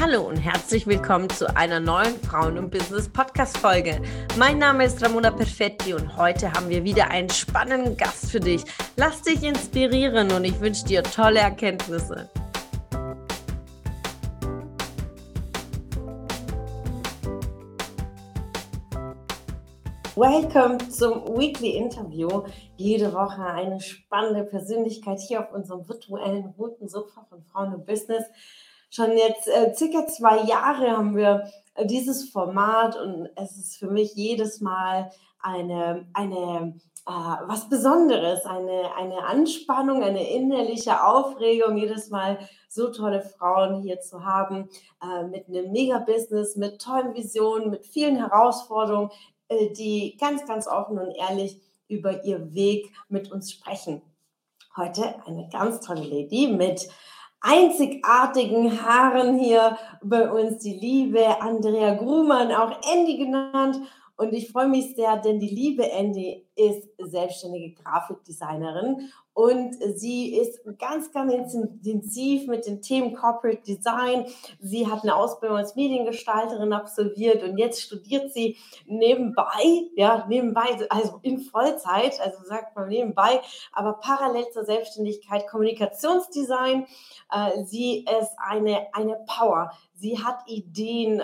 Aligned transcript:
Hallo 0.00 0.28
und 0.28 0.36
herzlich 0.36 0.86
willkommen 0.86 1.28
zu 1.28 1.56
einer 1.56 1.80
neuen 1.80 2.14
Frauen 2.20 2.56
und 2.56 2.70
Business 2.70 3.08
Podcast 3.08 3.58
Folge. 3.58 4.00
Mein 4.36 4.56
Name 4.58 4.84
ist 4.84 5.02
Ramona 5.02 5.32
Perfetti 5.32 5.92
und 5.92 6.16
heute 6.16 6.52
haben 6.52 6.68
wir 6.68 6.84
wieder 6.84 7.10
einen 7.10 7.28
spannenden 7.28 7.96
Gast 7.96 8.30
für 8.30 8.38
dich. 8.38 8.62
Lass 8.96 9.22
dich 9.22 9.42
inspirieren 9.42 10.30
und 10.30 10.44
ich 10.44 10.60
wünsche 10.60 10.84
dir 10.84 11.02
tolle 11.02 11.40
Erkenntnisse. 11.40 12.30
Welcome 20.14 20.78
zum 20.90 21.36
Weekly 21.36 21.76
Interview. 21.76 22.44
Jede 22.76 23.12
Woche 23.12 23.42
eine 23.42 23.80
spannende 23.80 24.44
Persönlichkeit 24.44 25.18
hier 25.18 25.40
auf 25.40 25.52
unserem 25.52 25.88
virtuellen 25.88 26.54
roten 26.56 26.88
Sofa 26.88 27.26
von 27.28 27.42
Frauen 27.42 27.74
und 27.74 27.84
Business 27.84 28.24
schon 28.90 29.16
jetzt 29.16 29.48
äh, 29.48 29.74
circa 29.74 30.06
zwei 30.06 30.42
Jahre 30.42 30.96
haben 30.96 31.16
wir 31.16 31.50
äh, 31.74 31.86
dieses 31.86 32.30
Format 32.30 32.96
und 32.96 33.28
es 33.36 33.56
ist 33.56 33.76
für 33.76 33.88
mich 33.90 34.14
jedes 34.14 34.60
Mal 34.60 35.10
eine, 35.40 36.06
eine 36.14 36.74
äh, 37.06 37.10
was 37.10 37.68
Besonderes, 37.68 38.44
eine, 38.44 38.94
eine 38.96 39.24
Anspannung, 39.24 40.02
eine 40.02 40.30
innerliche 40.30 41.04
Aufregung, 41.04 41.76
jedes 41.76 42.10
Mal 42.10 42.38
so 42.68 42.92
tolle 42.92 43.22
Frauen 43.22 43.80
hier 43.82 44.00
zu 44.00 44.24
haben, 44.24 44.68
äh, 45.02 45.24
mit 45.24 45.48
einem 45.48 45.72
Mega-Business, 45.72 46.56
mit 46.56 46.80
tollen 46.80 47.14
Visionen, 47.14 47.70
mit 47.70 47.86
vielen 47.86 48.16
Herausforderungen, 48.16 49.10
äh, 49.48 49.72
die 49.72 50.16
ganz, 50.20 50.46
ganz 50.46 50.66
offen 50.66 50.98
und 50.98 51.12
ehrlich 51.12 51.62
über 51.88 52.24
ihr 52.24 52.52
Weg 52.52 52.92
mit 53.08 53.32
uns 53.32 53.52
sprechen. 53.52 54.02
Heute 54.76 55.14
eine 55.26 55.48
ganz 55.48 55.80
tolle 55.80 56.04
Lady 56.04 56.48
mit 56.48 56.88
einzigartigen 57.40 58.82
Haaren 58.82 59.38
hier 59.38 59.78
bei 60.02 60.30
uns, 60.30 60.58
die 60.58 60.74
liebe 60.74 61.40
Andrea 61.40 61.94
Grumann, 61.94 62.52
auch 62.52 62.72
Andy 62.92 63.18
genannt. 63.18 63.78
Und 64.16 64.32
ich 64.32 64.50
freue 64.50 64.68
mich 64.68 64.96
sehr, 64.96 65.16
denn 65.18 65.38
die 65.38 65.48
liebe 65.48 65.88
Andy 65.90 66.44
ist 66.56 66.88
selbstständige 66.98 67.80
Grafikdesignerin 67.80 69.10
und 69.38 69.76
sie 69.94 70.34
ist 70.34 70.58
ganz, 70.80 71.12
ganz 71.12 71.54
intensiv 71.54 72.48
mit 72.48 72.66
den 72.66 72.82
Themen 72.82 73.14
Corporate 73.14 73.62
Design. 73.62 74.26
Sie 74.58 74.88
hat 74.88 75.04
eine 75.04 75.14
Ausbildung 75.14 75.58
als 75.58 75.76
Mediengestalterin 75.76 76.72
absolviert 76.72 77.44
und 77.44 77.56
jetzt 77.56 77.80
studiert 77.80 78.32
sie 78.32 78.56
nebenbei, 78.86 79.86
ja, 79.94 80.26
nebenbei, 80.26 80.76
also 80.90 81.20
in 81.22 81.38
Vollzeit, 81.38 82.20
also 82.20 82.42
sagt 82.46 82.74
man 82.74 82.88
nebenbei, 82.88 83.40
aber 83.72 83.92
parallel 83.92 84.50
zur 84.50 84.64
Selbstständigkeit 84.64 85.46
Kommunikationsdesign. 85.46 86.88
Äh, 87.30 87.62
sie 87.62 88.06
ist 88.20 88.32
eine, 88.38 88.88
eine 88.92 89.24
Power. 89.28 89.70
Sie 89.98 90.22
hat 90.22 90.38
Ideen. 90.46 91.20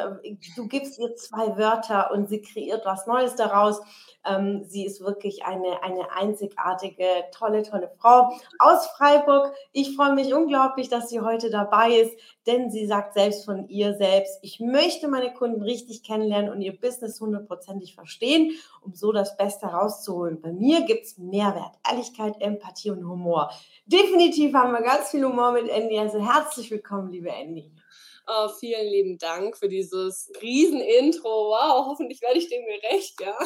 Du 0.57 0.67
gibst 0.67 0.99
ihr 0.99 1.15
zwei 1.15 1.57
Wörter 1.57 2.11
und 2.11 2.29
sie 2.29 2.43
kreiert 2.43 2.85
was 2.85 3.07
Neues 3.07 3.37
daraus. 3.37 3.81
Ähm, 4.25 4.65
sie 4.65 4.85
ist 4.85 5.01
wirklich 5.01 5.45
eine, 5.45 5.83
eine 5.85 6.11
einzigartige, 6.13 7.07
tolle, 7.33 7.63
tolle 7.63 7.93
Frau 7.99 8.33
aus 8.59 8.89
Freiburg. 8.97 9.55
Ich 9.73 9.95
freue 9.95 10.15
mich 10.15 10.35
unglaublich, 10.35 10.89
dass 10.89 11.09
sie 11.09 11.21
heute 11.21 11.51
dabei 11.51 11.93
ist, 11.93 12.19
denn 12.49 12.71
sie 12.73 12.87
sagt 12.87 13.15
selbst 13.15 13.45
von 13.45 13.69
ihr 13.69 13.95
selbst, 13.95 14.41
ich 14.43 14.59
möchte 14.59 15.07
meine 15.07 15.33
Kunden 15.33 15.63
richtig 15.63 16.03
kennenlernen 16.03 16.51
und 16.51 16.61
ihr 16.61 16.77
Business 16.77 17.21
hundertprozentig 17.21 17.95
verstehen, 17.95 18.53
um 18.81 18.95
so 18.95 19.13
das 19.13 19.37
Beste 19.37 19.67
rauszuholen. 19.67 20.41
Bei 20.41 20.51
mir 20.53 20.83
gibt 20.83 21.05
es 21.05 21.17
Mehrwert, 21.17 21.77
Ehrlichkeit, 21.89 22.41
Empathie 22.41 22.91
und 22.91 23.07
Humor. 23.07 23.53
Definitiv 23.87 24.53
haben 24.55 24.73
wir 24.73 24.83
ganz 24.83 25.11
viel 25.11 25.25
Humor 25.25 25.53
mit 25.53 25.69
Andy. 25.69 25.97
Also 25.97 26.19
herzlich 26.19 26.73
willkommen, 26.73 27.13
liebe 27.13 27.31
Andy. 27.31 27.71
Oh, 28.27 28.49
vielen 28.49 28.87
lieben 28.87 29.19
Dank 29.19 29.59
für 29.59 29.69
dieses 29.69 30.31
Riesen-Intro. 30.41 31.29
Wow, 31.29 31.87
hoffentlich 31.87 32.23
werde 32.23 32.39
ich 32.39 32.49
dem 32.49 32.65
gerecht, 32.65 33.21
ja. 33.21 33.37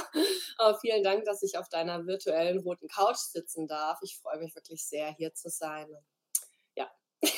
Oh, 0.61 0.75
vielen 0.81 1.03
Dank, 1.03 1.25
dass 1.25 1.43
ich 1.43 1.59
auf 1.59 1.69
deiner 1.69 2.07
virtuellen 2.07 2.61
roten 2.61 2.87
Couch 2.89 3.17
sitzen 3.17 3.67
darf. 3.67 3.99
Ich 4.03 4.19
freue 4.19 4.39
mich 4.39 4.55
wirklich 4.55 4.85
sehr, 4.87 5.13
hier 5.15 5.35
zu 5.35 5.49
sein. 5.49 5.89
Ja. 6.77 6.89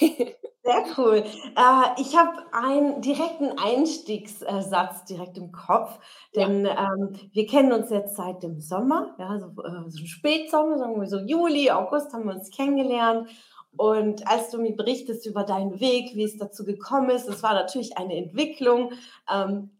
Sehr 0.62 0.84
cool. 0.98 1.24
Äh, 1.56 2.00
ich 2.02 2.14
habe 2.18 2.36
einen 2.52 3.00
direkten 3.00 3.58
Einstiegssatz 3.58 5.06
direkt 5.06 5.38
im 5.38 5.52
Kopf, 5.52 5.98
denn 6.36 6.66
ja. 6.66 6.92
ähm, 6.92 7.18
wir 7.32 7.46
kennen 7.46 7.72
uns 7.72 7.88
jetzt 7.88 8.14
seit 8.14 8.42
dem 8.42 8.60
Sommer, 8.60 9.16
ja, 9.18 9.38
so, 9.38 9.46
äh, 9.62 9.88
so 9.88 10.04
Spätsommer, 10.04 10.76
sagen 10.76 11.00
wir 11.00 11.08
so 11.08 11.18
Juli, 11.18 11.70
August 11.70 12.12
haben 12.12 12.26
wir 12.26 12.34
uns 12.34 12.50
kennengelernt 12.50 13.30
und 13.76 14.26
als 14.26 14.50
du 14.50 14.58
mir 14.58 14.74
berichtest 14.74 15.26
über 15.26 15.44
deinen 15.44 15.80
Weg, 15.80 16.14
wie 16.14 16.24
es 16.24 16.36
dazu 16.36 16.64
gekommen 16.64 17.10
ist, 17.10 17.28
es 17.28 17.42
war 17.42 17.54
natürlich 17.54 17.96
eine 17.96 18.16
Entwicklung, 18.16 18.92
ähm, 19.32 19.70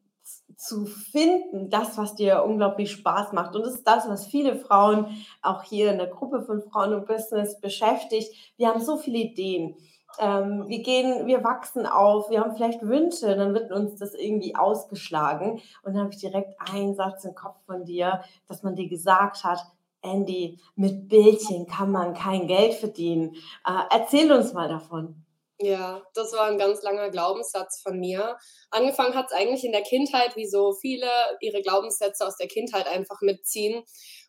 zu 0.56 0.84
finden, 0.84 1.70
das, 1.70 1.96
was 1.96 2.14
dir 2.14 2.44
unglaublich 2.44 2.92
Spaß 2.92 3.32
macht. 3.32 3.56
Und 3.56 3.62
das 3.62 3.74
ist 3.74 3.86
das, 3.86 4.08
was 4.08 4.26
viele 4.26 4.56
Frauen 4.56 5.06
auch 5.42 5.62
hier 5.62 5.90
in 5.90 5.98
der 5.98 6.06
Gruppe 6.06 6.42
von 6.42 6.62
Frauen 6.62 6.94
und 6.94 7.06
Business 7.06 7.60
beschäftigt. 7.60 8.34
Wir 8.56 8.68
haben 8.68 8.80
so 8.80 8.96
viele 8.96 9.18
Ideen. 9.18 9.76
Ähm, 10.18 10.64
wir 10.68 10.82
gehen, 10.82 11.26
wir 11.26 11.44
wachsen 11.44 11.86
auf, 11.86 12.30
wir 12.30 12.40
haben 12.40 12.54
vielleicht 12.54 12.82
Wünsche, 12.82 13.34
dann 13.36 13.54
wird 13.54 13.72
uns 13.72 13.96
das 13.98 14.14
irgendwie 14.14 14.54
ausgeschlagen. 14.54 15.60
Und 15.82 15.94
dann 15.94 16.02
habe 16.02 16.10
ich 16.12 16.20
direkt 16.20 16.54
einen 16.72 16.94
Satz 16.94 17.24
im 17.24 17.34
Kopf 17.34 17.56
von 17.64 17.84
dir, 17.84 18.22
dass 18.46 18.62
man 18.62 18.74
dir 18.74 18.88
gesagt 18.88 19.44
hat, 19.44 19.60
Andy, 20.02 20.58
mit 20.76 21.08
Bildchen 21.08 21.66
kann 21.66 21.90
man 21.90 22.14
kein 22.14 22.46
Geld 22.46 22.74
verdienen. 22.74 23.34
Äh, 23.66 23.82
erzähl 23.90 24.30
uns 24.32 24.52
mal 24.52 24.68
davon. 24.68 25.26
Ja, 25.62 26.02
das 26.14 26.32
war 26.32 26.46
ein 26.46 26.56
ganz 26.56 26.82
langer 26.82 27.10
Glaubenssatz 27.10 27.82
von 27.82 28.00
mir. 28.00 28.38
Angefangen 28.70 29.14
hat 29.14 29.26
es 29.26 29.36
eigentlich 29.36 29.62
in 29.62 29.72
der 29.72 29.82
Kindheit, 29.82 30.34
wie 30.34 30.46
so 30.46 30.72
viele 30.72 31.06
ihre 31.40 31.60
Glaubenssätze 31.60 32.26
aus 32.26 32.38
der 32.38 32.48
Kindheit 32.48 32.86
einfach 32.86 33.20
mitziehen. 33.20 33.84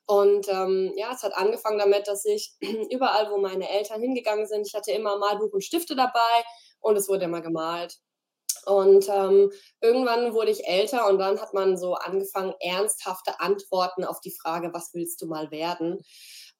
Und 0.06 0.50
ähm, 0.50 0.92
ja, 0.98 1.14
es 1.14 1.24
hat 1.24 1.34
angefangen 1.38 1.78
damit, 1.78 2.08
dass 2.08 2.26
ich 2.26 2.54
überall, 2.92 3.32
wo 3.32 3.38
meine 3.38 3.70
Eltern 3.70 4.02
hingegangen 4.02 4.46
sind, 4.46 4.68
ich 4.68 4.74
hatte 4.74 4.92
immer 4.92 5.18
Malbuch 5.18 5.54
und 5.54 5.64
Stifte 5.64 5.96
dabei 5.96 6.44
und 6.82 6.98
es 6.98 7.08
wurde 7.08 7.26
immer 7.26 7.42
gemalt. 7.42 7.98
Und 8.66 9.08
ähm, 9.10 9.52
irgendwann 9.82 10.34
wurde 10.34 10.52
ich 10.52 10.68
älter 10.68 11.08
und 11.10 11.20
dann 11.20 11.40
hat 11.40 11.54
man 11.54 11.78
so 11.78 11.96
angefangen, 11.96 12.54
ernsthafte 12.60 13.40
Antworten 13.40 14.04
auf 14.04 14.22
die 14.22 14.36
Frage, 14.36 14.72
was 14.74 14.94
willst 14.94 15.22
du 15.22 15.28
mal 15.28 15.52
werden, 15.52 16.00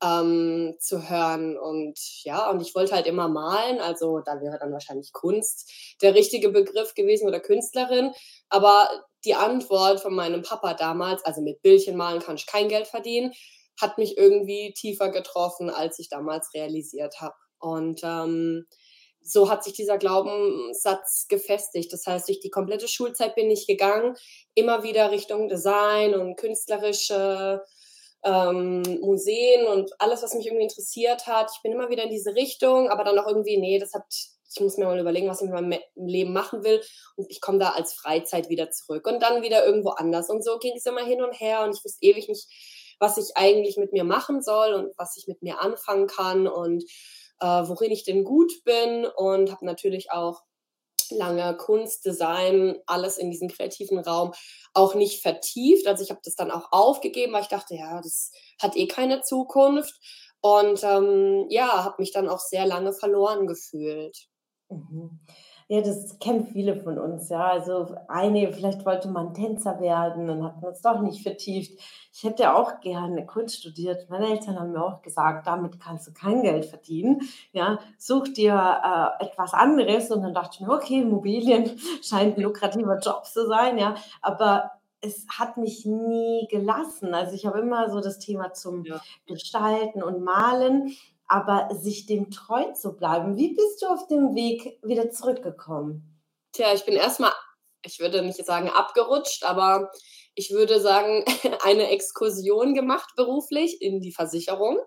ähm, 0.04 0.76
zu 0.80 1.10
hören. 1.10 1.58
Und 1.58 2.00
ja, 2.24 2.50
und 2.50 2.62
ich 2.62 2.74
wollte 2.76 2.96
halt 2.96 3.08
immer 3.08 3.28
malen, 3.28 3.80
also 3.80 4.20
da 4.20 4.42
wäre 4.42 4.58
dann 4.60 4.72
wahrscheinlich 4.74 5.14
Kunst 5.14 5.72
der 6.02 6.16
richtige 6.16 6.50
Begriff 6.50 6.94
gewesen 6.96 7.28
oder 7.28 7.40
Künstlerin. 7.40 8.12
Aber 8.50 8.90
die 9.26 9.36
Antwort 9.36 10.00
von 10.00 10.16
meinem 10.16 10.42
Papa 10.42 10.74
damals, 10.74 11.24
also 11.24 11.42
mit 11.42 11.62
Bildchen 11.62 11.96
malen 11.96 12.22
kann 12.22 12.36
ich 12.36 12.48
kein 12.48 12.68
Geld 12.68 12.88
verdienen, 12.88 13.34
hat 13.80 13.98
mich 13.98 14.18
irgendwie 14.18 14.74
tiefer 14.74 15.10
getroffen, 15.10 15.70
als 15.70 16.00
ich 16.00 16.10
damals 16.10 16.54
realisiert 16.54 17.22
habe. 17.22 17.36
Und 17.60 18.02
ähm, 18.04 18.66
so 19.24 19.50
hat 19.50 19.64
sich 19.64 19.74
dieser 19.74 19.98
Glaubenssatz 19.98 21.28
gefestigt. 21.28 21.94
Das 21.94 22.06
heißt, 22.06 22.28
durch 22.28 22.40
die 22.40 22.50
komplette 22.50 22.88
Schulzeit 22.88 23.36
bin 23.36 23.52
ich 23.52 23.68
gegangen, 23.68 24.16
immer 24.56 24.84
wieder 24.84 25.12
Richtung 25.12 25.48
Design 25.48 26.14
und 26.16 26.36
künstlerische 26.36 27.64
ähm, 28.24 28.82
Museen 29.02 29.68
und 29.68 29.92
alles, 30.00 30.24
was 30.24 30.34
mich 30.34 30.46
irgendwie 30.46 30.64
interessiert 30.64 31.28
hat. 31.28 31.52
Ich 31.56 31.62
bin 31.62 31.72
immer 31.72 31.90
wieder 31.90 32.04
in 32.04 32.10
diese 32.10 32.36
Richtung, 32.36 32.90
aber 32.90 33.04
dann 33.04 33.18
auch 33.20 33.28
irgendwie, 33.28 33.58
nee, 33.58 33.80
das 33.80 33.94
hat, 33.94 34.06
ich 34.54 34.62
muss 34.62 34.78
mir 34.78 34.86
mal 34.86 35.00
überlegen, 35.00 35.28
was 35.28 35.42
ich 35.42 35.50
mit 35.50 35.54
meinem 35.54 35.80
Leben 35.96 36.34
machen 36.34 36.64
will. 36.64 36.82
Und 37.16 37.30
ich 37.30 37.42
komme 37.42 37.60
da 37.60 37.72
als 37.72 37.94
Freizeit 37.94 38.50
wieder 38.50 38.70
zurück 38.72 39.08
und 39.08 39.22
dann 39.22 39.44
wieder 39.44 39.66
irgendwo 39.66 39.90
anders. 39.90 40.30
Und 40.30 40.44
so 40.44 40.60
ging 40.60 40.76
es 40.76 40.86
immer 40.86 41.04
hin 41.04 41.22
und 41.22 41.40
her 41.40 41.64
und 41.64 41.76
ich 41.76 41.84
wusste 41.84 42.06
ewig 42.06 42.28
nicht, 42.28 42.48
was 43.00 43.18
ich 43.18 43.36
eigentlich 43.36 43.78
mit 43.78 43.92
mir 43.92 44.04
machen 44.04 44.44
soll 44.44 44.74
und 44.74 44.94
was 44.98 45.18
ich 45.18 45.28
mit 45.28 45.42
mir 45.42 45.60
anfangen 45.60 46.08
kann. 46.08 46.48
Und 46.48 46.84
äh, 47.42 47.46
worin 47.46 47.92
ich 47.92 48.04
denn 48.04 48.24
gut 48.24 48.64
bin 48.64 49.06
und 49.06 49.52
habe 49.52 49.66
natürlich 49.66 50.12
auch 50.12 50.44
lange 51.10 51.58
Kunst, 51.58 52.06
Design, 52.06 52.78
alles 52.86 53.18
in 53.18 53.32
diesem 53.32 53.50
kreativen 53.50 54.00
Raum 54.00 54.32
auch 54.74 54.96
nicht 54.96 55.22
vertieft. 55.22 55.88
Also 55.88 56.04
ich 56.04 56.10
habe 56.10 56.22
das 56.24 56.36
dann 56.36 56.52
auch 56.52 56.72
aufgegeben, 56.72 57.34
weil 57.34 57.42
ich 57.42 57.50
dachte, 57.50 57.76
ja, 57.76 58.02
das 58.02 58.32
hat 58.62 58.78
eh 58.78 58.88
keine 58.88 59.22
Zukunft. 59.22 60.00
Und 60.40 60.84
ähm, 60.84 61.46
ja, 61.50 61.84
habe 61.84 61.96
mich 62.00 62.12
dann 62.12 62.30
auch 62.30 62.40
sehr 62.40 62.66
lange 62.66 62.94
verloren 62.94 63.46
gefühlt. 63.46 64.18
Mhm. 64.70 65.20
Ja, 65.72 65.80
das 65.80 66.20
kennen 66.20 66.46
viele 66.48 66.76
von 66.76 67.00
uns, 67.00 67.30
ja. 67.30 67.48
Also 67.48 67.96
eine, 68.10 68.52
vielleicht 68.52 68.86
wollte 68.86 69.08
man 69.08 69.34
Tänzer 69.34 69.80
werden 69.80 70.30
und 70.30 70.44
hat 70.44 70.62
man 70.62 70.74
es 70.74 70.82
doch 70.82 71.00
nicht 71.00 71.24
vertieft. 71.24 71.80
Ich 72.12 72.24
hätte 72.26 72.54
auch 72.54 72.82
gerne 72.82 73.26
Kunst 73.26 73.62
studiert. 73.62 74.10
Meine 74.10 74.32
Eltern 74.32 74.60
haben 74.60 74.74
mir 74.74 74.84
auch 74.84 75.02
gesagt, 75.02 75.48
damit 75.48 75.80
kannst 75.80 76.08
du 76.08 76.12
kein 76.12 76.42
Geld 76.42 76.66
verdienen. 76.66 77.22
Ja, 77.54 77.80
such 77.98 78.34
dir 78.34 78.52
äh, 78.54 79.24
etwas 79.24 79.54
anderes. 79.54 80.12
Und 80.12 80.24
dann 80.24 80.34
dachte 80.34 80.58
ich 80.60 80.68
mir, 80.68 80.74
okay, 80.74 81.04
Immobilien 81.04 81.72
scheint 82.04 82.38
ein 82.38 82.44
lukrativer 82.44 83.00
Job 83.00 83.26
zu 83.26 83.48
sein, 83.48 83.78
ja. 83.78 83.96
Aber 84.22 84.72
es 85.00 85.26
hat 85.30 85.56
mich 85.56 85.86
nie 85.86 86.48
gelassen. 86.50 87.14
Also 87.14 87.34
ich 87.34 87.46
habe 87.46 87.60
immer 87.60 87.90
so 87.90 88.02
das 88.02 88.20
Thema 88.20 88.54
zum 88.54 88.84
ja. 88.84 89.02
Gestalten 89.26 90.04
und 90.04 90.22
Malen 90.22 90.96
aber 91.32 91.70
sich 91.74 92.08
dem 92.08 92.30
treu 92.30 92.74
zu 92.74 92.94
bleiben. 92.94 93.38
Wie 93.38 93.56
bist 93.56 93.82
du 93.82 93.88
auf 93.88 94.06
dem 94.08 94.36
Weg 94.36 94.78
wieder 94.84 95.12
zurückgekommen? 95.12 96.22
Tja, 96.52 96.74
ich 96.74 96.84
bin 96.84 96.96
erstmal, 96.96 97.32
ich 97.86 98.02
würde 98.02 98.22
nicht 98.22 98.46
sagen 98.46 98.70
abgerutscht, 98.70 99.46
aber 99.46 99.90
ich 100.36 100.52
würde 100.52 100.82
sagen, 100.82 101.24
eine 101.64 101.90
Exkursion 101.90 102.74
gemacht 102.74 103.14
beruflich 103.16 103.82
in 103.82 104.02
die 104.02 104.12
Versicherung. 104.12 104.78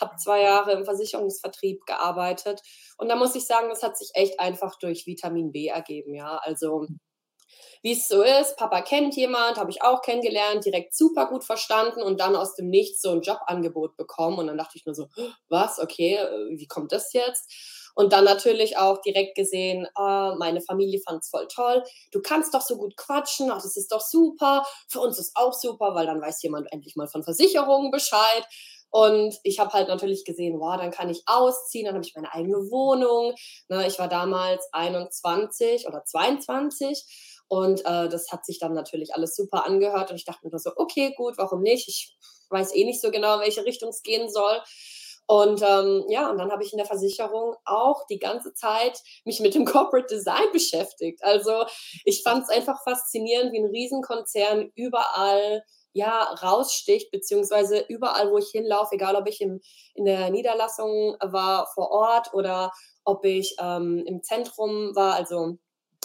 Habe 0.00 0.16
zwei 0.16 0.42
Jahre 0.42 0.72
im 0.72 0.84
Versicherungsvertrieb 0.84 1.86
gearbeitet 1.86 2.60
und 2.98 3.08
da 3.08 3.14
muss 3.14 3.36
ich 3.36 3.46
sagen, 3.46 3.68
das 3.68 3.84
hat 3.84 3.96
sich 3.96 4.10
echt 4.14 4.40
einfach 4.40 4.76
durch 4.80 5.06
Vitamin 5.06 5.52
B 5.52 5.68
ergeben, 5.68 6.12
ja. 6.12 6.38
Also 6.42 6.88
wie 7.82 7.92
es 7.92 8.08
so 8.08 8.22
ist, 8.22 8.56
Papa 8.56 8.80
kennt 8.82 9.14
jemand, 9.16 9.58
habe 9.58 9.70
ich 9.70 9.82
auch 9.82 10.00
kennengelernt, 10.00 10.64
direkt 10.64 10.94
super 10.94 11.26
gut 11.26 11.44
verstanden 11.44 12.02
und 12.02 12.20
dann 12.20 12.36
aus 12.36 12.54
dem 12.54 12.68
Nichts 12.68 13.02
so 13.02 13.10
ein 13.10 13.22
Jobangebot 13.22 13.96
bekommen 13.96 14.38
und 14.38 14.46
dann 14.46 14.58
dachte 14.58 14.78
ich 14.78 14.86
mir 14.86 14.94
so, 14.94 15.08
was, 15.48 15.78
okay, 15.78 16.14
äh, 16.14 16.56
wie 16.56 16.66
kommt 16.66 16.92
das 16.92 17.12
jetzt? 17.12 17.50
Und 17.94 18.12
dann 18.12 18.24
natürlich 18.24 18.76
auch 18.76 19.00
direkt 19.02 19.36
gesehen, 19.36 19.86
ah, 19.94 20.34
meine 20.38 20.60
Familie 20.60 21.00
fand 21.06 21.22
es 21.22 21.28
voll 21.28 21.46
toll. 21.46 21.84
Du 22.10 22.20
kannst 22.20 22.52
doch 22.54 22.62
so 22.62 22.76
gut 22.76 22.96
quatschen, 22.96 23.50
ach, 23.50 23.62
das 23.62 23.76
ist 23.76 23.92
doch 23.92 24.00
super. 24.00 24.64
Für 24.88 25.00
uns 25.00 25.18
ist 25.18 25.32
auch 25.36 25.52
super, 25.52 25.94
weil 25.94 26.06
dann 26.06 26.20
weiß 26.20 26.42
jemand 26.42 26.72
endlich 26.72 26.96
mal 26.96 27.06
von 27.06 27.22
Versicherungen 27.22 27.90
Bescheid. 27.92 28.44
Und 28.90 29.36
ich 29.42 29.58
habe 29.58 29.72
halt 29.72 29.88
natürlich 29.88 30.24
gesehen, 30.24 30.60
wow, 30.60 30.76
dann 30.76 30.92
kann 30.92 31.10
ich 31.10 31.24
ausziehen, 31.26 31.86
dann 31.86 31.94
habe 31.94 32.04
ich 32.04 32.14
meine 32.14 32.32
eigene 32.32 32.70
Wohnung. 32.70 33.34
Ne, 33.68 33.86
ich 33.88 33.98
war 33.98 34.08
damals 34.08 34.68
21 34.72 35.88
oder 35.88 36.04
22 36.04 37.04
und 37.48 37.80
äh, 37.80 38.08
das 38.08 38.30
hat 38.32 38.44
sich 38.44 38.58
dann 38.58 38.72
natürlich 38.72 39.14
alles 39.14 39.36
super 39.36 39.66
angehört. 39.66 40.10
Und 40.10 40.16
ich 40.16 40.24
dachte 40.24 40.46
mir 40.46 40.58
so, 40.58 40.72
okay, 40.76 41.14
gut, 41.16 41.38
warum 41.38 41.62
nicht? 41.62 41.88
Ich 41.88 42.16
weiß 42.50 42.74
eh 42.74 42.84
nicht 42.84 43.00
so 43.00 43.10
genau, 43.10 43.40
welche 43.40 43.64
Richtung 43.64 43.90
es 43.90 44.02
gehen 44.02 44.30
soll. 44.30 44.60
Und 45.26 45.62
ähm, 45.62 46.04
ja, 46.08 46.30
und 46.30 46.38
dann 46.38 46.50
habe 46.52 46.62
ich 46.62 46.72
in 46.72 46.76
der 46.76 46.86
Versicherung 46.86 47.54
auch 47.64 48.06
die 48.08 48.18
ganze 48.18 48.52
Zeit 48.52 49.00
mich 49.24 49.40
mit 49.40 49.54
dem 49.54 49.64
Corporate 49.64 50.14
Design 50.14 50.52
beschäftigt. 50.52 51.22
Also 51.22 51.64
ich 52.04 52.22
fand 52.22 52.42
es 52.42 52.50
einfach 52.50 52.82
faszinierend, 52.82 53.52
wie 53.52 53.60
ein 53.60 53.70
Riesenkonzern 53.70 54.70
überall 54.74 55.62
ja 55.94 56.24
raussticht, 56.42 57.10
beziehungsweise 57.10 57.84
überall, 57.88 58.30
wo 58.32 58.38
ich 58.38 58.48
hinlaufe, 58.50 58.96
egal 58.96 59.16
ob 59.16 59.28
ich 59.28 59.40
im, 59.40 59.60
in 59.94 60.04
der 60.04 60.28
Niederlassung 60.30 61.16
war 61.20 61.68
vor 61.72 61.90
Ort 61.90 62.34
oder 62.34 62.72
ob 63.04 63.24
ich 63.24 63.56
ähm, 63.60 64.02
im 64.06 64.22
Zentrum 64.22 64.94
war, 64.94 65.14
also 65.14 65.58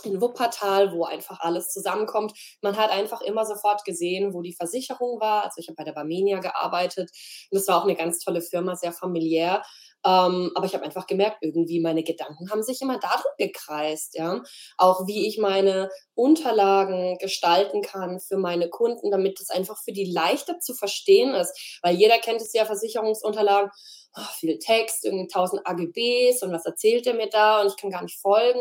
in 0.06 0.22
Wuppertal, 0.22 0.94
wo 0.94 1.06
einfach 1.06 1.40
alles 1.40 1.70
zusammenkommt. 1.70 2.34
Man 2.62 2.78
hat 2.78 2.92
einfach 2.92 3.22
immer 3.22 3.46
sofort 3.46 3.84
gesehen, 3.86 4.34
wo 4.34 4.42
die 4.42 4.54
Versicherung 4.54 5.20
war. 5.20 5.44
Also 5.44 5.56
ich 5.60 5.68
habe 5.68 5.76
bei 5.76 5.84
der 5.84 5.94
Barmenia 5.94 6.40
gearbeitet 6.40 7.10
und 7.52 7.58
das 7.58 7.68
war 7.68 7.78
auch 7.80 7.84
eine 7.84 7.96
ganz 7.96 8.20
tolle 8.20 8.42
Firma, 8.42 8.76
sehr 8.76 8.94
familiär. 8.94 9.64
Ähm, 10.06 10.52
aber 10.56 10.66
ich 10.66 10.74
habe 10.74 10.86
einfach 10.86 11.08
gemerkt, 11.08 11.40
irgendwie 11.42 11.82
meine 11.82 12.04
Gedanken 12.04 12.50
haben 12.50 12.64
sich 12.64 12.82
immer 12.82 13.00
darum 13.00 13.32
gekreist, 13.38 14.16
ja. 14.16 14.42
Auch 14.78 15.08
wie 15.08 15.28
ich 15.28 15.38
meine 15.38 15.90
Unterlagen 16.16 17.18
gestalten 17.18 17.82
kann 17.82 18.20
für 18.22 18.38
meine 18.38 18.70
Kunden, 18.70 19.12
damit 19.12 19.42
es 19.42 19.50
einfach 19.50 19.78
für 19.84 19.92
die 19.92 20.10
leichter 20.10 20.60
zu 20.60 20.74
verstehen 20.74 21.34
ist. 21.34 21.80
Weil 21.82 21.96
jeder 21.96 22.18
kennt 22.20 22.42
es 22.42 22.54
ja, 22.54 22.66
Versicherungsunterlagen, 22.66 23.72
oh, 24.16 24.22
viel 24.40 24.58
Text, 24.60 25.06
irgendwie 25.06 25.24
1000 25.24 25.66
AGBs 25.66 26.44
und 26.44 26.52
was 26.52 26.66
erzählt 26.66 27.08
er 27.08 27.14
mir 27.14 27.30
da 27.30 27.62
und 27.62 27.68
ich 27.68 27.78
kann 27.78 27.92
gar 27.92 28.04
nicht 28.04 28.20
folgen. 28.20 28.60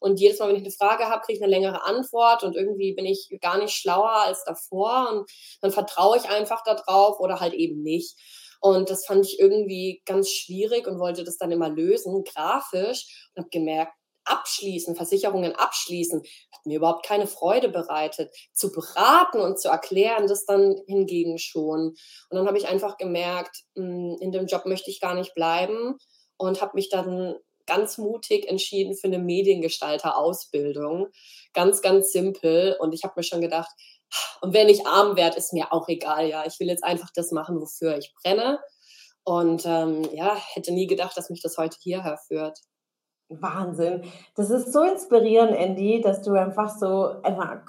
Und 0.00 0.20
jedes 0.20 0.38
Mal, 0.38 0.48
wenn 0.48 0.56
ich 0.56 0.62
eine 0.62 0.70
Frage 0.70 1.04
habe, 1.08 1.22
kriege 1.22 1.38
ich 1.38 1.42
eine 1.42 1.50
längere 1.50 1.84
Antwort 1.84 2.42
und 2.42 2.56
irgendwie 2.56 2.92
bin 2.94 3.06
ich 3.06 3.28
gar 3.40 3.58
nicht 3.58 3.74
schlauer 3.74 4.10
als 4.10 4.44
davor 4.44 5.08
und 5.10 5.30
dann 5.60 5.72
vertraue 5.72 6.16
ich 6.16 6.28
einfach 6.28 6.62
darauf 6.64 7.20
oder 7.20 7.40
halt 7.40 7.54
eben 7.54 7.82
nicht. 7.82 8.16
Und 8.60 8.88
das 8.88 9.04
fand 9.04 9.26
ich 9.26 9.38
irgendwie 9.38 10.02
ganz 10.06 10.30
schwierig 10.30 10.86
und 10.86 10.98
wollte 10.98 11.22
das 11.22 11.36
dann 11.36 11.52
immer 11.52 11.68
lösen, 11.68 12.24
grafisch. 12.24 13.28
Und 13.34 13.42
habe 13.42 13.50
gemerkt, 13.50 13.92
abschließen, 14.24 14.96
Versicherungen 14.96 15.54
abschließen, 15.54 16.22
hat 16.52 16.66
mir 16.66 16.78
überhaupt 16.78 17.06
keine 17.06 17.26
Freude 17.26 17.68
bereitet. 17.68 18.34
Zu 18.52 18.72
beraten 18.72 19.40
und 19.40 19.58
zu 19.58 19.68
erklären, 19.68 20.26
das 20.26 20.46
dann 20.46 20.76
hingegen 20.86 21.38
schon. 21.38 21.94
Und 22.30 22.36
dann 22.36 22.46
habe 22.46 22.58
ich 22.58 22.68
einfach 22.68 22.96
gemerkt, 22.96 23.64
hm, 23.76 24.16
in 24.20 24.32
dem 24.32 24.46
Job 24.46 24.66
möchte 24.66 24.90
ich 24.90 25.00
gar 25.00 25.14
nicht 25.14 25.34
bleiben 25.34 25.96
und 26.36 26.60
habe 26.60 26.72
mich 26.74 26.88
dann 26.88 27.36
ganz 27.66 27.98
mutig 27.98 28.48
entschieden 28.48 28.94
für 28.94 29.06
eine 29.06 29.18
Mediengestalter-Ausbildung. 29.18 31.08
Ganz, 31.52 31.82
ganz 31.82 32.12
simpel. 32.12 32.76
Und 32.78 32.94
ich 32.94 33.04
habe 33.04 33.14
mir 33.16 33.22
schon 33.22 33.40
gedacht, 33.40 33.70
und 34.40 34.54
wenn 34.54 34.68
ich 34.68 34.86
arm 34.86 35.16
werde, 35.16 35.36
ist 35.38 35.52
mir 35.52 35.72
auch 35.72 35.88
egal, 35.88 36.28
ja. 36.28 36.44
Ich 36.46 36.60
will 36.60 36.68
jetzt 36.68 36.84
einfach 36.84 37.08
das 37.14 37.32
machen, 37.32 37.60
wofür 37.60 37.98
ich 37.98 38.12
brenne. 38.22 38.60
Und 39.24 39.64
ähm, 39.64 40.08
ja, 40.12 40.36
hätte 40.36 40.72
nie 40.72 40.86
gedacht, 40.86 41.16
dass 41.16 41.30
mich 41.30 41.42
das 41.42 41.56
heute 41.56 41.78
hierher 41.80 42.18
führt. 42.28 42.58
Wahnsinn. 43.42 44.02
Das 44.34 44.50
ist 44.50 44.72
so 44.72 44.82
inspirierend, 44.82 45.56
Andy, 45.56 46.00
dass 46.00 46.22
du 46.22 46.32
einfach 46.32 46.70
so 46.70 47.22
einfach 47.22 47.60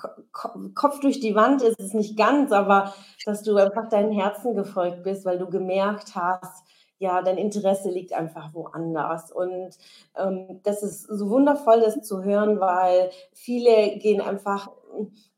Kopf 0.73 0.99
durch 0.99 1.19
die 1.19 1.35
Wand 1.35 1.61
ist 1.61 1.79
es 1.79 1.93
nicht 1.93 2.17
ganz, 2.17 2.51
aber 2.51 2.93
dass 3.25 3.43
du 3.43 3.55
einfach 3.57 3.89
deinem 3.89 4.11
Herzen 4.11 4.55
gefolgt 4.55 5.03
bist, 5.03 5.25
weil 5.25 5.37
du 5.37 5.49
gemerkt 5.49 6.15
hast, 6.15 6.63
ja, 6.97 7.21
dein 7.21 7.37
Interesse 7.37 7.89
liegt 7.89 8.13
einfach 8.13 8.53
woanders. 8.53 9.31
Und 9.31 9.77
ähm, 10.17 10.61
das 10.63 10.81
ist 10.81 11.03
so 11.03 11.29
wundervoll, 11.29 11.81
das 11.81 12.01
zu 12.01 12.23
hören, 12.23 12.59
weil 12.59 13.09
viele 13.33 13.97
gehen 13.97 14.21
einfach 14.21 14.69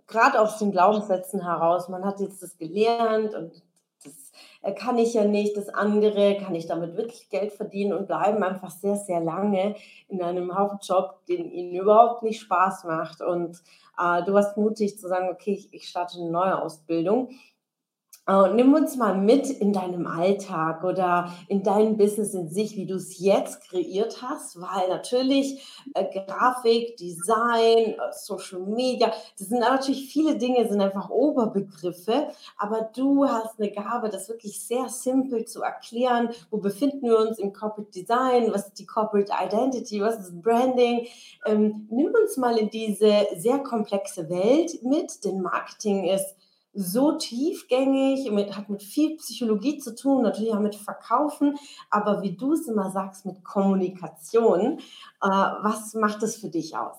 gerade 0.08 0.40
aus 0.40 0.58
den 0.58 0.72
Glaubenssätzen 0.72 1.44
heraus, 1.44 1.90
man 1.90 2.06
hat 2.06 2.20
jetzt 2.20 2.42
das 2.42 2.58
gelernt 2.58 3.34
und 3.34 3.52
kann 4.76 4.98
ich 4.98 5.14
ja 5.14 5.24
nicht, 5.24 5.56
das 5.56 5.70
andere 5.70 6.38
kann 6.38 6.56
ich 6.56 6.66
damit 6.66 6.98
wirklich 6.98 7.30
Geld 7.30 7.54
verdienen 7.54 7.94
und 7.94 8.08
bleiben 8.08 8.44
einfach 8.44 8.72
sehr, 8.72 8.96
sehr 8.96 9.20
lange 9.20 9.76
in 10.08 10.22
einem 10.22 10.58
Hauptjob, 10.58 11.26
den 11.28 11.52
ihnen 11.52 11.76
überhaupt 11.76 12.24
nicht 12.24 12.42
Spaß 12.42 12.84
macht. 12.86 13.22
Und 13.22 13.62
äh, 13.98 14.24
du 14.24 14.34
warst 14.34 14.58
mutig 14.58 14.98
zu 14.98 15.08
sagen, 15.08 15.30
okay, 15.32 15.54
ich, 15.54 15.74
ich 15.74 15.88
starte 15.88 16.20
eine 16.20 16.30
neue 16.30 16.62
Ausbildung. 16.62 17.30
Uh, 18.30 18.48
nimm 18.54 18.74
uns 18.74 18.98
mal 18.98 19.18
mit 19.18 19.50
in 19.50 19.72
deinem 19.72 20.06
Alltag 20.06 20.84
oder 20.84 21.32
in 21.48 21.64
deinem 21.64 21.96
Business 21.96 22.34
in 22.34 22.50
sich, 22.50 22.76
wie 22.76 22.86
du 22.86 22.96
es 22.96 23.20
jetzt 23.20 23.62
kreiert 23.70 24.22
hast, 24.22 24.60
weil 24.60 24.90
natürlich 24.90 25.66
äh, 25.94 26.04
Grafik, 26.14 26.98
Design, 26.98 27.94
äh, 27.94 28.12
Social 28.12 28.60
Media, 28.60 29.14
das 29.40 29.48
sind 29.48 29.60
natürlich 29.60 30.12
viele 30.12 30.36
Dinge, 30.36 30.68
sind 30.68 30.82
einfach 30.82 31.10
Oberbegriffe, 31.10 32.28
aber 32.58 32.90
du 32.94 33.26
hast 33.26 33.62
eine 33.62 33.72
Gabe, 33.72 34.10
das 34.10 34.28
wirklich 34.28 34.60
sehr 34.60 34.90
simpel 34.90 35.46
zu 35.46 35.62
erklären. 35.62 36.28
Wo 36.50 36.58
befinden 36.58 37.04
wir 37.04 37.20
uns 37.20 37.40
im 37.40 37.54
Corporate 37.54 37.92
Design? 37.92 38.52
Was 38.52 38.68
ist 38.68 38.80
die 38.80 38.86
Corporate 38.86 39.32
Identity? 39.32 40.02
Was 40.02 40.20
ist 40.20 40.42
Branding? 40.42 41.08
Ähm, 41.46 41.88
nimm 41.90 42.12
uns 42.22 42.36
mal 42.36 42.58
in 42.58 42.70
diese 42.70 43.26
sehr 43.38 43.60
komplexe 43.60 44.30
Welt 44.30 44.84
mit, 44.84 45.24
denn 45.24 45.42
Marketing 45.42 46.10
ist 46.10 46.36
so 46.78 47.14
tiefgängig, 47.14 48.30
mit, 48.32 48.56
hat 48.56 48.70
mit 48.70 48.84
viel 48.84 49.18
Psychologie 49.18 49.80
zu 49.80 49.96
tun, 49.96 50.22
natürlich 50.22 50.54
auch 50.54 50.60
mit 50.60 50.76
Verkaufen, 50.76 51.58
aber 51.90 52.22
wie 52.22 52.38
du 52.38 52.54
es 52.54 52.68
immer 52.68 52.92
sagst, 52.92 53.26
mit 53.26 53.44
Kommunikation. 53.44 54.80
Äh, 55.22 55.28
was 55.28 55.96
macht 55.96 56.22
es 56.22 56.38
für 56.38 56.50
dich 56.50 56.78
aus? 56.78 56.98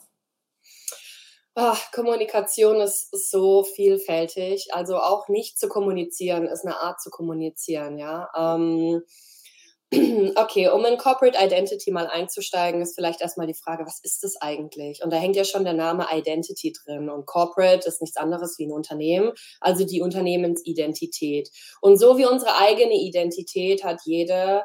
Ach, 1.54 1.90
Kommunikation 1.92 2.80
ist 2.80 3.30
so 3.30 3.64
vielfältig. 3.64 4.68
Also 4.74 4.98
auch 4.98 5.28
nicht 5.28 5.58
zu 5.58 5.68
kommunizieren 5.68 6.46
ist 6.46 6.64
eine 6.64 6.78
Art 6.80 7.00
zu 7.00 7.10
kommunizieren, 7.10 7.98
ja. 7.98 8.28
Ähm, 8.36 9.02
Okay, 10.36 10.68
um 10.68 10.84
in 10.84 10.98
Corporate 10.98 11.38
Identity 11.38 11.90
mal 11.90 12.06
einzusteigen, 12.06 12.82
ist 12.82 12.94
vielleicht 12.94 13.20
erstmal 13.20 13.46
die 13.46 13.54
Frage, 13.54 13.86
was 13.86 14.00
ist 14.02 14.22
das 14.22 14.36
eigentlich? 14.40 15.02
Und 15.02 15.10
da 15.12 15.16
hängt 15.16 15.36
ja 15.36 15.44
schon 15.44 15.64
der 15.64 15.72
Name 15.72 16.06
Identity 16.12 16.72
drin. 16.72 17.08
Und 17.08 17.26
Corporate 17.26 17.86
ist 17.88 18.02
nichts 18.02 18.16
anderes 18.16 18.58
wie 18.58 18.66
ein 18.66 18.72
Unternehmen, 18.72 19.32
also 19.60 19.84
die 19.86 20.02
Unternehmensidentität. 20.02 21.50
Und 21.80 21.98
so 21.98 22.18
wie 22.18 22.26
unsere 22.26 22.56
eigene 22.58 22.94
Identität 22.94 23.82
hat 23.82 24.00
jede, 24.04 24.62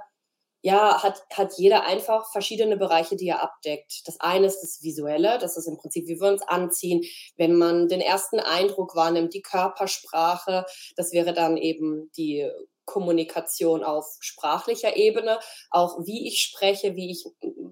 ja, 0.62 1.02
hat, 1.02 1.24
hat 1.34 1.54
jeder 1.58 1.86
einfach 1.86 2.30
verschiedene 2.32 2.76
Bereiche, 2.76 3.16
die 3.16 3.28
er 3.28 3.42
abdeckt. 3.44 4.02
Das 4.06 4.20
eine 4.20 4.48
ist 4.48 4.62
das 4.62 4.84
Visuelle, 4.84 5.38
das 5.40 5.58
ist 5.58 5.68
im 5.68 5.78
Prinzip, 5.78 6.08
wie 6.08 6.20
wir 6.20 6.28
uns 6.28 6.42
anziehen, 6.42 7.02
wenn 7.38 7.56
man 7.56 7.88
den 7.88 8.02
ersten 8.02 8.40
Eindruck 8.40 8.96
wahrnimmt, 8.96 9.34
die 9.34 9.42
Körpersprache, 9.42 10.66
das 10.98 11.14
wäre 11.14 11.34
dann 11.34 11.56
eben 11.58 12.12
die 12.18 12.50
Kommunikation 12.86 13.84
auf 13.84 14.18
sprachlicher 14.20 14.96
Ebene, 14.96 15.40
auch 15.70 16.00
wie 16.06 16.28
ich 16.28 16.40
spreche, 16.42 16.96
wie 16.96 17.12
ich, 17.12 17.26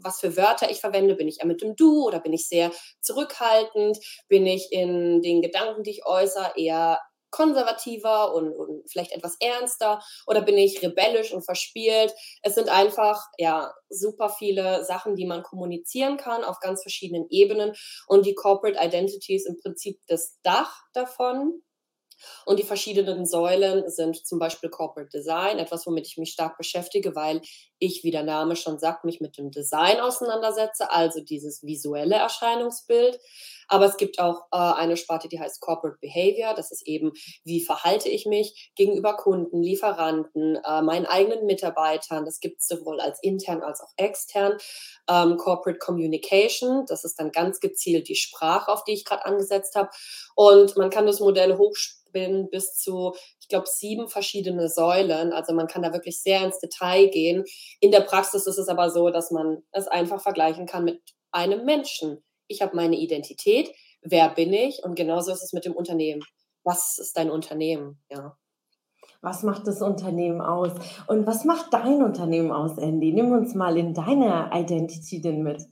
was 0.04 0.20
für 0.20 0.38
Wörter 0.38 0.70
ich 0.70 0.80
verwende. 0.80 1.16
Bin 1.16 1.28
ich 1.28 1.40
eher 1.40 1.48
mit 1.48 1.62
dem 1.62 1.76
Du 1.76 2.06
oder 2.06 2.20
bin 2.20 2.34
ich 2.34 2.48
sehr 2.48 2.72
zurückhaltend? 3.02 4.00
Bin 4.28 4.46
ich 4.46 4.72
in 4.72 5.22
den 5.22 5.42
Gedanken, 5.42 5.84
die 5.84 5.92
ich 5.92 6.06
äußere, 6.06 6.54
eher 6.56 7.00
konservativer 7.32 8.34
und, 8.36 8.54
und 8.54 8.84
vielleicht 8.92 9.14
etwas 9.14 9.38
ernster 9.40 10.02
oder 10.28 10.42
bin 10.42 10.58
ich 10.58 10.82
rebellisch 10.84 11.34
und 11.34 11.44
verspielt? 11.44 12.14
Es 12.44 12.56
sind 12.56 12.70
einfach 12.70 13.26
ja 13.38 13.74
super 13.90 14.30
viele 14.30 14.84
Sachen, 14.86 15.16
die 15.16 15.26
man 15.26 15.42
kommunizieren 15.42 16.18
kann 16.18 16.44
auf 16.44 16.60
ganz 16.60 16.82
verschiedenen 16.84 17.26
Ebenen 17.30 17.74
und 18.08 18.26
die 18.26 18.36
Corporate 18.36 18.78
Identity 18.80 19.36
ist 19.36 19.48
im 19.48 19.58
Prinzip 19.62 20.00
das 20.08 20.38
Dach 20.44 20.84
davon 20.94 21.62
Und 22.46 22.60
die 22.60 22.64
verschiedenen 22.64 23.26
Säulen 23.26 23.90
sind 23.90 24.26
zum 24.26 24.40
Beispiel 24.40 24.70
Corporate 24.70 25.10
Design, 25.10 25.60
etwas, 25.60 25.86
womit 25.86 26.08
ich 26.08 26.18
mich 26.18 26.32
stark 26.32 26.58
beschäftige, 26.58 27.16
weil 27.16 27.42
ich, 27.80 28.04
wie 28.04 28.12
der 28.12 28.24
Name 28.24 28.56
schon 28.56 28.80
sagt, 28.80 29.06
mich 29.06 29.22
mit 29.22 29.38
dem 29.38 29.52
Design 29.52 30.00
auseinandersetze, 30.00 30.92
also 30.92 31.22
dieses 31.22 31.64
visuelle 31.64 32.16
Erscheinungsbild. 32.16 33.20
Aber 33.72 33.86
es 33.86 33.96
gibt 33.96 34.20
auch 34.20 34.48
äh, 34.52 34.58
eine 34.58 34.98
Sparte, 34.98 35.30
die 35.30 35.40
heißt 35.40 35.62
Corporate 35.62 35.98
Behavior. 36.02 36.54
Das 36.54 36.72
ist 36.72 36.86
eben, 36.86 37.14
wie 37.46 37.64
verhalte 37.64 38.10
ich 38.10 38.26
mich 38.26 38.70
gegenüber 38.76 39.16
Kunden, 39.16 39.64
Lieferanten, 39.64 40.58
äh, 40.58 40.82
meinen 40.82 41.06
eigenen 41.06 41.46
Mitarbeitern. 41.46 42.26
Das 42.26 42.42
gibt 42.42 42.60
es 42.60 42.68
sowohl 42.68 43.00
als 43.00 43.20
intern 43.24 43.64
als 43.64 43.80
auch 43.80 43.94
extern. 43.96 44.58
Ähm, 45.10 45.38
Corporate 45.38 45.80
Communication, 45.80 46.86
das 46.86 47.06
ist 47.06 47.18
dann 47.18 47.32
ganz 47.32 47.62
gezielt 47.62 48.10
die 48.10 48.16
Sprache, 48.16 48.70
auf 48.70 48.84
die 48.84 48.92
ich 48.92 49.06
gerade 49.06 49.24
angesetzt 49.24 49.76
habe. 49.76 49.90
Und 50.36 50.76
man 50.76 50.90
kann 50.90 51.06
das 51.06 51.22
Modell 51.22 51.58
hochspinnen 51.58 52.50
bis 52.50 52.78
zu, 52.78 53.16
ich 53.40 53.48
glaube, 53.48 53.68
sieben 53.70 54.10
verschiedene 54.10 54.68
Säulen. 54.68 55.32
Also 55.32 55.54
man 55.54 55.68
kann 55.68 55.82
da 55.82 55.94
wirklich 55.94 56.22
sehr 56.22 56.44
ins 56.44 56.60
Detail 56.60 57.08
gehen. 57.08 57.46
In 57.80 57.92
der 57.92 58.02
Praxis 58.02 58.48
ist 58.48 58.58
es 58.58 58.68
aber 58.68 58.90
so, 58.90 59.12
dass 59.12 59.32
man 59.32 59.64
es 59.72 59.88
einfach 59.88 60.22
vergleichen 60.22 60.66
kann 60.66 60.84
mit 60.84 61.02
einem 61.32 61.64
Menschen 61.64 62.22
ich 62.52 62.62
habe 62.62 62.76
meine 62.76 62.98
Identität, 62.98 63.72
wer 64.02 64.30
bin 64.30 64.54
ich 64.54 64.84
und 64.84 64.96
genauso 64.96 65.32
ist 65.32 65.44
es 65.44 65.54
mit 65.54 65.66
dem 65.66 65.76
Unternehmen. 65.76 66.22
Was 66.64 66.98
ist 67.00 67.18
dein 67.18 67.32
Unternehmen? 67.32 68.00
Ja. 68.10 68.38
Was 69.22 69.44
macht 69.44 69.68
das 69.68 69.82
Unternehmen 69.82 70.42
aus? 70.42 70.72
Und 71.08 71.28
was 71.28 71.46
macht 71.46 71.74
dein 71.74 72.04
Unternehmen 72.04 72.52
aus, 72.52 72.78
Andy? 72.78 73.14
Nimm 73.14 73.32
uns 73.32 73.54
mal 73.54 73.78
in 73.78 73.94
deine 73.94 74.50
Identity 74.52 75.22
denn 75.22 75.44
mit. 75.44 75.64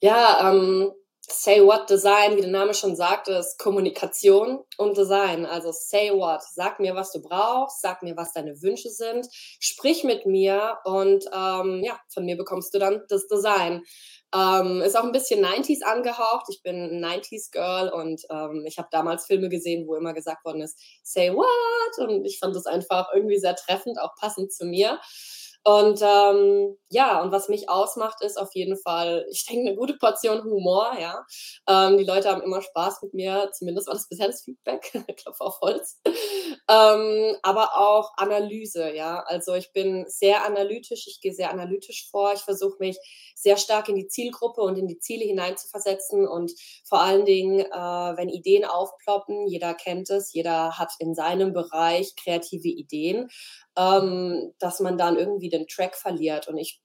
Ja, 0.00 0.50
ähm, 0.50 0.92
Say 1.26 1.64
What 1.64 1.88
Design, 1.88 2.36
wie 2.36 2.42
der 2.42 2.50
Name 2.50 2.74
schon 2.74 2.96
sagt, 2.96 3.28
ist 3.28 3.58
Kommunikation 3.58 4.60
und 4.76 4.96
Design. 4.96 5.46
Also 5.46 5.70
Say 5.72 6.10
What, 6.10 6.42
sag 6.42 6.80
mir, 6.80 6.94
was 6.94 7.12
du 7.12 7.22
brauchst, 7.22 7.80
sag 7.80 8.02
mir, 8.02 8.16
was 8.16 8.32
deine 8.32 8.60
Wünsche 8.60 8.90
sind, 8.90 9.26
sprich 9.32 10.04
mit 10.04 10.26
mir 10.26 10.78
und 10.84 11.24
ähm, 11.32 11.82
ja, 11.82 11.98
von 12.12 12.24
mir 12.24 12.36
bekommst 12.36 12.74
du 12.74 12.78
dann 12.78 13.02
das 13.08 13.26
Design. 13.26 13.82
Ähm, 14.34 14.82
ist 14.82 14.96
auch 14.96 15.04
ein 15.04 15.12
bisschen 15.12 15.44
90s 15.44 15.82
angehaucht. 15.82 16.46
Ich 16.48 16.62
bin 16.62 16.76
ein 16.76 17.00
90s 17.04 17.52
Girl 17.52 17.88
und 17.90 18.22
ähm, 18.30 18.64
ich 18.66 18.78
habe 18.78 18.88
damals 18.90 19.26
Filme 19.26 19.48
gesehen, 19.48 19.86
wo 19.86 19.94
immer 19.94 20.12
gesagt 20.12 20.44
worden 20.44 20.62
ist, 20.62 20.78
say 21.02 21.32
what? 21.32 22.08
Und 22.08 22.24
ich 22.24 22.38
fand 22.40 22.56
das 22.56 22.66
einfach 22.66 23.08
irgendwie 23.14 23.38
sehr 23.38 23.54
treffend, 23.54 24.00
auch 24.00 24.16
passend 24.16 24.52
zu 24.52 24.64
mir. 24.64 24.98
Und 25.64 26.00
ähm, 26.02 26.76
ja, 26.90 27.22
und 27.22 27.32
was 27.32 27.48
mich 27.48 27.70
ausmacht, 27.70 28.22
ist 28.22 28.38
auf 28.38 28.54
jeden 28.54 28.76
Fall, 28.76 29.26
ich 29.30 29.46
denke, 29.46 29.68
eine 29.68 29.76
gute 29.76 29.94
Portion 29.94 30.44
Humor, 30.44 30.92
ja. 31.00 31.24
Ähm, 31.66 31.96
die 31.96 32.04
Leute 32.04 32.28
haben 32.28 32.42
immer 32.42 32.60
Spaß 32.60 33.00
mit 33.02 33.14
mir, 33.14 33.50
zumindest 33.52 33.86
war 33.86 33.94
das 33.94 34.06
bisher 34.08 34.26
das 34.26 34.42
Feedback, 34.42 34.92
Klopf 35.16 35.40
auf 35.40 35.60
Holz. 35.62 36.00
Ähm, 36.68 37.36
aber 37.42 37.76
auch 37.78 38.12
Analyse, 38.16 38.94
ja. 38.94 39.20
Also 39.26 39.54
ich 39.54 39.72
bin 39.72 40.04
sehr 40.06 40.44
analytisch, 40.44 41.06
ich 41.06 41.20
gehe 41.22 41.32
sehr 41.32 41.50
analytisch 41.50 42.08
vor, 42.10 42.34
ich 42.34 42.40
versuche 42.40 42.76
mich 42.78 42.98
sehr 43.34 43.56
stark 43.56 43.88
in 43.88 43.96
die 43.96 44.08
Zielgruppe 44.08 44.60
und 44.60 44.76
in 44.76 44.86
die 44.86 44.98
Ziele 44.98 45.24
hineinzuversetzen 45.24 46.28
und 46.28 46.52
vor 46.84 47.00
allen 47.00 47.24
Dingen, 47.24 47.60
äh, 47.60 47.70
wenn 47.70 48.28
Ideen 48.28 48.64
aufploppen, 48.66 49.46
jeder 49.46 49.74
kennt 49.74 50.10
es, 50.10 50.32
jeder 50.32 50.78
hat 50.78 50.92
in 50.98 51.14
seinem 51.14 51.52
Bereich 51.52 52.14
kreative 52.16 52.68
Ideen 52.68 53.28
ähm, 53.76 54.52
dass 54.58 54.80
man 54.80 54.98
dann 54.98 55.16
irgendwie 55.16 55.48
den 55.48 55.66
Track 55.66 55.96
verliert. 55.96 56.48
Und 56.48 56.58
ich 56.58 56.80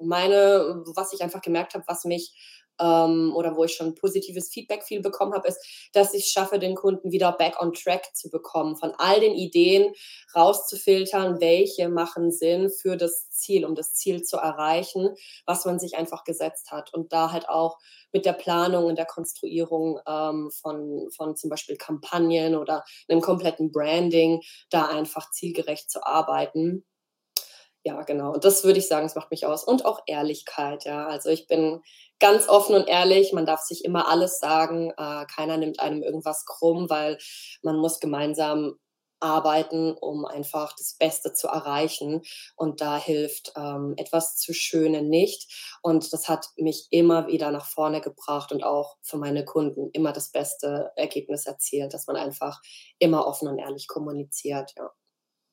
meine, 0.00 0.82
was 0.94 1.12
ich 1.12 1.22
einfach 1.22 1.40
gemerkt 1.42 1.74
habe, 1.74 1.84
was 1.86 2.04
mich 2.04 2.57
ähm, 2.80 3.32
oder 3.34 3.56
wo 3.56 3.64
ich 3.64 3.74
schon 3.74 3.94
positives 3.94 4.50
Feedback 4.50 4.82
viel 4.82 5.00
bekommen 5.00 5.34
habe, 5.34 5.48
ist, 5.48 5.58
dass 5.92 6.14
ich 6.14 6.26
schaffe, 6.26 6.58
den 6.58 6.74
Kunden 6.74 7.12
wieder 7.12 7.32
back 7.32 7.60
on 7.60 7.72
track 7.72 8.14
zu 8.14 8.30
bekommen, 8.30 8.76
von 8.76 8.92
all 8.98 9.20
den 9.20 9.34
Ideen 9.34 9.92
rauszufiltern, 10.34 11.40
welche 11.40 11.88
machen 11.88 12.30
Sinn 12.32 12.70
für 12.70 12.96
das 12.96 13.30
Ziel, 13.30 13.64
um 13.64 13.74
das 13.74 13.94
Ziel 13.94 14.22
zu 14.22 14.36
erreichen, 14.36 15.14
was 15.46 15.64
man 15.64 15.78
sich 15.78 15.96
einfach 15.96 16.24
gesetzt 16.24 16.70
hat. 16.70 16.92
Und 16.92 17.12
da 17.12 17.32
halt 17.32 17.48
auch 17.48 17.78
mit 18.12 18.24
der 18.24 18.32
Planung 18.32 18.86
und 18.86 18.96
der 18.96 19.06
Konstruierung 19.06 20.00
ähm, 20.06 20.50
von, 20.50 21.08
von 21.14 21.36
zum 21.36 21.50
Beispiel 21.50 21.76
Kampagnen 21.76 22.56
oder 22.56 22.84
einem 23.08 23.20
kompletten 23.20 23.70
Branding, 23.70 24.40
da 24.70 24.86
einfach 24.86 25.30
zielgerecht 25.30 25.90
zu 25.90 26.04
arbeiten 26.04 26.84
ja, 27.88 28.02
genau. 28.02 28.34
Und 28.34 28.44
das 28.44 28.64
würde 28.64 28.78
ich 28.78 28.86
sagen, 28.86 29.06
das 29.06 29.14
macht 29.14 29.30
mich 29.30 29.46
aus. 29.46 29.64
Und 29.64 29.86
auch 29.86 30.00
Ehrlichkeit, 30.06 30.84
ja. 30.84 31.06
Also 31.06 31.30
ich 31.30 31.46
bin 31.46 31.80
ganz 32.18 32.46
offen 32.46 32.74
und 32.74 32.86
ehrlich. 32.86 33.32
Man 33.32 33.46
darf 33.46 33.60
sich 33.60 33.82
immer 33.82 34.08
alles 34.08 34.40
sagen. 34.40 34.90
Äh, 34.90 35.24
keiner 35.34 35.56
nimmt 35.56 35.80
einem 35.80 36.02
irgendwas 36.02 36.44
krumm, 36.44 36.90
weil 36.90 37.16
man 37.62 37.76
muss 37.76 37.98
gemeinsam 37.98 38.74
arbeiten, 39.20 39.94
um 39.94 40.26
einfach 40.26 40.74
das 40.76 40.96
Beste 40.98 41.32
zu 41.32 41.48
erreichen. 41.48 42.20
Und 42.56 42.82
da 42.82 42.98
hilft 42.98 43.52
ähm, 43.56 43.94
etwas 43.96 44.36
zu 44.36 44.52
schönen 44.52 45.08
nicht. 45.08 45.50
Und 45.82 46.12
das 46.12 46.28
hat 46.28 46.48
mich 46.58 46.88
immer 46.90 47.26
wieder 47.26 47.50
nach 47.50 47.64
vorne 47.64 48.02
gebracht 48.02 48.52
und 48.52 48.64
auch 48.64 48.98
für 49.02 49.16
meine 49.16 49.46
Kunden 49.46 49.88
immer 49.94 50.12
das 50.12 50.30
beste 50.30 50.92
Ergebnis 50.94 51.46
erzielt, 51.46 51.94
dass 51.94 52.06
man 52.06 52.16
einfach 52.16 52.60
immer 52.98 53.26
offen 53.26 53.48
und 53.48 53.58
ehrlich 53.58 53.88
kommuniziert. 53.88 54.74
Ja. 54.76 54.90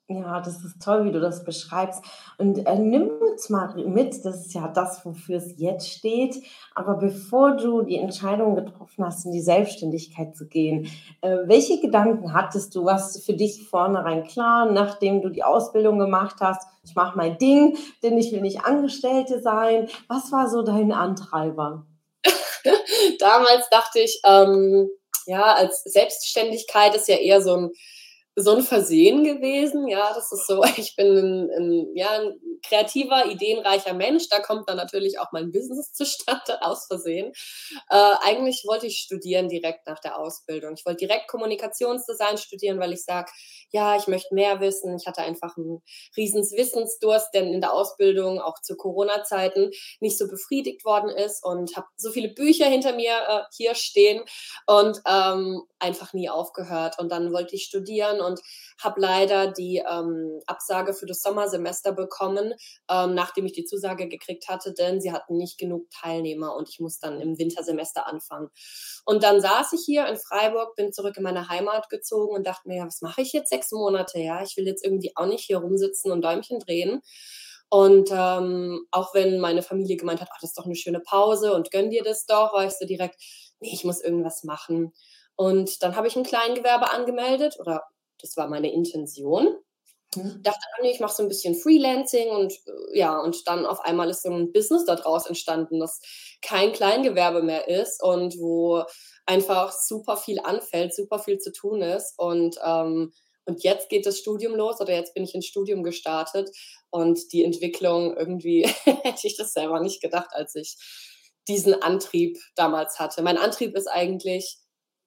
Ja, 0.08 0.40
das 0.40 0.64
ist 0.64 0.84
toll, 0.84 1.06
wie 1.06 1.12
du 1.12 1.20
das 1.20 1.44
beschreibst. 1.44 2.04
Und 2.38 2.68
äh, 2.68 2.78
nimm 2.78 3.10
uns 3.10 3.50
mal 3.50 3.74
mit, 3.88 4.24
das 4.24 4.46
ist 4.46 4.54
ja 4.54 4.68
das, 4.68 5.04
wofür 5.04 5.38
es 5.38 5.56
jetzt 5.58 5.90
steht. 5.90 6.44
Aber 6.76 6.94
bevor 6.94 7.58
du 7.58 7.82
die 7.82 7.98
Entscheidung 7.98 8.54
getroffen 8.54 9.04
hast, 9.04 9.26
in 9.26 9.32
die 9.32 9.42
Selbstständigkeit 9.42 10.36
zu 10.36 10.48
gehen, 10.48 10.88
äh, 11.22 11.38
welche 11.46 11.82
Gedanken 11.82 12.34
hattest 12.34 12.76
du? 12.76 12.86
Was 12.86 13.24
für 13.26 13.34
dich 13.34 13.68
vornherein 13.68 14.24
klar, 14.26 14.72
nachdem 14.72 15.24
du 15.24 15.30
die 15.30 15.44
Ausbildung 15.44 15.98
gemacht 15.98 16.36
hast? 16.40 16.68
Ich 16.84 16.94
mache 16.94 17.18
mein 17.18 17.40
Ding, 17.40 17.76
denn 18.04 18.16
ich 18.20 18.32
will 18.32 18.42
nicht 18.42 18.64
Angestellte 18.64 19.42
sein. 19.42 19.90
Was 20.08 20.32
war 20.32 20.48
so 20.50 20.62
dein 20.62 20.92
Antreiber? 20.92 21.88
Damals 23.20 23.68
dachte 23.72 24.02
ich, 24.02 24.22
ähm, 24.24 24.88
ja, 25.26 25.54
als 25.54 25.82
Selbstständigkeit 25.84 26.94
ist 26.94 27.08
ja 27.08 27.16
eher 27.16 27.42
so 27.42 27.56
ein 27.56 27.72
so 28.36 28.52
ein 28.52 28.64
Versehen 28.64 29.24
gewesen. 29.24 29.88
Ja, 29.88 30.14
das 30.14 30.32
ist 30.32 30.48
so, 30.48 30.64
ich 30.78 30.96
bin 30.96 31.08
ein, 31.08 31.50
ein, 31.52 31.96
ja, 31.96 32.10
ein 32.12 32.40
kreativer, 32.62 33.26
ideenreicher 33.28 33.94
Mensch. 33.94 34.28
Da 34.30 34.40
kommt 34.40 34.68
dann 34.70 34.78
natürlich 34.78 35.20
auch 35.20 35.32
mein 35.32 35.52
Business 35.52 35.94
zustande 35.94 36.62
aus 36.62 36.88
Versehen. 36.88 37.32
Äh, 37.90 38.14
eigentlich 38.22 38.64
wollte 38.68 38.88
ich 38.88 38.98
studieren 38.98 39.48
direkt 39.48 39.88
nach 39.88 40.00
der 40.00 40.20
Ausbildung. 40.20 40.74
Ich 40.78 40.86
wollte 40.86 41.06
direkt 41.06 41.28
Kommunikationsdesign 41.28 42.38
studieren, 42.38 42.80
weil 42.80 42.94
ich 42.94 43.04
sage, 43.04 43.32
ja, 43.72 43.96
ich 43.96 44.08
möchte 44.08 44.34
mehr 44.34 44.60
wissen. 44.60 44.98
Ich 44.98 45.08
hatte 45.08 45.22
einfach 45.22 45.56
einen 45.58 45.82
riesen 46.18 46.44
Wissensdurst, 46.44 47.34
denn 47.34 47.54
in 47.54 47.62
der 47.62 47.74
Ausbildung 47.74 48.40
auch 48.40 48.62
zu 48.62 48.76
Corona-Zeiten 48.76 49.72
nicht 50.00 50.18
so 50.18 50.28
befriedigt 50.28 50.84
worden 50.84 51.10
ist 51.10 51.44
und 51.44 51.76
habe 51.76 51.88
so 51.96 52.12
viele 52.12 52.30
Bücher 52.30 52.66
hinter 52.66 52.94
mir 52.96 53.14
äh, 53.28 53.42
hier 53.56 53.76
stehen 53.76 54.24
und 54.68 55.00
ähm, 55.08 55.64
einfach 55.86 56.14
nie 56.14 56.30
aufgehört. 56.30 57.00
Und 57.00 57.12
dann 57.12 57.32
wollte 57.32 57.56
ich 57.56 57.64
studieren 57.64 58.20
und 58.20 58.42
habe 58.84 59.00
leider 59.00 59.48
die 59.52 59.84
ähm, 59.88 60.42
Absage 60.48 60.94
für 60.94 61.06
das 61.06 61.22
Sommersemester 61.22 61.94
bekommen, 61.94 62.54
ähm, 62.90 63.14
nachdem 63.14 63.46
ich 63.46 63.54
die 63.54 63.66
Zusage 63.66 64.08
gekriegt 64.08 64.50
hatte, 64.50 64.74
denn 64.74 65.00
sie 65.00 65.12
hatten 65.12 65.38
nicht 65.38 65.58
genug 65.58 65.90
Teilnehmer 65.92 66.56
und 66.56 66.68
ich 66.70 66.80
muss 66.80 67.00
dann 67.00 67.22
im 67.22 67.38
Wintersemester 67.38 68.08
anfangen. 68.08 68.50
Und 69.06 69.24
dann 69.24 69.40
saß 69.40 69.74
ich 69.74 69.82
hier 69.86 70.08
in 70.08 70.18
Freiburg, 70.18 70.76
bin 70.76 70.92
zurück 70.92 71.18
in 71.18 71.24
meine 71.24 71.48
Heimat 71.48 71.90
gezogen 71.90 72.36
und 72.36 72.48
dachte 72.48 72.68
mir, 72.68 72.78
ja, 72.78 72.86
was 72.86 73.02
mache 73.02 73.22
ich 73.22 73.32
jetzt 73.34 73.50
sechs 73.50 73.72
Monate? 73.72 74.20
Ja, 74.20 74.42
ich 74.42 74.58
will 74.58 74.66
jetzt 74.66 74.84
irgendwie 74.84 75.12
auch 75.16 75.28
nicht 75.28 75.46
hier 75.46 75.58
rumsitzen 75.58 76.12
und 76.12 76.22
Däumchen 76.24 76.60
drehen. 76.60 77.02
Und 77.70 78.10
ähm, 78.12 78.86
auch 78.92 79.14
wenn 79.14 79.40
meine 79.40 79.62
Familie 79.62 79.98
gemeint 79.98 80.22
hat, 80.22 80.30
ach, 80.32 80.40
das 80.40 80.52
ist 80.52 80.58
doch 80.58 80.66
eine 80.66 80.76
schöne 80.76 81.00
Pause 81.00 81.54
und 81.54 81.72
gönn 81.72 81.90
dir 81.90 82.04
das 82.04 82.26
doch, 82.26 82.54
war 82.54 82.66
ich 82.66 82.74
so 82.74 82.86
direkt, 82.86 83.16
nee, 83.60 83.72
ich 83.74 83.84
muss 83.84 84.02
irgendwas 84.02 84.44
machen. 84.44 84.94
Und 85.36 85.84
dann 85.84 85.96
habe 85.96 86.08
ich 86.08 86.16
ein 86.16 86.24
Kleingewerbe 86.24 86.92
angemeldet 86.92 87.58
oder 87.60 87.84
das 88.20 88.38
war 88.38 88.48
meine 88.48 88.72
Intention. 88.72 89.56
Mhm. 90.16 90.42
Dachte, 90.44 90.60
ah, 90.74 90.82
nee, 90.82 90.92
ich 90.92 91.00
mache 91.00 91.14
so 91.14 91.24
ein 91.24 91.30
bisschen 91.30 91.56
Freelancing 91.56 92.30
und 92.30 92.54
äh, 92.54 93.00
ja, 93.00 93.20
und 93.20 93.48
dann 93.48 93.66
auf 93.66 93.82
einmal 93.82 94.10
ist 94.10 94.24
so 94.24 94.30
ein 94.30 94.52
Business 94.52 94.86
daraus 94.86 95.26
entstanden, 95.26 95.80
das 95.80 96.00
kein 96.42 96.72
Kleingewerbe 96.72 97.42
mehr 97.44 97.68
ist 97.68 98.02
und 98.02 98.38
wo 98.40 98.84
einfach 99.26 99.72
super 99.72 100.18
viel 100.18 100.40
anfällt, 100.40 100.96
super 100.96 101.20
viel 101.20 101.40
zu 101.40 101.52
tun 101.52 101.82
ist. 101.82 102.14
Und, 102.18 102.58
ähm, 102.64 103.12
und 103.46 103.64
jetzt 103.64 103.90
geht 103.90 104.06
das 104.06 104.20
Studium 104.20 104.56
los 104.56 104.80
oder 104.80 104.94
jetzt 104.94 105.14
bin 105.14 105.24
ich 105.24 105.36
ins 105.36 105.46
Studium 105.46 105.84
gestartet 105.84 106.50
und 106.90 107.32
die 107.32 107.44
Entwicklung 107.44 108.16
irgendwie 108.16 108.64
hätte 108.86 109.28
ich 109.28 109.38
das 109.38 109.54
selber 109.54 109.80
nicht 109.82 110.02
gedacht, 110.02 110.30
als 110.32 110.56
ich 110.56 110.78
diesen 111.48 111.80
Antrieb 111.82 112.40
damals 112.56 113.00
hatte. 113.00 113.22
Mein 113.22 113.38
Antrieb 113.38 113.76
ist 113.76 113.88
eigentlich, 113.88 114.58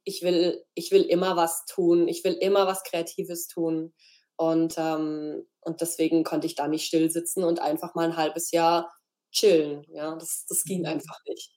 ich 0.05 0.23
will, 0.23 0.65
ich 0.75 0.91
will 0.91 1.03
immer 1.03 1.37
was 1.37 1.65
tun, 1.67 2.09
ich 2.09 2.25
will 2.25 2.35
immer 2.35 2.67
was 2.67 2.83
Kreatives 2.85 3.47
tun. 3.49 3.95
Und, 4.37 4.75
ähm, 4.79 5.47
und 5.63 5.81
deswegen 5.81 6.25
konnte 6.25 6.47
ich 6.47 6.55
da 6.55 6.69
nicht 6.69 6.87
still 6.87 7.11
sitzen 7.11 7.45
und 7.45 7.61
einfach 7.61 7.95
mal 7.95 8.07
ein 8.07 8.17
halbes 8.17 8.53
Jahr 8.53 8.91
chillen. 9.33 9.85
Ja, 9.89 10.15
das, 10.17 10.47
das 10.49 10.65
ging 10.65 10.81
mhm. 10.81 10.87
einfach 10.87 11.19
nicht. 11.27 11.53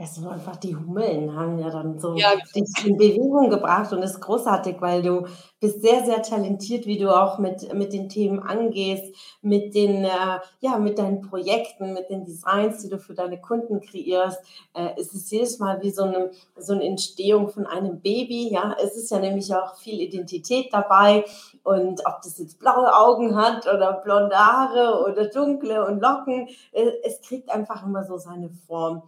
Ja, 0.00 0.06
so 0.06 0.26
einfach 0.30 0.56
die 0.56 0.74
Hummeln 0.74 1.34
haben 1.36 1.58
ja 1.58 1.68
dann 1.68 1.98
so 1.98 2.16
Ja, 2.16 2.32
dich 2.56 2.64
genau. 2.74 2.88
in 2.88 2.96
Bewegung 2.96 3.50
gebracht 3.50 3.92
und 3.92 4.02
ist 4.02 4.18
großartig, 4.20 4.76
weil 4.80 5.02
du 5.02 5.26
bist 5.60 5.82
sehr, 5.82 6.04
sehr 6.04 6.22
talentiert, 6.22 6.86
wie 6.86 6.98
du 6.98 7.10
auch 7.14 7.38
mit 7.38 7.72
mit 7.74 7.92
den 7.92 8.08
Themen 8.08 8.40
angehst, 8.40 9.14
mit 9.42 9.74
den, 9.74 10.04
äh 10.04 10.38
ja, 10.60 10.78
mit 10.78 10.98
deinen 10.98 11.20
Projekten, 11.20 11.92
mit 11.92 12.08
den 12.10 12.24
Designs, 12.24 12.82
die 12.82 12.88
du 12.88 12.98
für 12.98 13.14
deine 13.14 13.40
Kunden 13.40 13.80
kreierst. 13.80 14.40
Äh, 14.74 14.88
es 14.98 15.12
ist 15.12 15.30
jedes 15.30 15.58
Mal 15.58 15.80
wie 15.82 15.90
so 15.90 16.04
'ne 16.06 16.30
so 16.56 16.74
'ne 16.74 16.84
Entstehung 16.84 17.48
von 17.50 17.66
einem 17.66 18.00
Baby, 18.00 18.48
ja? 18.50 18.74
Es 18.82 18.96
ist 18.96 19.10
ja 19.10 19.18
nämlich 19.20 19.54
auch 19.54 19.76
viel 19.76 20.00
Identität 20.00 20.72
dabei 20.72 21.24
und 21.62 22.00
ob 22.06 22.22
das 22.22 22.38
jetzt 22.38 22.58
blaue 22.58 22.92
Augen 22.96 23.36
hat 23.36 23.66
oder 23.66 23.92
blonde 24.02 24.34
Haare 24.36 25.04
oder 25.04 25.26
dunkle 25.28 25.86
und 25.86 26.00
Locken, 26.00 26.48
äh, 26.72 26.90
es 27.04 27.20
kriegt 27.20 27.50
einfach 27.50 27.84
immer 27.86 28.02
so 28.04 28.16
seine 28.16 28.48
Form. 28.66 29.02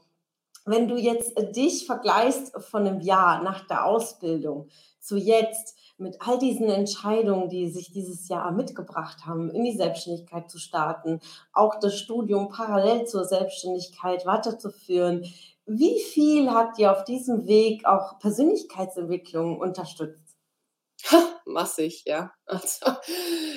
Wenn 0.66 0.86
du 0.88 0.96
jetzt, 0.96 1.36
äh, 1.36 1.50
dich 1.50 1.86
vergleichst 1.86 2.52
von 2.70 2.84
'nem 2.84 3.00
Jahr 3.00 3.42
nach 3.42 3.66
der 3.66 3.84
Ausbildung 3.84 4.68
zu 5.00 5.16
jetzt 5.16 5.76
mit 5.98 6.16
all 6.20 6.38
diesen 6.38 6.68
Entscheidungen, 6.68 7.48
die 7.48 7.68
sich 7.68 7.92
dieses 7.92 8.28
Jahr 8.28 8.52
mitgebracht 8.52 9.26
haben, 9.26 9.50
in 9.50 9.64
die 9.64 9.76
Selbstständigkeit 9.76 10.48
zu 10.50 10.58
starten, 10.58 11.20
auch 11.52 11.78
das 11.80 11.98
Studium 11.98 12.48
parallel 12.48 13.06
zur 13.06 13.24
Selbstständigkeit 13.24 14.24
weiterzuführen. 14.24 15.24
Wie 15.66 15.98
viel 16.00 16.50
hat 16.50 16.78
dir 16.78 16.92
auf 16.92 17.04
diesem 17.04 17.46
Weg 17.46 17.84
auch 17.86 18.18
Persönlichkeitsentwicklung 18.20 19.58
unterstützt? 19.58 20.36
Massig, 21.46 22.04
ja. 22.06 22.32
Also, 22.46 22.86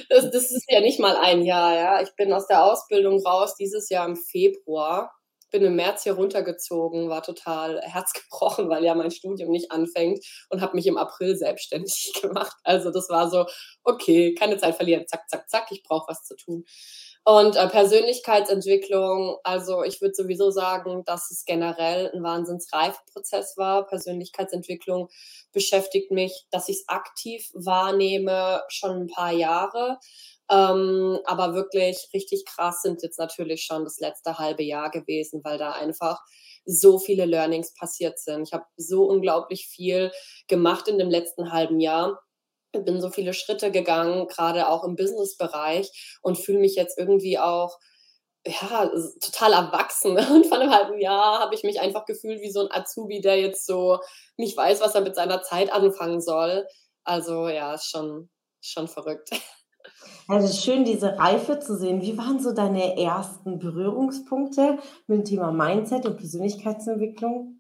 das 0.09 0.31
das 0.31 0.51
ist 0.51 0.65
ja 0.69 0.81
nicht 0.81 0.99
mal 0.99 1.17
1 1.17 1.43
Jahr, 1.45 1.75
ja. 1.75 2.01
Ich 2.01 2.15
bin 2.15 2.33
aus 2.33 2.47
der 2.47 2.63
Ausbildung 2.65 3.19
raus 3.25 3.55
dieses 3.57 3.89
Jahr 3.89 4.07
im 4.07 4.15
Februar, 4.17 5.11
bin 5.59 5.63
im 5.65 5.75
März 5.75 6.03
hier 6.03 6.13
runtergezogen, 6.13 7.09
war 7.09 7.23
total 7.23 7.81
herzgebrochen, 7.83 8.69
weil 8.69 8.83
ja 8.83 8.95
mein 8.95 9.11
Studium 9.11 9.49
nicht 9.51 9.71
anfängt 9.71 10.25
und 10.49 10.61
habe 10.61 10.75
mich 10.75 10.87
im 10.87 10.97
April 10.97 11.35
selbstständig 11.37 12.13
gemacht. 12.21 12.55
Also, 12.63 12.91
das 12.91 13.09
war 13.09 13.29
so: 13.29 13.45
„Okay, 13.83 14.33
keine 14.35 14.57
Zeit 14.57 14.75
verlieren. 14.75 15.07
Zack, 15.07 15.29
zack, 15.29 15.49
zack, 15.49 15.67
ich 15.71 15.83
brauche 15.83 16.09
was 16.09 16.23
zu 16.23 16.35
tun.“ 16.35 16.65
Und, 17.23 17.55
äh, 17.55 17.67
Persönlichkeitsentwicklung, 17.69 19.37
also, 19.43 19.83
ich 19.83 20.01
würde 20.01 20.13
sowieso 20.13 20.51
sagen, 20.51 21.03
dass 21.05 21.31
es 21.31 21.45
generell 21.45 22.11
'n 22.13 22.21
Wahnsinns-Reifeprozess 22.23 23.57
war. 23.57 23.87
Persönlichkeitsentwicklung 23.87 25.09
beschäftigt 25.51 26.11
mich, 26.11 26.45
dass 26.51 26.69
ich's 26.69 26.87
aktiv 26.87 27.49
wahrnehme, 27.53 28.63
schon 28.69 29.03
'n 29.03 29.07
paar 29.07 29.31
Jahre. 29.31 29.99
Ähm, 30.51 31.19
aber 31.25 31.55
wirklich 31.55 32.09
richtig 32.13 32.45
krass 32.45 32.81
sind 32.83 33.01
jetzt 33.03 33.19
natürlich 33.19 33.63
schon 33.63 33.83
das 33.85 33.99
letzte 33.99 34.37
1/2 34.39 34.63
Jahr 34.63 34.91
gewesen, 34.91 35.41
weil 35.43 35.57
da 35.57 35.71
einfach 35.73 36.19
so 36.65 36.99
viele 36.99 37.25
Learnings 37.25 37.73
passiert 37.73 38.19
sind. 38.19 38.43
Ich 38.47 38.53
habe 38.53 38.65
so 38.77 39.05
unglaublich 39.05 39.67
viel 39.67 40.11
gemacht 40.47 40.87
in 40.87 40.97
dem 40.99 41.09
letzten 41.11 41.51
1/2 41.51 41.79
Jahr 41.81 42.19
bin 42.73 43.01
so 43.01 43.09
viele 43.09 43.33
Schritte 43.33 43.71
gegangen, 43.71 44.27
grade 44.27 44.69
auch 44.69 44.83
im 44.85 44.95
Businessbereich 44.97 46.19
und 46.21 46.37
fühle 46.37 46.59
mich 46.59 46.75
jetzt 46.75 46.97
irgendwie 46.99 47.39
auch, 47.39 47.79
ja, 48.47 48.91
total 49.21 49.53
erwachsen. 49.53 50.17
Und 50.43 50.45
vor 50.47 50.57
'nem 50.59 50.71
1/2 50.71 50.99
Jahr 50.99 51.39
habe 51.41 51.55
ich 51.55 51.63
mich 51.63 51.81
einfach 51.81 52.05
gefühlt 52.05 52.41
wie 52.41 52.51
so 52.51 52.61
'n 52.61 52.71
Azubi, 52.71 53.21
der 53.21 53.39
jetzt 53.41 53.65
so 53.67 53.99
nicht 54.37 54.57
weiß, 54.57 54.81
was 54.81 54.95
er 54.95 55.01
mit 55.01 55.15
seiner 55.15 55.41
Zeit 55.43 55.71
anfangen 55.73 56.21
soll. 56.21 56.67
Also, 57.05 57.47
ja, 57.49 57.73
ist 57.75 57.89
schon 57.91 58.29
schon 58.61 58.87
verrückt. 58.89 59.29
Ist 60.29 60.63
schön, 60.63 60.85
diese 60.85 61.17
Reife 61.17 61.59
zu 61.59 61.77
sehen. 61.77 62.01
Wie 62.01 62.17
waren 62.17 62.39
so 62.39 62.51
deine 62.51 62.97
ersten 62.97 63.59
Berührungspunkte 63.59 64.79
mit 65.07 65.19
dem 65.19 65.25
Thema 65.25 65.51
Mindset 65.51 66.05
und 66.05 66.17
Persönlichkeitsentwicklung? 66.17 67.59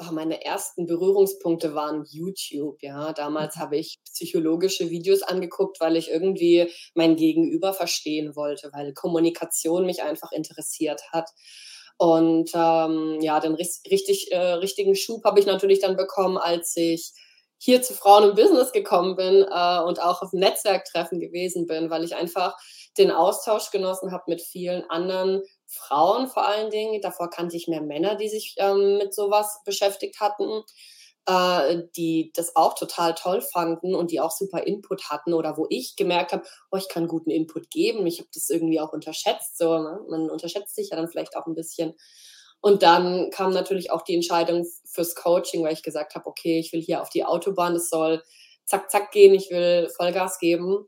Oh, 0.00 0.12
meine 0.12 0.44
ersten 0.44 0.86
Berührungspunkte 0.86 1.74
waren 1.74 2.04
YouTube, 2.10 2.82
ja. 2.82 3.12
Damals 3.12 3.56
Mhm. 3.56 3.60
habe 3.60 3.76
ich 3.76 4.00
psychologische 4.04 4.90
Videos 4.90 5.22
angeguckt, 5.22 5.80
weil 5.80 5.96
ich 5.96 6.10
irgendwie 6.10 6.68
mein 6.94 7.14
Gegenüber 7.16 7.72
verstehen 7.72 8.34
wollte, 8.34 8.70
weil 8.72 8.92
Kommunikation 8.92 9.86
mich 9.86 10.02
einfach 10.02 10.32
interessiert 10.32 11.02
hat. 11.12 11.30
Und, 11.96 12.50
ähm, 12.54 13.20
ja, 13.20 13.38
den 13.38 13.54
richtig 13.54 14.32
äh, 14.32 14.38
richtigen 14.54 14.96
Schub 14.96 15.24
habe 15.24 15.38
ich 15.38 15.46
natürlich 15.46 15.78
dann 15.80 15.96
bekommen, 15.96 16.38
als 16.38 16.74
ich 16.76 17.12
hier 17.58 17.82
zu 17.82 17.94
Frauen 17.94 18.24
im 18.30 18.34
Business 18.36 18.72
gekommen 18.72 19.16
bin, 19.16 19.42
äh, 19.50 19.80
und 19.82 20.00
auch 20.02 20.22
auf 20.22 20.32
Netzwerktreffen 20.32 21.20
gewesen 21.20 21.66
bin, 21.66 21.90
weil 21.90 22.04
ich 22.04 22.14
einfach 22.16 22.56
den 22.98 23.10
Austausch 23.10 23.70
genossen 23.70 24.12
habe 24.12 24.24
mit 24.28 24.42
vielen 24.42 24.88
anderen 24.90 25.42
Frauen 25.66 26.28
vor 26.28 26.46
allen 26.46 26.70
Dingen. 26.70 27.00
Davor 27.00 27.30
kannte 27.30 27.56
ich 27.56 27.68
mehr 27.68 27.80
Männer, 27.82 28.16
die 28.16 28.28
sich, 28.28 28.54
ähm, 28.58 28.98
mit 28.98 29.14
so 29.14 29.30
was 29.30 29.60
beschäftigt 29.64 30.20
hatten, 30.20 30.62
äh, 31.26 31.82
die 31.96 32.32
das 32.34 32.54
auch 32.56 32.74
total 32.74 33.14
toll 33.14 33.40
fanden 33.40 33.94
und 33.94 34.10
die 34.10 34.20
auch 34.20 34.30
super 34.30 34.64
Input 34.66 35.10
hatten 35.10 35.32
oder 35.34 35.56
wo 35.56 35.66
ich 35.70 35.96
gemerkt 35.96 36.32
habe: 36.32 36.44
„Oh, 36.70 36.76
ich 36.76 36.88
kann 36.88 37.08
guten 37.08 37.30
Input 37.30 37.70
geben.“ 37.70 38.06
Ich 38.06 38.18
habe 38.20 38.28
das 38.34 38.50
irgendwie 38.50 38.80
auch 38.80 38.92
unterschätzt 38.92 39.56
so, 39.58 39.78
ne? 39.78 40.00
Man 40.10 40.30
unterschätzt 40.30 40.74
sich 40.76 40.90
ja 40.90 40.96
dann 40.96 41.08
vielleicht 41.08 41.36
auch 41.36 41.46
'n 41.46 41.54
bisschen. 41.54 41.94
Und 42.64 42.82
dann 42.82 43.28
kam 43.30 43.52
natürlich 43.52 43.90
auch 43.90 44.00
die 44.00 44.14
Entscheidung 44.14 44.66
fürs 44.86 45.14
Coaching, 45.14 45.62
weil 45.62 45.74
ich 45.74 45.82
gesagt 45.82 46.14
habe: 46.14 46.26
„Okay, 46.26 46.58
ich 46.58 46.72
will 46.72 46.80
hier 46.80 47.02
auf 47.02 47.10
die 47.10 47.22
Autobahn. 47.26 47.76
Es 47.76 47.90
soll 47.90 48.22
zack, 48.64 48.90
zack 48.90 49.12
gehen. 49.12 49.34
Ich 49.34 49.50
will 49.50 49.90
Vollgas 49.94 50.38
geben 50.38 50.86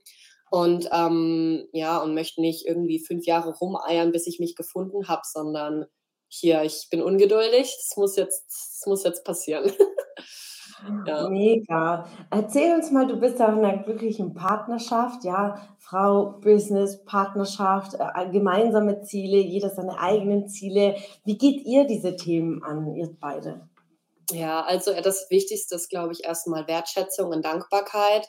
und, 0.50 0.88
ähm 0.90 1.68
ja, 1.72 1.98
und 1.98 2.14
möchte 2.14 2.40
nicht 2.40 2.64
irgendwie 2.66 2.98
5 2.98 3.26
Jahre 3.26 3.50
rumeiern, 3.54 4.10
bis 4.10 4.26
ich 4.26 4.40
mich 4.40 4.56
gefunden 4.56 5.06
habe, 5.08 5.20
sondern 5.30 5.84
hier, 6.28 6.62
ich 6.62 6.88
bin 6.90 7.02
ungeduldig. 7.02 7.74
Das 7.76 7.96
muss 7.98 8.16
jetzt 8.16 8.46
das 8.48 8.86
muss 8.86 9.04
jetzt 9.04 9.24
passieren.“ 9.26 9.70
Ja. 11.04 11.28
Mega. 11.30 12.06
Erzähl 12.30 12.74
uns 12.74 12.90
mal, 12.90 13.06
du 13.06 13.16
bist 13.18 13.38
ja 13.38 13.48
in 13.48 13.60
'ner 13.60 13.78
glücklichen 13.78 14.34
Partnerschaft, 14.34 15.24
ja? 15.24 15.56
Frau, 15.78 16.38
Business, 16.40 17.04
Partnerschaft, 17.04 17.94
äh, 17.94 18.30
gemeinsame 18.30 19.00
Ziele, 19.02 19.38
jeder 19.38 19.70
seine 19.70 19.98
eigenen 19.98 20.48
Ziele. 20.48 20.96
Wie 21.24 21.38
geht 21.38 21.64
ihr 21.64 21.84
diese 21.86 22.16
Themen 22.16 22.62
an, 22.62 22.94
ihr 22.94 23.08
beide? 23.20 23.68
Ja, 24.32 24.62
also, 24.64 24.92
das 25.02 25.28
Wichtigste 25.30 25.76
ist, 25.76 25.90
glaube 25.90 26.12
ich, 26.12 26.24
erst 26.24 26.48
mal 26.48 26.66
Wertschätzung 26.68 27.30
und 27.30 27.44
Dankbarkeit. 27.44 28.28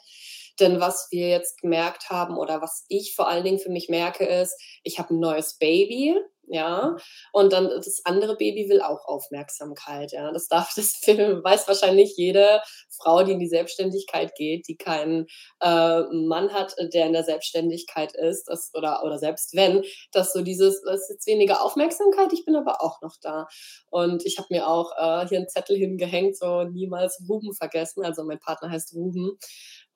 Denn 0.60 0.80
was 0.80 1.08
wir 1.12 1.28
jetzt 1.28 1.60
gemerkt 1.62 2.10
haben 2.10 2.36
oder 2.36 2.62
was 2.62 2.84
ich 2.88 3.14
vor 3.16 3.28
allen 3.28 3.44
Dingen 3.44 3.58
für 3.60 3.70
mich 3.70 3.88
merke, 3.88 4.24
ist, 4.26 4.60
ich 4.84 4.98
habe 4.98 5.14
'n 5.14 5.20
neues 5.20 5.54
Baby, 5.58 6.16
ja? 6.50 6.96
Und 7.32 7.52
dann 7.52 7.68
das 7.68 8.00
andere 8.04 8.36
Baby 8.36 8.68
will 8.68 8.80
auch 8.82 9.04
Aufmerksamkeit, 9.06 10.12
ja? 10.12 10.32
Das 10.32 10.48
darf 10.48 10.72
das 10.76 10.94
weiß 11.06 11.68
wahrscheinlich 11.68 12.14
jede 12.16 12.60
Frau, 12.96 13.22
die 13.22 13.32
in 13.32 13.38
die 13.40 13.48
Selbstständigkeit 13.48 14.34
geht, 14.36 14.68
die 14.68 14.76
keinen, 14.76 15.26
äh, 15.60 16.00
Mann 16.12 16.52
hat, 16.52 16.74
der 16.92 17.06
in 17.06 17.12
der 17.12 17.24
Selbstständigkeit 17.24 18.14
ist, 18.14 18.44
das 18.48 18.70
oder 18.74 19.02
oder 19.04 19.18
selbst 19.18 19.54
wenn, 19.56 19.84
dass 20.12 20.32
so 20.32 20.42
dieses: 20.42 20.82
„Es 20.84 21.02
ist 21.02 21.10
jetzt 21.10 21.26
weniger 21.26 21.62
Aufmerksamkeit, 21.62 22.32
ich 22.32 22.44
bin 22.44 22.56
aber 22.56 22.82
auch 22.82 23.00
noch 23.02 23.16
da.“ 23.22 23.46
Und 23.90 24.24
ich 24.26 24.38
habe 24.38 24.48
mir 24.50 24.66
auch, 24.68 24.92
äh, 24.98 25.26
hier 25.28 25.38
'n 25.40 25.48
Zettel 25.48 25.76
hingehängt, 25.76 26.36
so: 26.36 26.62
„Niemals 26.64 27.22
Ruben 27.28 27.54
vergessen.“ 27.54 28.04
Also, 28.04 28.24
mein 28.24 28.38
Partner 28.40 28.70
heißt 28.70 28.94
Ruben. 28.94 29.38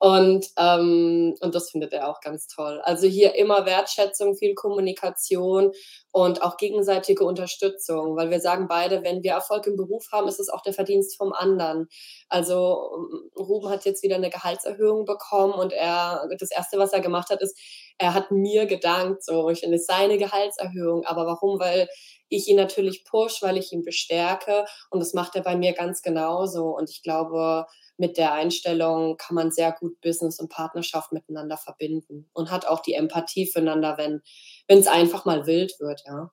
Und, 0.05 0.47
ähm 0.57 1.33
und 1.39 1.55
das 1.55 1.69
findet 1.71 1.93
er 1.93 2.09
auch 2.09 2.19
ganz 2.19 2.47
toll. 2.47 2.81
Also, 2.83 3.07
hier 3.07 3.35
immer 3.35 3.65
Wertschätzung, 3.65 4.35
viel 4.35 4.53
Kommunikation 4.53 5.71
und 6.11 6.43
auch 6.43 6.57
gegenseitige 6.57 7.23
Unterstützung, 7.23 8.17
weil 8.17 8.29
wir 8.29 8.41
sagen 8.41 8.67
beide, 8.67 9.01
wenn 9.03 9.23
wir 9.23 9.31
Erfolg 9.31 9.65
im 9.65 9.77
Beruf 9.77 10.07
haben, 10.11 10.27
ist 10.27 10.41
es 10.41 10.49
auch 10.49 10.59
der 10.61 10.73
Verdienst 10.73 11.15
vom 11.17 11.31
anderen. 11.31 11.87
Also, 12.27 12.91
hm, 13.11 13.31
Ruben 13.39 13.69
hat 13.69 13.85
jetzt 13.85 14.03
wieder 14.03 14.17
'ne 14.17 14.29
Gehaltserhöhung 14.29 15.05
bekommen 15.05 15.53
und 15.53 15.71
er 15.71 16.27
das 16.37 16.51
1., 16.51 16.77
was 16.79 16.91
er 16.91 16.99
gemacht 16.99 17.29
hat, 17.29 17.41
ist, 17.41 17.57
er 17.97 18.13
hat 18.13 18.29
mir 18.29 18.65
gedankt 18.65 19.23
so. 19.23 19.49
Ich 19.51 19.61
finde, 19.61 19.77
es 19.77 19.85
seine 19.85 20.17
Gehaltserhöhung. 20.17 21.05
Aber 21.05 21.25
warum? 21.27 21.59
Weil 21.61 21.87
ich 22.27 22.47
ihn 22.49 22.57
natürlich 22.57 23.05
pushe, 23.05 23.45
weil 23.45 23.57
ich 23.57 23.71
ihn 23.71 23.83
bestärke 23.83 24.65
und 24.89 24.99
das 24.99 25.13
macht 25.13 25.35
er 25.35 25.43
bei 25.43 25.55
mir 25.55 25.71
ganz 25.73 26.01
genauso. 26.01 26.75
Und 26.75 26.89
ich 26.89 27.03
glaube, 27.03 27.67
mit 27.97 28.17
der 28.17 28.33
Einstellung 28.33 29.17
kann 29.17 29.35
man 29.35 29.51
sehr 29.51 29.71
gut 29.73 29.99
Business 30.01 30.39
und 30.39 30.49
Partnerschaft 30.49 31.11
miteinander 31.13 31.57
verbinden 31.57 32.29
und 32.33 32.51
hat 32.51 32.67
auch 32.67 32.81
die 32.81 32.93
Empathie 32.95 33.47
füreinander, 33.47 33.97
wenn 33.97 34.21
wenn's 34.67 34.87
einfach 34.87 35.25
mal 35.25 35.45
wild 35.47 35.73
wird, 35.79 36.03
ja. 36.07 36.31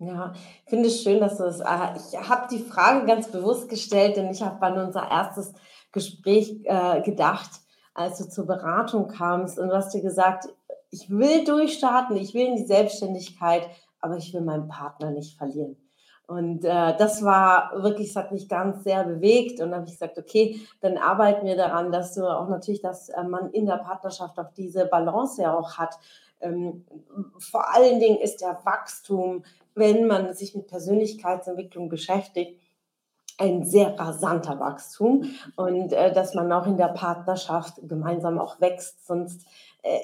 Ja, 0.00 0.34
finde 0.66 0.88
ich 0.88 1.00
schön, 1.02 1.20
dass 1.20 1.38
du 1.38 1.44
das 1.44 1.62
ah, 1.62 1.94
ich 1.96 2.18
habe 2.28 2.48
die 2.50 2.58
Frage 2.62 3.06
ganz 3.06 3.30
bewusst 3.30 3.68
gestellt, 3.70 4.16
denn 4.18 4.30
ich 4.30 4.42
habe 4.42 4.60
an 4.66 4.78
unser 4.78 5.10
1. 5.10 5.54
Gespräch, 5.92 6.54
äh, 6.64 7.00
gedacht, 7.00 7.50
als 7.94 8.18
du 8.18 8.28
zur 8.28 8.46
Beratung 8.46 9.08
kamst 9.08 9.58
und 9.58 9.68
du 9.70 9.74
hast 9.74 9.94
dir 9.94 10.02
gesagt: 10.02 10.48
„Ich 10.90 11.08
will 11.08 11.44
durchstarten, 11.44 12.16
ich 12.16 12.34
will 12.34 12.46
in 12.46 12.56
die 12.56 12.66
Selbstständigkeit, 12.66 13.66
aber 14.00 14.18
ich 14.18 14.34
will 14.34 14.42
meinen 14.42 14.68
Partner 14.68 15.10
nicht 15.12 15.38
verlieren.“ 15.38 15.85
Und, 16.28 16.64
äh, 16.64 16.96
das 16.96 17.22
war 17.22 17.70
wirklich 17.82 18.10
es 18.10 18.16
hat 18.16 18.32
mich 18.32 18.48
ganz 18.48 18.82
sehr 18.82 19.04
bewegt 19.04 19.60
und 19.60 19.70
dann 19.70 19.80
habe 19.80 19.86
ich 19.86 19.92
gesagt: 19.92 20.18
„Okay, 20.18 20.60
dann 20.80 20.98
arbeiten 20.98 21.46
wir 21.46 21.56
daran, 21.56 21.92
dass 21.92 22.14
du 22.14 22.26
auch 22.26 22.48
natürlich 22.48 22.80
dass, 22.82 23.08
äh, 23.10 23.22
man 23.22 23.50
in 23.50 23.66
der 23.66 23.76
Partnerschaft 23.76 24.36
auch 24.38 24.50
diese 24.56 24.86
Balance 24.86 25.40
ja 25.42 25.54
auch 25.56 25.78
hat.“ 25.78 25.94
ähm, 26.40 26.84
vor 27.38 27.72
allen 27.74 28.00
Dingen 28.00 28.18
ist 28.18 28.40
der 28.42 28.58
Wachstum, 28.64 29.44
wenn 29.74 30.06
man 30.06 30.34
sich 30.34 30.54
mit 30.56 30.66
Persönlichkeitsentwicklung 30.66 31.88
beschäftigt, 31.88 32.60
ein 33.38 33.64
sehr 33.64 33.98
rasanter 33.98 34.58
Wachstum 34.60 35.24
und 35.56 35.92
äh, 35.92 36.12
dass 36.12 36.34
man 36.34 36.50
auch 36.52 36.66
in 36.66 36.78
der 36.78 36.88
Partnerschaft 36.88 37.74
gemeinsam 37.82 38.38
auch 38.38 38.60
wächst. 38.60 39.06
Sonst 39.06 39.46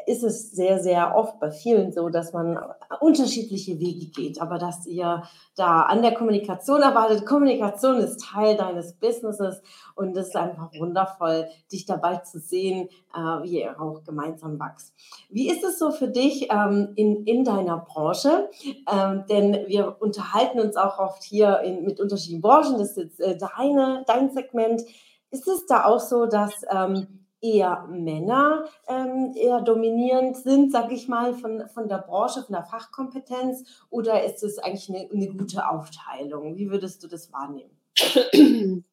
ist 0.06 0.22
es 0.22 0.50
sehr, 0.52 0.78
sehr 0.78 1.16
oft 1.16 1.40
bei 1.40 1.50
vielen 1.50 1.92
so, 1.92 2.08
dass 2.08 2.32
man 2.32 2.58
unterschiedliche 3.00 3.78
Wege 3.80 4.06
geht, 4.06 4.40
aber 4.40 4.58
dass 4.58 4.86
ihr 4.86 5.22
da 5.56 5.82
an 5.82 6.02
der 6.02 6.14
Kommunikation 6.14 6.82
arbeitet. 6.82 7.26
Kommunikation 7.26 7.96
ist 7.96 8.24
Teil 8.24 8.56
deines 8.56 8.94
Businesses 8.94 9.62
und 9.94 10.16
es 10.16 10.28
ist 10.28 10.36
einfach 10.36 10.70
wundervoll, 10.78 11.46
dich 11.70 11.84
dabei 11.84 12.16
zu 12.18 12.38
sehen, 12.38 12.88
äh, 13.14 13.18
wie 13.42 13.62
ihr 13.62 13.80
auch 13.80 14.04
gemeinsam 14.04 14.58
wächst. 14.58 14.94
Wie 15.28 15.50
ist 15.50 15.64
es 15.64 15.78
so 15.78 15.90
für 15.90 16.08
dich 16.08 16.48
ähm, 16.50 16.92
in, 16.96 17.24
in 17.24 17.44
deiner 17.44 17.78
Branche? 17.78 18.50
Ähm, 18.90 19.24
denn 19.28 19.66
wir 19.66 19.96
unterhalten 20.00 20.60
uns 20.60 20.76
auch 20.76 20.98
oft 20.98 21.22
hier 21.22 21.60
in, 21.60 21.84
mit 21.84 22.00
unterschiedlichen 22.00 22.42
Branchen, 22.42 22.78
das 22.78 22.90
ist 22.90 22.96
jetzt 22.96 23.20
äh, 23.20 23.36
deine, 23.36 24.04
dein 24.06 24.30
Segment. 24.30 24.82
Ist 25.30 25.48
es 25.48 25.66
da 25.66 25.86
auch 25.86 26.00
so, 26.00 26.26
dass 26.26 26.52
ähm, 26.70 27.21
eher 27.42 27.86
Männer 27.90 28.64
ähm, 28.88 29.34
eher 29.36 29.60
dominierend 29.60 30.36
sind, 30.36 30.72
sag 30.72 30.92
ich 30.92 31.08
mal, 31.08 31.34
von, 31.34 31.68
von 31.68 31.88
der 31.88 31.98
Branche, 31.98 32.42
von 32.42 32.54
der 32.54 32.64
Fachkompetenz? 32.64 33.64
Oder 33.90 34.24
ist 34.24 34.42
es 34.42 34.58
eigentlich 34.58 34.88
eine, 34.88 35.10
eine 35.10 35.28
gute 35.28 35.68
Aufteilung? 35.68 36.56
Wie 36.56 36.70
würdest 36.70 37.02
du 37.02 37.08
das 37.08 37.32
wahrnehmen? 37.32 37.76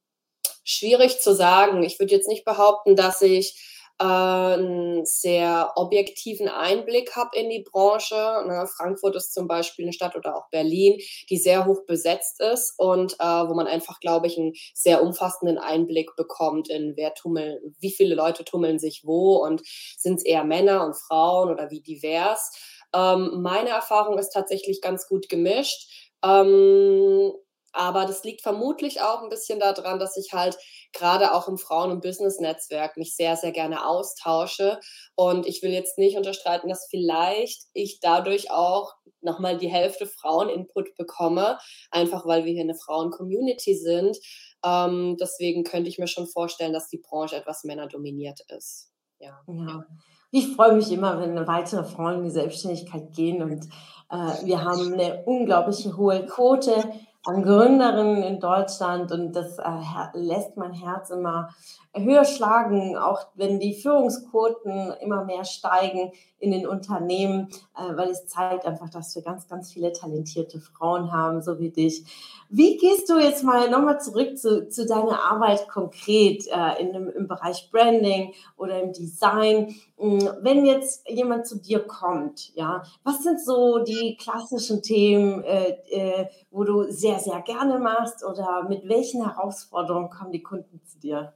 Schwierig 0.64 1.22
zu 1.22 1.34
sagen. 1.34 1.84
Ich 1.84 2.00
würde 2.00 2.14
jetzt 2.14 2.28
nicht 2.28 2.44
behaupten, 2.44 2.96
dass 2.96 3.22
ich 3.22 3.79
einen 4.00 5.06
sehr 5.06 5.74
objektiven 5.76 6.48
Einblick 6.48 7.16
habe 7.16 7.38
in 7.38 7.50
die 7.50 7.64
Branche. 7.70 8.16
Ne, 8.48 8.66
Frankfurt 8.68 9.16
ist 9.16 9.34
zum 9.34 9.48
Beispiel 9.48 9.86
eine 9.86 9.94
Stadt 9.94 10.16
oder 10.16 10.36
auch 10.36 10.50
Berlin, 10.50 11.00
die 11.30 11.38
sehr 11.38 11.66
hoch 11.66 11.86
besetzt 11.86 12.40
ist 12.40 12.74
und 12.78 13.14
äh, 13.20 13.24
wo 13.24 13.54
man 13.54 13.68
einfach, 13.68 14.00
glaube 14.00 14.28
ich, 14.28 14.38
einen 14.38 14.54
sehr 14.74 15.04
umfassenden 15.04 15.58
Einblick 15.58 16.16
bekommt 16.16 16.70
in 16.70 16.94
wer 16.96 17.14
tummeln, 17.14 17.60
wie 17.80 17.92
viele 17.92 18.16
Leute 18.16 18.46
tummeln 18.46 18.80
sich 18.80 19.02
wo 19.04 19.36
und 19.38 19.62
sind 19.98 20.16
es 20.16 20.26
eher 20.26 20.46
Männer 20.46 20.86
und 20.86 20.96
Frauen 20.96 21.52
oder 21.52 21.70
wie 21.70 21.82
divers. 21.82 22.52
Ähm, 22.96 23.42
meine 23.42 23.70
Erfahrung 23.70 24.18
ist 24.18 24.30
tatsächlich 24.30 24.82
ganz 24.82 25.08
gut 25.08 25.30
gemischt. 25.30 25.90
Ähm, 26.24 27.34
aber 27.72 28.06
das 28.06 28.24
liegt 28.24 28.42
vermutlich 28.42 29.02
auch 29.02 29.22
ein 29.22 29.30
bisschen 29.30 29.60
daran, 29.60 30.00
dass 30.00 30.18
ich 30.18 30.34
halt 30.34 30.58
gerade 30.93 31.34
auch 31.34 31.47
im 31.47 31.58
Frauen- 31.58 31.91
und 31.91 32.02
Business-Netzwerk 32.02 32.97
mich 32.97 33.15
sehr, 33.15 33.36
sehr 33.36 33.52
gerne 33.52 33.86
austausche. 33.88 34.80
Und 35.15 35.45
ich 35.45 35.62
will 35.62 35.71
jetzt 35.71 35.97
nicht 35.97 36.17
unterstreiten, 36.17 36.69
dass 36.69 36.88
vielleicht 36.89 37.67
ich 37.73 37.99
dadurch 37.99 38.52
auch 38.52 38.93
nochmal 39.21 39.58
die 39.58 39.67
Hälfte 39.67 40.08
Frauen-Input 40.08 40.95
bekomme, 40.95 41.58
einfach 41.91 42.25
weil 42.25 42.45
wir 42.45 42.54
hier 42.54 42.63
eine 42.63 42.75
Frauen-Community 42.75 43.75
sind. 43.75 44.17
Ähm, 44.63 45.17
deswegen 45.19 45.63
könnte 45.63 45.89
ich 45.89 45.99
mir 45.99 46.08
schon 46.08 46.28
vorstellen, 46.28 46.73
dass 46.73 46.89
die 46.89 46.99
Branche 46.99 47.36
etwas 47.36 47.63
männerdominiert 47.63 48.41
ist. 48.49 48.91
Ja. 49.19 49.39
ja. 49.47 49.86
Ich 50.32 50.56
freue 50.56 50.73
mich 50.73 50.91
immer, 50.91 51.19
wenn 51.19 51.47
weitere 51.47 51.84
Frauen 51.84 52.19
in 52.19 52.23
die 52.23 52.30
Selbstständigkeit 52.30 53.12
gehen 53.13 53.41
und 53.41 53.65
äh, 54.12 54.45
wir 54.45 54.63
haben 54.63 54.93
eine 54.93 55.23
unglaubliche 55.25 55.97
hohe 55.97 56.25
Quote 56.25 56.84
an 57.30 57.44
Gründerinnen 57.44 58.24
in 58.24 58.39
Deutschland 58.39 59.12
und 59.12 59.34
das 59.34 59.60
äh, 59.60 59.70
lässt 60.13 60.58
mein 60.58 60.74
Herz 60.74 61.12
immer 61.12 61.50
höher 61.94 62.26
schlagen, 62.26 62.98
auch 62.98 63.28
wenn 63.36 63.60
die 63.60 63.74
Führungsquoten 63.74 64.94
immer 65.02 65.26
mehr 65.26 65.46
steigen 65.46 66.12
in 66.39 66.52
den 66.52 66.68
Unternehmen, 66.68 67.50
äh, 67.78 67.96
weil 67.96 68.10
es 68.10 68.26
zeigt 68.28 68.65
einfach, 68.65 68.89
dass 68.89 69.15
wir 69.15 69.22
ganz, 69.22 69.48
ganz 69.48 69.72
viele 69.72 69.94
talentierte 69.94 70.60
Frauen 70.60 71.12
haben, 71.12 71.42
so 71.42 71.60
wie 71.60 71.70
dich. 71.70 72.04
Wie 72.52 72.78
gehst 72.78 73.08
du 73.08 73.20
jetzt 73.20 73.44
mal 73.44 73.70
nochmal 73.70 74.02
zurück 74.02 74.36
zu, 74.36 74.68
zu 74.70 74.88
deiner 74.88 75.22
Arbeit 75.22 75.68
konkret 75.68 76.48
äh, 76.48 76.82
in 76.82 76.96
im 76.96 77.28
Bereich 77.28 77.70
Branding 77.72 78.34
oder 78.58 78.82
im 78.82 78.92
Design? 78.92 79.76
Hm, 79.98 80.28
wenn 80.42 80.66
jetzt 80.66 81.08
jemand 81.08 81.46
zu 81.46 81.60
dir 81.60 81.80
kommt, 81.82 82.56
ja, 82.56 82.82
was 83.04 83.22
sind 83.22 83.40
so 83.40 83.78
die 83.84 84.18
klassischen 84.20 84.82
Themen, 84.82 85.44
äh, 85.44 85.78
äh, 85.92 86.28
wo 86.50 86.64
du 86.64 86.92
sehr, 86.92 87.20
sehr 87.20 87.40
gerne 87.42 87.78
machst 87.78 88.26
oder 88.26 88.66
mit 88.68 88.90
welchen 88.90 89.24
Herausforderungen 89.24 90.10
kommen 90.10 90.32
die 90.32 90.42
Kunden 90.42 90.82
zu 90.86 90.98
dir? 90.98 91.36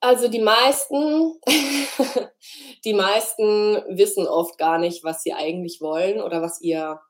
Also 0.00 0.28
die 0.28 0.40
meisten, 0.40 1.40
die 2.84 2.92
meisten 2.92 3.82
wissen 3.96 4.26
oft 4.26 4.58
gar 4.58 4.76
nicht, 4.76 5.04
was 5.04 5.22
sie 5.22 5.32
eigentlich 5.32 5.80
wollen 5.80 6.20
oder 6.20 6.42
was 6.42 6.60
ihr 6.60 7.00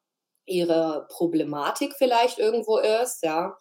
ihre 0.47 1.07
Problematik 1.11 1.95
vielleicht 1.97 2.39
irgendwo 2.39 2.79
ist, 2.79 3.23
ja. 3.23 3.57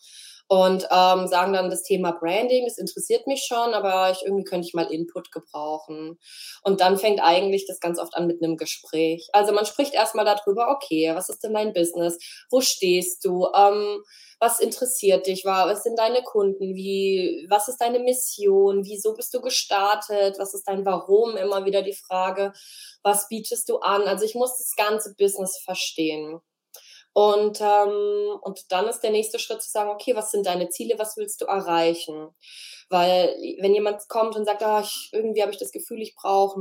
Und 0.48 0.86
ähm, 0.92 1.28
sagen 1.28 1.54
dann 1.54 1.70
das 1.70 1.82
Thema 1.84 2.12
Branding, 2.12 2.66
das 2.66 2.78
interessiert 2.78 3.26
mich 3.26 3.46
schon, 3.48 3.74
aber 3.74 4.12
ich 4.12 4.22
irgendwie 4.26 4.44
könnte 4.44 4.68
ich 4.68 4.74
mal 4.74 4.92
Input 4.92 5.32
gebrauchen. 5.32 6.20
Und 6.62 6.82
dann 6.82 6.98
fängt 6.98 7.24
eigentlich 7.24 7.66
das 7.68 7.80
ganz 7.80 7.98
oft 7.98 8.16
an 8.16 8.28
mit 8.28 8.44
einem 8.44 8.58
Gespräch. 8.58 9.30
Also 9.32 9.54
man 9.54 9.66
spricht 9.66 9.94
erstmal 9.94 10.26
darüber, 10.26 10.70
okay, 10.72 11.14
was 11.16 11.30
ist 11.30 11.42
denn 11.42 11.54
dein 11.54 11.72
Business? 11.72 12.18
Wo 12.50 12.60
stehst 12.60 13.24
du? 13.24 13.48
Ähm, 13.56 14.04
was 14.42 14.60
interessiert 14.60 15.26
dich? 15.28 15.46
Was 15.46 15.84
sind 15.84 15.98
deine 15.98 16.22
Kunden? 16.22 16.76
Wie, 16.76 17.46
was 17.50 17.70
ist 17.70 17.78
deine 17.78 18.00
Mission? 18.00 18.84
Wieso 18.84 19.14
bist 19.14 19.34
du 19.34 19.40
gestartet? 19.40 20.38
Was 20.38 20.54
ist 20.54 20.68
dein 20.68 20.84
Warum? 20.84 21.38
Immer 21.38 21.64
wieder 21.64 21.82
die 21.82 21.96
Frage, 21.96 22.52
was 23.04 23.30
bietest 23.30 23.70
du 23.70 23.78
an? 23.78 24.02
Also 24.02 24.26
ich 24.26 24.36
muss 24.36 24.58
das 24.58 24.74
ganze 24.76 25.16
Business 25.16 25.60
verstehen. 25.64 26.42
Und, 27.14 27.60
ähm, 27.62 28.40
und 28.42 28.72
dann 28.72 28.88
ist 28.88 29.02
der 29.02 29.12
nächste 29.12 29.38
Schritt 29.40 29.62
zu 29.62 29.70
sagen, 29.70 29.90
okay, 29.90 30.16
was 30.16 30.32
sind 30.32 30.46
deine 30.46 30.70
Ziele, 30.70 30.98
was 30.98 31.18
willst 31.18 31.42
du 31.42 31.46
erreichen? 31.46 32.30
Weil 32.92 33.36
wenn 33.60 33.74
jemand 33.74 34.08
kommt 34.10 34.36
und 34.36 34.46
sagt, 34.46 34.62
ah, 34.64 34.82
ich, 34.82 35.10
irgendwie 35.14 35.42
habe 35.42 35.52
ich 35.52 35.58
das 35.58 35.72
Gefühl, 35.72 36.02
ich 36.02 36.14
brauche 36.16 36.60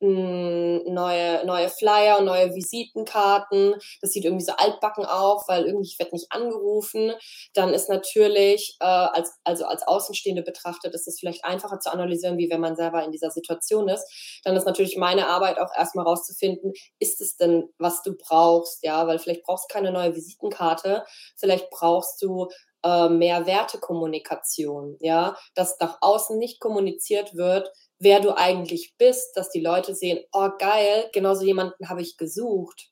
neue, 0.00 1.44
neue 1.44 1.68
Flyer, 1.68 2.20
neue 2.20 2.54
Visitenkarten, 2.54 3.74
das 4.00 4.12
sieht 4.12 4.24
irgendwie 4.24 4.44
so 4.44 4.52
altbacken 4.52 5.04
auf, 5.04 5.48
weil 5.48 5.66
irgendwie 5.66 5.88
ich 5.88 5.98
werde 5.98 6.14
nicht 6.14 6.30
angerufen, 6.30 7.12
dann 7.54 7.74
ist 7.74 7.88
natürlich, 7.88 8.76
äh, 8.80 8.84
als, 8.86 9.32
also 9.44 9.64
als 9.64 9.82
Außenstehende 9.86 10.42
betrachtet, 10.42 10.94
ist 10.94 11.08
es 11.08 11.18
vielleicht 11.18 11.44
einfacher 11.44 11.80
zu 11.80 11.90
analysieren, 11.92 12.38
wie 12.38 12.50
wenn 12.50 12.60
man 12.60 12.76
selber 12.76 13.02
in 13.04 13.10
dieser 13.10 13.30
Situation 13.30 13.88
ist. 13.88 14.40
Dann 14.44 14.56
ist 14.56 14.66
natürlich 14.66 14.96
meine 14.96 15.26
Arbeit 15.26 15.58
auch 15.58 15.74
erstmal 15.76 16.06
rauszufinden, 16.06 16.72
ist 17.00 17.20
es 17.20 17.36
denn, 17.36 17.68
was 17.78 18.02
du 18.02 18.14
brauchst, 18.16 18.84
ja, 18.84 19.06
weil 19.06 19.18
vielleicht 19.18 19.42
brauchst 19.42 19.68
du 19.68 19.74
keine 19.74 19.90
neue 19.90 20.14
Visitenkarte, 20.14 21.04
vielleicht 21.36 21.68
brauchst 21.70 22.22
du 22.22 22.48
äh, 22.84 23.08
mehr 23.08 23.46
Wertekommunikation, 23.46 24.96
ja, 25.00 25.36
dass 25.54 25.78
nach 25.80 25.98
außen 26.00 26.38
nicht 26.38 26.60
kommuniziert 26.60 27.34
wird, 27.34 27.70
wer 27.98 28.20
du 28.20 28.36
eigentlich 28.36 28.94
bist, 28.98 29.36
dass 29.36 29.50
die 29.50 29.60
Leute 29.60 29.94
sehen, 29.94 30.24
oh 30.32 30.50
geil, 30.58 31.10
genauso 31.12 31.44
jemanden 31.44 31.88
habe 31.88 32.02
ich 32.02 32.16
gesucht. 32.16 32.90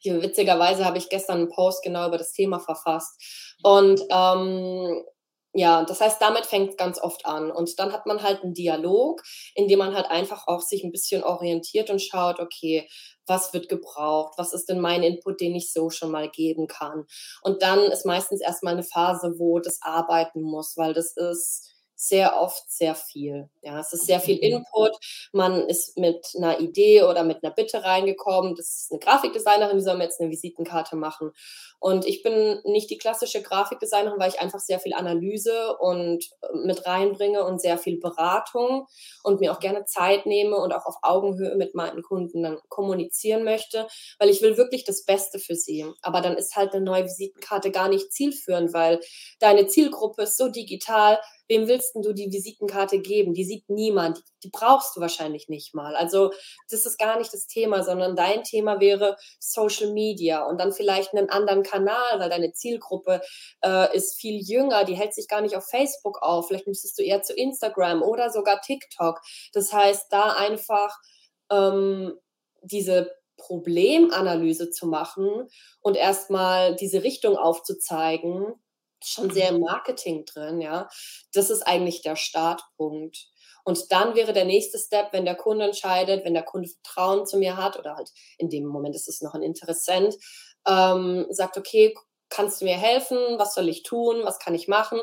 Hier, 0.00 0.22
witzigerweise 0.22 0.84
habe 0.84 0.98
ich 0.98 1.08
gestern 1.08 1.38
einen 1.38 1.48
Post 1.48 1.82
genau 1.82 2.06
über 2.06 2.18
das 2.18 2.32
Thema 2.32 2.60
verfasst. 2.60 3.56
Und 3.62 4.00
ähm, 4.10 5.02
ja, 5.54 5.84
das 5.84 6.00
heißt, 6.00 6.22
damit 6.22 6.46
fängt 6.46 6.78
ganz 6.78 7.00
oft 7.00 7.26
an. 7.26 7.50
Und 7.50 7.78
dann 7.80 7.92
hat 7.92 8.06
man 8.06 8.22
halt 8.22 8.42
einen 8.42 8.54
Dialog, 8.54 9.22
in 9.54 9.66
dem 9.66 9.80
man 9.80 9.94
halt 9.94 10.06
einfach 10.06 10.46
auch 10.46 10.60
sich 10.60 10.84
ein 10.84 10.92
bisschen 10.92 11.24
orientiert 11.24 11.90
und 11.90 12.00
schaut, 12.00 12.38
okay, 12.38 12.88
was 13.28 13.52
wird 13.52 13.68
gebraucht, 13.68 14.34
was 14.36 14.52
ist 14.52 14.68
denn 14.68 14.80
mein 14.80 15.02
Input, 15.02 15.40
den 15.40 15.54
ich 15.54 15.72
so 15.72 15.90
schon 15.90 16.10
mal 16.10 16.28
geben 16.28 16.66
kann. 16.66 17.06
Und 17.42 17.62
dann 17.62 17.80
ist 17.90 18.06
meistens 18.06 18.40
erstmal 18.40 18.74
eine 18.74 18.82
Phase, 18.82 19.34
wo 19.38 19.58
das 19.60 19.78
arbeiten 19.82 20.42
muss, 20.42 20.76
weil 20.76 20.94
das 20.94 21.16
ist 21.16 21.77
sehr 22.00 22.40
oft 22.40 22.70
sehr 22.70 22.94
viel. 22.94 23.48
Ja, 23.60 23.80
es 23.80 23.92
ist 23.92 24.06
sehr 24.06 24.20
viel. 24.20 24.38
Input. 24.38 24.92
Man 25.32 25.66
ist 25.66 25.98
mit 25.98 26.28
einer 26.36 26.60
Idee 26.60 27.02
oder 27.02 27.24
mit 27.24 27.42
einer 27.42 27.52
Bitte 27.52 27.82
reingekommen. 27.82 28.54
Das 28.54 28.66
ist 28.68 28.92
eine 28.92 29.00
Grafikdesignerin, 29.00 29.78
die 29.78 29.82
soll 29.82 29.96
mir 29.96 30.04
jetzt 30.04 30.20
eine 30.20 30.30
Visitenkarte 30.30 30.94
machen. 30.94 31.32
Und 31.80 32.06
ich 32.06 32.22
bin 32.22 32.60
nicht 32.64 32.88
die 32.90 32.98
klassische 32.98 33.42
Grafikdesignerin, 33.42 34.18
weil 34.20 34.30
ich 34.30 34.40
einfach 34.40 34.60
sehr 34.60 34.78
viel 34.78 34.94
Analyse 34.94 35.76
und 35.78 36.24
äh, 36.42 36.56
mit 36.64 36.86
reinbringe 36.86 37.44
und 37.44 37.60
sehr 37.60 37.78
viel 37.78 37.98
Beratung 37.98 38.86
und 39.24 39.40
mir 39.40 39.50
auch 39.50 39.60
gerne 39.60 39.84
Zeit 39.84 40.24
nehme 40.24 40.56
und 40.56 40.72
auch 40.72 40.86
auf 40.86 40.96
Augenhöhe 41.02 41.56
mit 41.56 41.74
meinen 41.74 42.02
Kunden 42.02 42.44
dann 42.44 42.58
kommunizieren 42.68 43.42
möchte, 43.42 43.88
weil 44.20 44.28
ich 44.28 44.40
will 44.40 44.56
wirklich 44.56 44.84
das 44.84 45.04
Beste 45.04 45.40
für 45.40 45.56
sie. 45.56 45.84
Aber 46.02 46.20
dann 46.20 46.36
ist 46.36 46.54
halt 46.54 46.74
eine 46.74 46.84
neue 46.84 47.04
Visitenkarte 47.04 47.72
gar 47.72 47.88
nicht 47.88 48.12
zielführend, 48.12 48.72
weil 48.72 49.00
deine 49.40 49.66
Zielgruppe 49.66 50.22
ist 50.22 50.36
so 50.36 50.48
digital, 50.48 51.18
wem 51.48 51.66
willst 51.66 51.94
du 51.94 52.12
die 52.12 52.30
Visitenkarte 52.30 53.00
geben? 53.00 53.34
Die 53.34 53.44
sieht 53.44 53.68
niemand. 53.68 54.22
Die 54.44 54.50
brauchst 54.50 54.96
du 54.96 55.00
wahrscheinlich 55.00 55.48
nicht 55.48 55.74
mal. 55.74 55.96
Also 55.96 56.32
das 56.70 56.86
ist 56.86 56.98
gar 56.98 57.18
nicht 57.18 57.32
das 57.32 57.46
Thema, 57.46 57.82
sondern 57.82 58.14
dein 58.16 58.44
Thema 58.44 58.80
wäre 58.80 59.16
Social 59.40 59.92
Media 59.92 60.44
und 60.44 60.58
dann 60.60 60.72
vielleicht 60.72 61.14
einen 61.14 61.30
anderen 61.30 61.62
Kanal, 61.62 62.18
weil 62.20 62.30
deine 62.30 62.52
Zielgruppe 62.52 63.22
äh, 63.64 63.96
ist 63.96 64.20
viel 64.20 64.40
jünger, 64.40 64.84
die 64.84 64.94
hält 64.94 65.14
sich 65.14 65.28
gar 65.28 65.40
nicht 65.40 65.56
auf 65.56 65.66
Facebook 65.68 66.22
auf. 66.22 66.46
Vielleicht 66.46 66.66
müsstest 66.66 66.98
du 66.98 67.02
eher 67.02 67.22
zu 67.22 67.34
Instagram 67.34 68.02
oder 68.02 68.30
sogar 68.30 68.60
TikTok. 68.60 69.20
Das 69.52 69.72
heißt, 69.72 70.06
da 70.10 70.32
einfach 70.32 70.96
ähm, 71.50 72.14
diese 72.62 73.10
Problemanalyse 73.38 74.70
zu 74.70 74.86
machen 74.86 75.48
und 75.80 75.96
erstmal 75.96 76.76
diese 76.76 77.04
Richtung 77.04 77.36
aufzuzeigen, 77.36 78.54
schon 79.04 79.30
sehr 79.30 79.50
im 79.50 79.60
Marketing 79.60 80.24
drin, 80.24 80.60
ja. 80.60 80.88
Das 81.32 81.50
ist 81.50 81.62
eigentlich 81.62 82.02
der 82.02 82.16
Startpunkt. 82.16 83.28
Und 83.64 83.92
dann 83.92 84.14
wäre 84.14 84.32
der 84.32 84.46
nächste 84.46 84.78
Step, 84.78 85.12
wenn 85.12 85.26
der 85.26 85.34
Kunde 85.34 85.66
entscheidet, 85.66 86.24
wenn 86.24 86.34
der 86.34 86.42
Kunde 86.42 86.68
Vertrauen 86.68 87.26
zu 87.26 87.36
mir 87.36 87.56
hat 87.56 87.78
oder 87.78 87.96
halt 87.96 88.10
in 88.38 88.48
dem 88.48 88.64
Moment 88.66 88.94
ist 88.94 89.08
es 89.08 89.20
noch 89.20 89.34
ein 89.34 89.42
Interessent, 89.42 90.16
ähm, 90.66 91.26
sagt, 91.30 91.58
okay, 91.58 91.94
kannst 92.30 92.60
du 92.60 92.64
mir 92.64 92.76
helfen? 92.76 93.18
Was 93.38 93.54
soll 93.54 93.68
ich 93.68 93.82
tun? 93.82 94.20
Was 94.24 94.38
kann 94.38 94.54
ich 94.54 94.68
machen? 94.68 95.00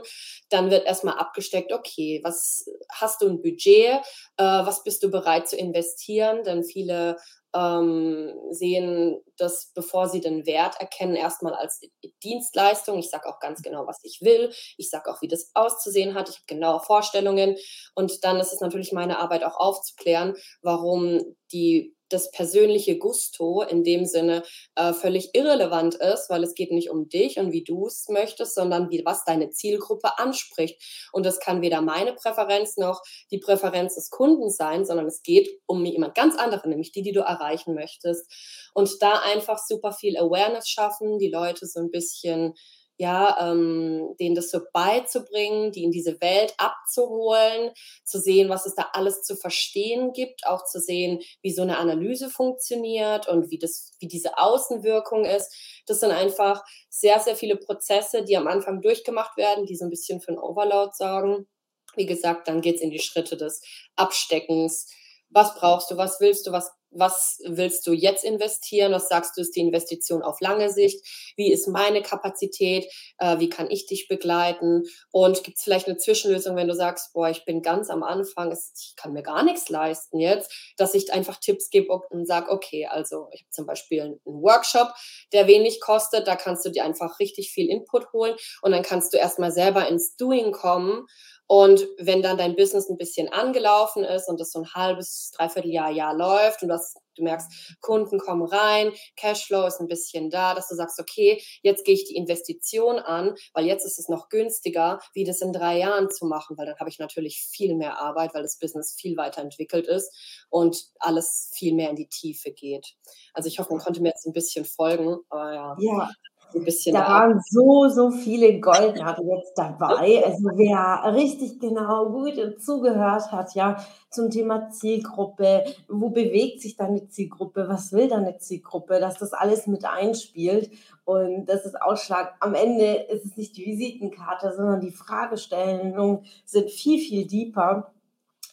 Dann 0.49 0.71
wird 0.71 0.85
erstmal 0.85 1.17
abgesteckt, 1.17 1.71
okay, 1.71 2.21
was 2.23 2.65
hast 2.89 3.21
du 3.21 3.27
ein 3.27 3.41
Budget? 3.41 4.01
Äh, 4.37 4.43
was 4.43 4.83
bist 4.83 5.03
du 5.03 5.09
bereit 5.09 5.47
zu 5.47 5.55
investieren? 5.55 6.43
Denn 6.43 6.63
viele 6.63 7.17
ähm, 7.55 8.33
sehen 8.51 9.21
das, 9.37 9.71
bevor 9.73 10.09
sie 10.09 10.21
den 10.21 10.45
Wert 10.45 10.79
erkennen, 10.79 11.15
erstmal 11.15 11.53
als 11.53 11.81
Dienstleistung. 12.23 12.99
Ich 12.99 13.09
sage 13.09 13.27
auch 13.27 13.39
ganz 13.39 13.61
genau, 13.61 13.87
was 13.87 13.99
ich 14.03 14.19
will. 14.21 14.51
Ich 14.77 14.89
sage 14.89 15.09
auch, 15.09 15.21
wie 15.21 15.27
das 15.27 15.51
auszusehen 15.53 16.13
hat. 16.13 16.29
Ich 16.29 16.35
habe 16.35 16.45
genaue 16.47 16.81
Vorstellungen. 16.81 17.55
Und 17.95 18.23
dann 18.23 18.39
ist 18.39 18.53
es 18.53 18.59
natürlich 18.59 18.91
meine 18.91 19.19
Arbeit 19.19 19.43
auch 19.43 19.57
aufzuklären, 19.57 20.35
warum 20.61 21.21
die 21.51 21.94
das 22.09 22.31
persönliche 22.31 22.97
Gusto 22.97 23.61
in 23.61 23.83
dem 23.83 24.05
Sinne 24.05 24.43
äh, 24.75 24.93
völlig 24.93 25.33
irrelevant 25.33 25.95
ist, 25.95 26.29
weil 26.29 26.43
es 26.43 26.53
geht 26.53 26.71
nicht 26.71 26.89
um 26.89 27.09
dich 27.09 27.37
und 27.37 27.51
wie 27.51 27.63
du 27.63 27.87
es 27.87 28.07
möchtest, 28.09 28.55
sondern 28.55 28.89
wie 28.89 29.03
was 29.05 29.25
deine 29.25 29.49
Zielgruppe 29.49 30.17
anspricht. 30.17 30.81
Und 31.11 31.25
das 31.25 31.39
kann 31.39 31.61
weder 31.61 31.81
meine 31.81 32.13
Präferenz 32.13 32.77
noch 32.77 33.01
die 33.31 33.39
Präferenz 33.39 33.95
des 33.95 34.09
Kunden 34.09 34.49
sein, 34.49 34.85
sondern 34.85 35.07
es 35.07 35.23
geht 35.23 35.49
um 35.65 35.83
jemand 35.85 36.15
ganz 36.15 36.35
anderen, 36.35 36.69
nämlich 36.69 36.91
die, 36.91 37.01
die 37.01 37.11
du 37.11 37.21
erreichen 37.21 37.73
möchtest. 37.73 38.31
Und 38.73 38.89
da 39.01 39.19
einfach 39.19 39.57
super 39.57 39.91
viel 39.91 40.17
Awareness 40.17 40.69
schaffen, 40.69 41.17
die 41.17 41.29
Leute 41.29 41.65
so 41.65 41.79
ein 41.79 41.91
bisschen 41.91 42.53
ja, 42.97 43.51
ähm, 43.51 44.15
denen 44.19 44.35
das 44.35 44.49
so 44.49 44.61
beizubringen, 44.71 45.71
die 45.71 45.83
in 45.83 45.91
diese 45.91 46.21
Welt 46.21 46.53
abzuholen, 46.57 47.71
zu 48.05 48.19
sehen, 48.19 48.49
was 48.49 48.65
es 48.65 48.75
da 48.75 48.89
alles 48.93 49.21
zu 49.21 49.35
verstehen 49.35 50.13
gibt, 50.13 50.47
auch 50.47 50.63
zu 50.63 50.79
sehen, 50.79 51.19
wie 51.41 51.51
so 51.51 51.61
eine 51.61 51.77
Analyse 51.77 52.29
funktioniert 52.29 53.27
und 53.27 53.51
wie 53.51 53.59
das, 53.59 53.91
wie 53.99 54.07
diese 54.07 54.37
Außenwirkung 54.37 55.25
ist. 55.25 55.53
Das 55.87 55.99
sind 55.99 56.11
einfach 56.11 56.63
sehr, 56.89 57.19
sehr 57.19 57.35
viele 57.35 57.57
Prozesse, 57.57 58.23
die 58.23 58.37
am 58.37 58.47
Anfang 58.47 58.81
durchgemacht 58.81 59.35
werden, 59.35 59.65
die 59.65 59.75
so 59.75 59.85
ein 59.85 59.89
bisschen 59.91 60.21
für 60.21 60.31
ein 60.31 60.39
Overload 60.39 60.91
sorgen. 60.95 61.47
Wie 61.95 62.05
gesagt, 62.05 62.47
dann 62.47 62.61
geht's 62.61 62.81
in 62.81 62.91
die 62.91 62.99
Schritte 62.99 63.35
des 63.35 63.61
Absteckens. 63.95 64.87
Was 65.29 65.55
brauchst 65.55 65.91
du? 65.91 65.97
Was 65.97 66.19
willst 66.21 66.47
du? 66.47 66.51
Was 66.51 66.71
was 66.95 67.39
willst 67.45 67.85
du 67.87 67.93
jetzt 67.93 68.23
investieren? 68.23 68.91
Was 68.91 69.09
sagst 69.09 69.37
du, 69.37 69.41
ist 69.41 69.55
die 69.55 69.61
Investition 69.61 70.21
auf 70.21 70.39
lange 70.39 70.69
Sicht? 70.71 71.05
Wie 71.35 71.51
ist 71.51 71.67
meine 71.67 72.01
Kapazität? 72.01 72.85
Äh, 73.17 73.39
wie 73.39 73.49
kann 73.49 73.69
ich 73.69 73.85
dich 73.85 74.07
begleiten? 74.07 74.83
Und 75.11 75.43
gibt 75.43 75.57
es 75.57 75.63
vielleicht 75.63 75.87
eine 75.87 75.97
Zwischenlösung, 75.97 76.55
wenn 76.55 76.67
du 76.67 76.75
sagst, 76.75 77.13
boah, 77.13 77.29
ich 77.29 77.45
bin 77.45 77.61
ganz 77.61 77.89
am 77.89 78.03
Anfang, 78.03 78.51
ich 78.51 78.95
kann 78.95 79.13
mir 79.13 79.23
gar 79.23 79.43
nichts 79.43 79.69
leisten 79.69 80.19
jetzt, 80.19 80.51
dass 80.77 80.93
ich 80.93 81.11
einfach 81.13 81.39
Tipps 81.39 81.69
gebe 81.69 81.93
und 82.09 82.25
sage, 82.25 82.49
okay, 82.49 82.87
also 82.87 83.27
ich 83.31 83.41
habe 83.41 83.51
zum 83.51 83.65
Beispiel 83.65 84.01
einen 84.01 84.19
Workshop, 84.23 84.93
der 85.33 85.47
wenig 85.47 85.81
kostet, 85.81 86.27
da 86.27 86.35
kannst 86.35 86.65
du 86.65 86.69
dir 86.69 86.83
einfach 86.83 87.19
richtig 87.19 87.51
viel 87.51 87.69
Input 87.69 88.11
holen 88.13 88.35
und 88.61 88.71
dann 88.71 88.83
kannst 88.83 89.13
du 89.13 89.17
erstmal 89.17 89.51
selber 89.51 89.87
ins 89.87 90.15
Doing 90.15 90.51
kommen 90.51 91.05
und 91.47 91.87
wenn 91.99 92.21
dann 92.21 92.37
dein 92.37 92.55
Business 92.55 92.89
ein 92.89 92.97
bisschen 92.97 93.29
angelaufen 93.29 94.03
ist 94.03 94.27
und 94.27 94.39
das 94.39 94.51
so 94.51 94.59
ein 94.59 94.73
halbes, 94.73 95.31
dreiviertel 95.35 95.71
Jahr, 95.71 95.91
Jahr 95.91 96.15
läuft 96.15 96.63
und 96.63 96.69
du, 96.69 96.73
hast, 96.73 96.97
du 97.15 97.23
merkst, 97.23 97.77
Kunden 97.81 98.17
kommen 98.17 98.47
rein, 98.47 98.91
Cashflow 99.15 99.67
ist 99.67 99.79
ein 99.79 99.87
bisschen 99.87 100.31
da, 100.31 100.55
dass 100.55 100.69
du 100.69 100.75
sagst, 100.75 100.99
okay, 100.99 101.41
jetzt 101.61 101.85
gehe 101.85 101.93
ich 101.93 102.05
die 102.05 102.15
Investition 102.15 102.97
an, 102.97 103.35
weil 103.53 103.65
jetzt 103.65 103.85
ist 103.85 103.99
es 103.99 104.09
noch 104.09 104.29
günstiger, 104.29 104.99
wie 105.13 105.23
das 105.23 105.41
in 105.41 105.53
drei 105.53 105.77
Jahren 105.77 106.09
zu 106.09 106.25
machen, 106.25 106.57
weil 106.57 106.65
dann 106.65 106.79
habe 106.79 106.89
ich 106.89 106.97
natürlich 106.97 107.41
viel 107.41 107.75
mehr 107.75 107.99
Arbeit, 107.99 108.33
weil 108.33 108.41
das 108.43 108.57
Business 108.57 108.95
viel 108.99 109.15
weiterentwickelt 109.15 109.87
ist 109.87 110.11
und 110.49 110.85
alles 110.99 111.51
viel 111.53 111.75
mehr 111.75 111.91
in 111.91 111.95
die 111.95 112.09
Tiefe 112.09 112.51
geht. 112.51 112.95
Also 113.33 113.47
ich 113.49 113.59
hoffe, 113.59 113.71
man 113.71 113.83
konnte 113.83 114.01
mir 114.01 114.09
jetzt 114.09 114.25
ein 114.25 114.33
bisschen 114.33 114.65
folgen, 114.65 115.17
aber 115.29 115.53
ja. 115.53 115.75
Ja, 115.79 116.09
ein 116.55 116.63
bisschen 116.63 116.93
da, 116.93 117.01
da 117.01 117.09
waren 117.09 117.41
so, 117.49 117.87
so 117.89 118.11
viele 118.11 118.59
Goldnadel 118.59 119.25
jetzt 119.27 119.57
dabei. 119.57 120.23
Also 120.25 120.49
wer 120.55 121.13
richtig 121.13 121.59
genau 121.59 122.09
gut 122.09 122.33
zugehört 122.59 123.31
hat, 123.31 123.53
ja, 123.53 123.77
zum 124.09 124.29
Thema 124.29 124.69
Zielgruppe, 124.69 125.65
wo 125.87 126.09
bewegt 126.09 126.61
sich 126.61 126.77
deine 126.77 127.07
Zielgruppe, 127.07 127.67
was 127.67 127.91
will 127.91 128.07
deine 128.07 128.37
Zielgruppe, 128.37 128.99
dass 128.99 129.17
das 129.17 129.33
alles 129.33 129.67
mit 129.67 129.85
einspielt. 129.85 130.69
Und 131.03 131.45
das 131.45 131.65
ist 131.65 131.81
Ausschlag. 131.81 132.35
Am 132.39 132.55
Ende 132.55 132.93
ist 133.09 133.25
es 133.25 133.37
nicht 133.37 133.57
die 133.57 133.65
Visitenkarte, 133.65 134.53
sondern 134.55 134.79
die 134.79 134.91
Fragestellungen 134.91 136.25
sind 136.45 136.71
viel, 136.71 136.99
viel 136.99 137.27
deeper 137.27 137.91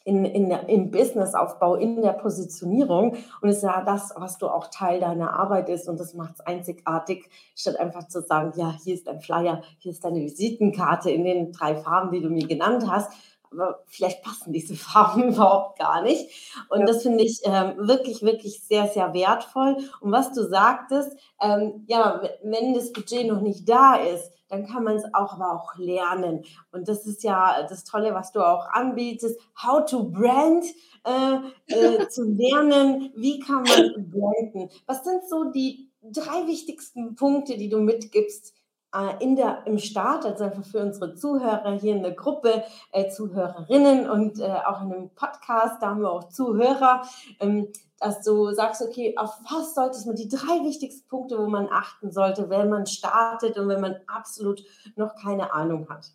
in, 0.05 0.25
in 0.25 0.49
der, 0.49 0.69
im 0.69 0.91
Businessaufbau, 0.91 1.77
in 1.77 2.03
der 2.03 2.13
Positionierung. 2.13 3.17
Und 3.41 3.49
es 3.49 3.59
ist 3.59 3.63
ja 3.63 3.83
das, 3.83 4.13
was 4.17 4.39
du 4.39 4.49
auch 4.49 4.69
Teil 4.69 5.01
deiner 5.01 5.39
Arbeit 5.39 5.69
ist. 5.69 5.89
Und 5.89 6.01
das 6.01 6.15
macht 6.15 6.35
es 6.35 6.41
einzigartig, 6.41 7.29
statt 7.55 7.79
einfach 7.79 8.09
zu 8.09 8.21
sagen, 8.21 8.53
ja, 8.57 8.75
hier 8.83 8.95
ist 8.95 9.09
ein 9.09 9.21
Flyer, 9.21 9.63
hier 9.79 9.93
ist 9.93 10.05
deine 10.05 10.21
Visitenkarte 10.21 11.11
in 11.11 11.25
den 11.25 11.53
drei 11.53 11.77
Farben, 11.77 12.11
die 12.11 12.21
du 12.21 12.29
mir 12.29 12.47
genannt 12.47 12.85
hast. 12.91 13.13
Aber 13.53 13.85
vielleicht 13.87 14.23
passen 14.23 14.53
diese 14.53 14.75
Farben 14.77 15.33
überhaupt 15.33 15.79
gar 15.79 16.03
nicht. 16.03 16.31
Und 16.69 16.81
ja. 16.81 16.87
das 16.87 17.03
finde 17.03 17.25
ich 17.25 17.41
ähm, 17.45 17.75
wirklich, 17.77 18.23
wirklich 18.23 18.63
sehr, 18.63 18.89
sehr 18.89 19.15
wertvoll. 19.15 19.77
Und 20.01 20.13
was 20.13 20.33
du 20.33 20.49
sagtest, 20.49 21.17
ähm, 21.41 21.85
ja, 21.87 22.23
wenn 22.43 22.75
das 22.75 22.93
Budget 22.93 23.27
noch 23.27 23.41
nicht 23.41 23.69
da 23.69 23.97
ist, 23.97 24.33
dann 24.49 24.67
kann 24.67 24.85
man 24.85 24.97
es 24.97 25.05
auch 25.15 25.33
aber 25.33 25.55
auch 25.55 25.77
lernen. 25.79 26.45
Und 26.73 26.87
das 26.87 27.07
ist 27.07 27.23
ja 27.23 27.67
das 27.69 27.85
Tolle, 27.85 28.13
was 28.13 28.33
du 28.33 28.41
auch 28.41 28.67
anbietest, 28.71 29.41
how 29.63 29.83
to 29.87 30.11
brand, 30.11 30.67
äh, 31.05 31.75
äh, 31.75 32.09
zu 32.11 32.25
lernen, 32.25 33.13
wie 33.17 33.41
kann 33.41 33.63
man 33.63 34.11
branden. 34.11 34.69
Was 34.87 35.05
sind 35.05 35.27
so 35.27 35.51
die 35.51 35.91
drei 36.03 36.47
wichtigsten 36.47 37.15
Punkte, 37.15 37.57
die 37.57 37.71
du 37.71 37.79
mitgibst, 37.79 38.55
in 39.21 39.37
der, 39.37 39.67
im 39.67 39.79
Start, 39.79 40.27
also 40.27 40.45
einfach 40.45 40.65
für 40.65 40.81
unsere 40.81 41.15
Zuhörer 41.15 41.79
hier 41.81 41.95
in 41.95 42.03
der 42.03 42.13
Gruppe, 42.13 42.65
äh, 42.93 43.09
Zuhörerinnen 43.09 44.09
und 44.09 44.39
äh, 44.39 44.53
auch 44.67 44.83
in 44.83 44.93
einem 44.93 45.11
Podcast, 45.15 45.81
da 45.81 45.89
haben 45.89 46.03
wir 46.03 46.11
auch 46.11 46.29
Zuhörer, 46.29 47.03
ähm, 47.41 47.73
dass 47.99 48.23
du 48.23 48.51
sagst, 48.53 48.83
okay, 48.83 49.15
auf 49.17 49.31
was 49.51 49.75
sollte 49.75 49.99
man 50.07 50.17
die 50.17 50.29
drei 50.29 50.65
wichtigsten 50.65 51.09
Punkte, 51.09 51.39
wo 51.39 51.47
man 51.47 51.69
achten 51.71 52.11
sollte, 52.11 52.51
wenn 52.51 52.69
man 52.69 52.87
startet 52.87 53.57
und 53.59 53.69
wenn 53.69 53.81
man 53.81 53.97
absolut 54.07 54.63
noch 54.97 55.15
keine 55.15 55.53
Ahnung 55.53 55.89
hat? 55.89 56.09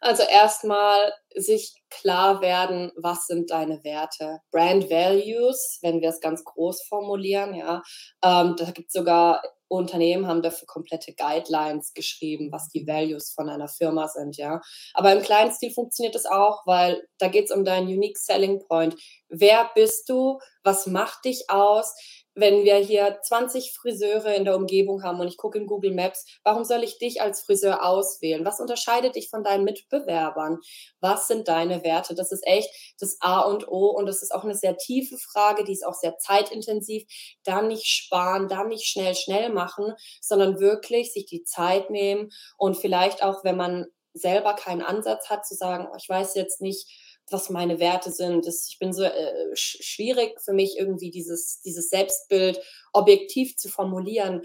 Also 0.00 0.22
erstmal 0.22 1.12
sich 1.36 1.74
klar 1.90 2.40
werden, 2.40 2.90
was 2.96 3.26
sind 3.26 3.50
deine 3.50 3.84
Werte. 3.84 4.40
Brand 4.50 4.88
Values, 4.88 5.78
wenn 5.82 6.00
wir 6.00 6.08
es 6.08 6.20
ganz 6.20 6.42
groß 6.42 6.82
formulieren, 6.88 7.54
ja. 7.54 7.82
Ähm, 8.24 8.56
da 8.56 8.70
gibt 8.70 8.88
es 8.88 8.94
sogar 8.94 9.42
Unternehmen 9.70 10.26
haben 10.26 10.42
dafür 10.42 10.66
komplette 10.66 11.14
Guidelines 11.14 11.94
geschrieben, 11.94 12.50
was 12.50 12.68
die 12.68 12.86
Values 12.86 13.30
von 13.30 13.48
einer 13.48 13.68
Firma 13.68 14.08
sind, 14.08 14.36
ja. 14.36 14.60
Aber 14.94 15.12
im 15.12 15.22
kleinen 15.22 15.52
Stil 15.52 15.72
funktioniert 15.72 16.14
das 16.14 16.26
auch, 16.26 16.66
weil 16.66 17.06
da 17.18 17.28
geht 17.28 17.46
es 17.46 17.50
um 17.56 17.64
deinen 17.64 17.86
Unique 17.86 18.18
Selling 18.18 18.58
Point. 18.66 18.96
Wer 19.28 19.70
bist 19.74 20.08
du? 20.08 20.40
Was 20.64 20.86
macht 20.86 21.24
dich 21.24 21.48
aus? 21.48 21.94
Wenn 22.40 22.64
wir 22.64 22.76
hier 22.76 23.18
20 23.22 23.72
Friseure 23.72 24.34
in 24.34 24.44
der 24.44 24.56
Umgebung 24.56 25.02
haben 25.02 25.20
und 25.20 25.28
ich 25.28 25.36
gucke 25.36 25.58
in 25.58 25.66
Google 25.66 25.94
Maps, 25.94 26.24
warum 26.42 26.64
soll 26.64 26.82
ich 26.82 26.98
dich 26.98 27.20
als 27.20 27.42
Friseur 27.42 27.84
auswählen? 27.84 28.44
Was 28.44 28.60
unterscheidet 28.60 29.14
dich 29.14 29.28
von 29.28 29.44
deinen 29.44 29.64
Mitbewerbern? 29.64 30.58
Was 31.00 31.28
sind 31.28 31.48
deine 31.48 31.84
Werte? 31.84 32.14
Das 32.14 32.32
ist 32.32 32.46
echt 32.46 32.70
das 32.98 33.18
A 33.20 33.40
und 33.40 33.68
O 33.68 33.88
und 33.90 34.06
das 34.06 34.22
ist 34.22 34.34
auch 34.34 34.44
eine 34.44 34.54
sehr 34.54 34.76
tiefe 34.76 35.18
Frage, 35.18 35.64
die 35.64 35.72
ist 35.72 35.86
auch 35.86 35.94
sehr 35.94 36.16
zeitintensiv. 36.18 37.04
Da 37.44 37.62
nicht 37.62 37.86
sparen, 37.86 38.48
da 38.48 38.64
nicht 38.64 38.86
schnell, 38.86 39.14
schnell 39.14 39.50
machen, 39.50 39.94
sondern 40.20 40.60
wirklich 40.60 41.12
sich 41.12 41.26
die 41.26 41.44
Zeit 41.44 41.90
nehmen 41.90 42.30
und 42.56 42.76
vielleicht 42.76 43.22
auch, 43.22 43.44
wenn 43.44 43.56
man 43.56 43.86
selber 44.12 44.54
keinen 44.54 44.82
Ansatz 44.82 45.28
hat, 45.28 45.46
zu 45.46 45.54
sagen, 45.54 45.88
oh, 45.90 45.96
ich 45.96 46.08
weiß 46.08 46.34
jetzt 46.34 46.60
nicht, 46.60 46.88
was 47.30 47.50
meine 47.50 47.78
Werte 47.80 48.10
sind. 48.10 48.46
Das, 48.46 48.68
ich 48.68 48.78
bin 48.78 48.92
so 48.92 49.02
äh, 49.02 49.50
schwierig 49.54 50.40
für 50.40 50.52
mich 50.52 50.78
irgendwie 50.78 51.10
dieses, 51.10 51.60
dieses 51.60 51.90
Selbstbild 51.90 52.60
objektiv 52.92 53.56
zu 53.56 53.68
formulieren, 53.68 54.42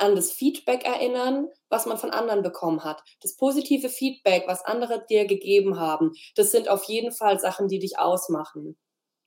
an 0.00 0.16
das 0.16 0.32
Feedback 0.32 0.84
erinnern, 0.84 1.48
was 1.68 1.86
man 1.86 1.98
von 1.98 2.10
anderen 2.10 2.42
bekommen 2.42 2.84
hat. 2.84 3.02
Das 3.20 3.36
positive 3.36 3.88
Feedback, 3.88 4.44
was 4.46 4.64
andere 4.64 5.04
dir 5.08 5.26
gegeben 5.26 5.78
haben, 5.78 6.12
das 6.34 6.50
sind 6.50 6.68
auf 6.68 6.84
jeden 6.84 7.12
Fall 7.12 7.38
Sachen, 7.38 7.68
die 7.68 7.78
dich 7.78 7.98
ausmachen. 7.98 8.76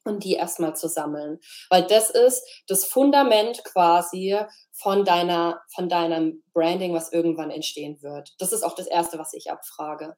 Und 0.06 0.26
die 0.26 0.34
erstmal 0.34 0.76
zu 0.76 0.90
sammeln. 0.90 1.40
Weil 1.70 1.88
das 1.88 2.10
ist 2.10 2.44
das 2.68 2.84
Fundament 2.84 3.64
quasi 3.64 4.38
von 4.74 5.06
deiner, 5.06 5.62
von 5.74 5.88
deinem 5.88 6.44
Branding, 6.52 6.94
was 6.94 7.14
irgendwann 7.14 7.50
entstehen 7.50 8.02
wird. 8.02 8.34
Das 8.38 8.52
ist 8.52 8.64
auch 8.64 8.76
das 8.76 8.88
Erste, 8.88 9.18
was 9.18 9.32
ich 9.32 9.50
abfrage. 9.50 10.18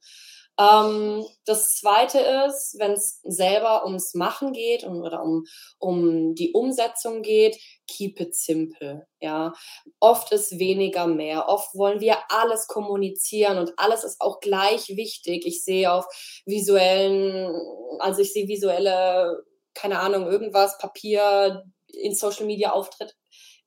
Ähm, 0.58 1.26
das 1.46 1.76
zweite 1.76 2.20
ist, 2.48 2.76
wenn 2.80 2.94
es 2.94 3.20
selber 3.24 3.86
ums 3.86 4.14
Machen 4.14 4.54
geht 4.54 4.84
und, 4.84 5.02
oder 5.02 5.22
um, 5.22 5.46
um 5.80 6.34
die 6.34 6.54
Umsetzung 6.54 7.22
geht, 7.22 7.58
keep 7.88 8.20
it 8.22 8.36
simple. 8.36 9.06
Ja, 9.20 9.54
oft 10.00 10.32
ist 10.32 10.58
weniger 10.58 11.08
mehr. 11.08 11.50
Oft 11.50 11.76
wollen 11.76 12.00
wir 12.00 12.18
alles 12.30 12.68
kommunizieren 12.68 13.58
und 13.58 13.74
alles 13.78 14.04
ist 14.04 14.22
auch 14.22 14.40
gleich 14.40 14.90
wichtig. 14.90 15.46
Ich 15.46 15.64
sehe 15.64 15.92
auf 15.92 16.06
visuellen, 16.46 17.54
also 18.00 18.22
ich 18.22 18.32
sehe 18.32 18.48
visuelle, 18.48 19.44
keine 19.74 20.00
Ahnung, 20.00 20.28
irgendwas, 20.28 20.78
Papier, 20.78 21.64
in 21.88 22.14
Social 22.16 22.46
Media 22.46 22.72
Auftritt 22.72 23.16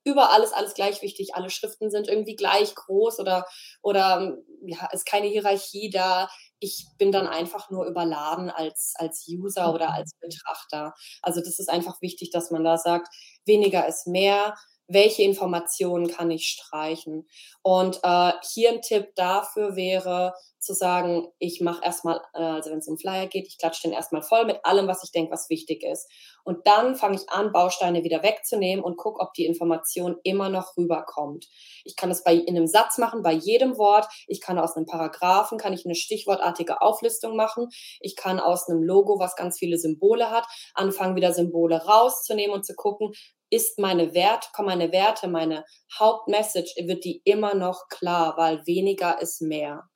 überall 0.08 0.42
ist 0.42 0.54
alles 0.54 0.74
gleich 0.74 1.02
wichtig. 1.02 1.34
Alle 1.34 1.50
Schriften 1.50 1.90
sind 1.90 2.08
irgendwie 2.08 2.36
gleich 2.36 2.74
groß 2.74 3.20
oder, 3.20 3.46
oder 3.82 4.36
ja, 4.66 4.88
ist 4.92 5.06
keine 5.06 5.26
Hierarchie 5.26 5.90
da. 5.90 6.28
Ich 6.60 6.86
bin 6.98 7.12
dann 7.12 7.26
einfach 7.26 7.70
nur 7.70 7.86
überladen 7.86 8.50
als, 8.50 8.94
als 8.96 9.26
User 9.28 9.72
oder 9.74 9.94
als 9.94 10.14
Betrachter. 10.20 10.94
Also 11.22 11.40
das 11.40 11.58
ist 11.58 11.68
einfach 11.70 12.00
wichtig, 12.02 12.30
dass 12.30 12.50
man 12.50 12.64
da 12.64 12.78
sagt, 12.78 13.08
weniger 13.46 13.86
ist 13.86 14.06
mehr. 14.06 14.54
Welche 14.88 15.22
Informationen 15.22 16.08
kann 16.08 16.30
ich 16.30 16.48
streichen? 16.48 17.28
Und 17.62 18.00
äh, 18.02 18.32
hier 18.54 18.70
ein 18.70 18.80
Tipp 18.80 19.14
dafür 19.14 19.76
wäre, 19.76 20.32
zu 20.60 20.74
sagen, 20.74 21.28
ich 21.38 21.60
mache 21.60 21.84
erstmal, 21.84 22.20
äh, 22.34 22.42
also 22.42 22.70
wenn 22.70 22.78
es 22.78 22.88
um 22.88 22.98
Flyer 22.98 23.26
geht, 23.26 23.46
ich 23.46 23.58
klatsche 23.58 23.82
den 23.82 23.92
erstmal 23.92 24.22
voll 24.22 24.44
mit 24.44 24.64
allem, 24.64 24.88
was 24.88 25.04
ich 25.04 25.12
denke, 25.12 25.30
was 25.32 25.50
wichtig 25.50 25.82
ist. 25.82 26.10
Und 26.42 26.66
dann 26.66 26.96
fange 26.96 27.16
ich 27.16 27.28
an, 27.28 27.52
Bausteine 27.52 28.02
wieder 28.02 28.22
wegzunehmen 28.22 28.84
und 28.84 28.96
gucke, 28.96 29.20
ob 29.20 29.34
die 29.34 29.46
Information 29.46 30.16
immer 30.24 30.48
noch 30.48 30.76
rüberkommt. 30.76 31.46
Ich 31.84 31.94
kann 31.94 32.08
das 32.08 32.24
bei, 32.24 32.34
in 32.34 32.56
einem 32.56 32.66
Satz 32.66 32.98
machen, 32.98 33.22
bei 33.22 33.32
jedem 33.32 33.78
Wort. 33.78 34.08
Ich 34.26 34.40
kann 34.40 34.58
aus 34.58 34.76
einem 34.76 34.86
Paragraphen, 34.86 35.58
kann 35.58 35.72
ich 35.72 35.84
eine 35.84 35.94
stichwortartige 35.94 36.80
Auflistung 36.82 37.36
machen. 37.36 37.68
Ich 38.00 38.16
kann 38.16 38.40
aus 38.40 38.68
einem 38.68 38.82
Logo, 38.82 39.18
was 39.18 39.36
ganz 39.36 39.58
viele 39.58 39.78
Symbole 39.78 40.30
hat, 40.30 40.46
anfangen, 40.74 41.16
wieder 41.16 41.32
Symbole 41.32 41.84
rauszunehmen 41.84 42.54
und 42.54 42.64
zu 42.64 42.74
gucken, 42.74 43.12
ist 43.50 43.78
meine 43.78 44.14
Wert, 44.14 44.50
kommen 44.52 44.68
meine 44.68 44.92
Werte, 44.92 45.28
meine 45.28 45.64
Hauptmessage, 45.98 46.74
wird 46.86 47.04
die 47.04 47.22
immer 47.24 47.54
noch 47.54 47.88
klar, 47.88 48.36
weil 48.36 48.66
weniger 48.66 49.20
ist 49.20 49.40
mehr. 49.40 49.88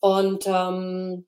Und 0.00 0.46
ähm, 0.46 1.26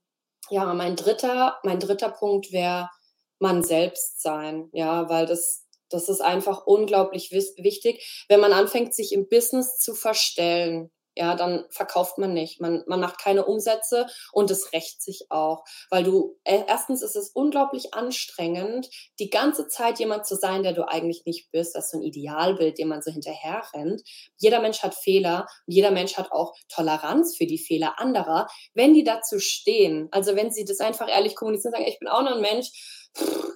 ja, 0.50 0.72
mein 0.74 0.96
dritter, 0.96 1.59
mein 1.62 1.81
dritter 1.81 2.11
Punkt 2.11 2.53
wäre 2.53 2.90
man 3.38 3.62
selbst 3.62 4.22
sein, 4.22 4.68
ja, 4.72 5.09
weil 5.09 5.27
das, 5.27 5.66
das 5.90 6.09
ist 6.09 6.20
einfach 6.20 6.66
unglaublich 6.66 7.31
wichtig, 7.31 8.24
wenn 8.29 8.40
man 8.40 8.53
anfängt, 8.53 8.94
sich 8.94 9.12
im 9.12 9.29
Business 9.29 9.79
zu 9.79 9.94
verstellen 9.94 10.90
ja, 11.16 11.35
dann 11.35 11.64
verkauft 11.70 12.18
man 12.18 12.33
nicht. 12.33 12.61
Man, 12.61 12.83
man 12.87 13.00
macht 13.00 13.18
keine 13.18 13.44
Umsätze 13.44 14.07
und 14.33 14.50
es 14.50 14.72
rächt 14.72 15.03
sich 15.03 15.27
auch. 15.31 15.64
Weil 15.90 16.05
du, 16.05 16.38
äh, 16.44 16.62
erstens 16.66 17.03
ist 17.03 17.16
es 17.16 17.31
unglaublich 17.31 17.94
anstrengend, 17.94 18.88
die 19.18 19.31
ganze 19.31 19.68
Zeit 19.68 19.98
jemand 19.98 20.27
zu 20.27 20.37
sein, 20.37 20.62
der 20.62 20.72
du 20.72 20.87
eigentlich 20.88 21.22
nicht 21.24 21.50
bist. 21.53 21.74
Das 21.74 21.87
ist 21.87 21.90
so 21.92 21.98
ein 21.98 22.03
Idealbild, 22.03 22.79
dem 22.79 22.88
man 22.88 23.03
so 23.03 23.12
hinterher 23.12 23.62
rennt. 23.74 24.03
Jeder 24.38 24.61
Mensch 24.61 24.83
hat 24.83 24.94
Fehler 24.94 25.46
und 25.66 25.74
jeder 25.74 25.90
Mensch 25.90 26.16
hat 26.16 26.33
auch 26.33 26.55
Toleranz 26.68 27.37
für 27.37 27.46
die 27.46 27.59
Fehler 27.59 27.98
anderer, 27.98 28.48
wenn 28.74 28.94
die 28.94 29.05
dazu 29.05 29.38
stehen. 29.38 30.09
Also 30.11 30.35
wenn 30.37 30.50
sie 30.50 30.64
das 30.64 30.81
einfach 30.81 31.09
ehrlich 31.09 31.37
kommunizieren, 31.37 31.72
sagen, 31.72 31.87
ich 31.87 31.98
bin 31.98 32.09
auch 32.09 32.22
noch 32.22 32.37
ein 32.37 32.40
Mensch, 32.40 32.70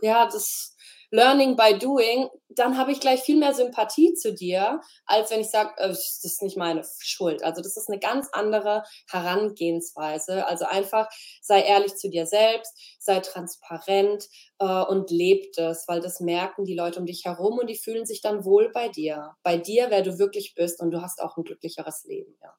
ja, 0.02 0.26
das, 0.26 0.76
Learning 1.10 1.56
by 1.56 1.78
Doing, 1.78 2.28
dann 2.48 2.76
habe 2.76 2.92
ich 2.92 3.00
gleich 3.00 3.20
viel 3.20 3.38
mehr 3.38 3.54
Sympathie 3.54 4.14
zu 4.14 4.34
dir, 4.34 4.80
als 5.06 5.30
wenn 5.30 5.40
ich 5.40 5.50
sage, 5.50 5.72
äh, 5.78 5.88
das 5.88 6.20
ist 6.22 6.42
nicht 6.42 6.56
meine 6.56 6.82
Schuld. 7.00 7.42
Also 7.42 7.62
das 7.62 7.76
ist 7.76 7.88
eine 7.88 7.98
ganz 7.98 8.28
andere 8.32 8.84
Herangehensweise. 9.08 10.46
Also 10.46 10.66
einfach 10.66 11.08
sei 11.40 11.62
ehrlich 11.62 11.96
zu 11.96 12.10
dir 12.10 12.26
selbst, 12.26 12.74
sei 12.98 13.20
transparent 13.20 14.28
äh, 14.58 14.82
und 14.82 15.10
lebt 15.10 15.58
es, 15.58 15.86
weil 15.88 16.00
das 16.00 16.20
merken 16.20 16.64
die 16.64 16.74
Leute 16.74 17.00
um 17.00 17.06
dich 17.06 17.24
herum 17.24 17.58
und 17.58 17.68
die 17.68 17.76
fühlen 17.76 18.04
sich 18.04 18.20
dann 18.20 18.44
wohl 18.44 18.70
bei 18.70 18.88
dir. 18.88 19.36
Bei 19.42 19.56
dir, 19.56 19.86
wer 19.90 20.02
du 20.02 20.18
wirklich 20.18 20.54
bist 20.54 20.80
und 20.80 20.90
du 20.90 21.00
hast 21.00 21.22
auch 21.22 21.36
ein 21.36 21.44
glücklicheres 21.44 22.04
Leben, 22.04 22.36
ja. 22.42 22.54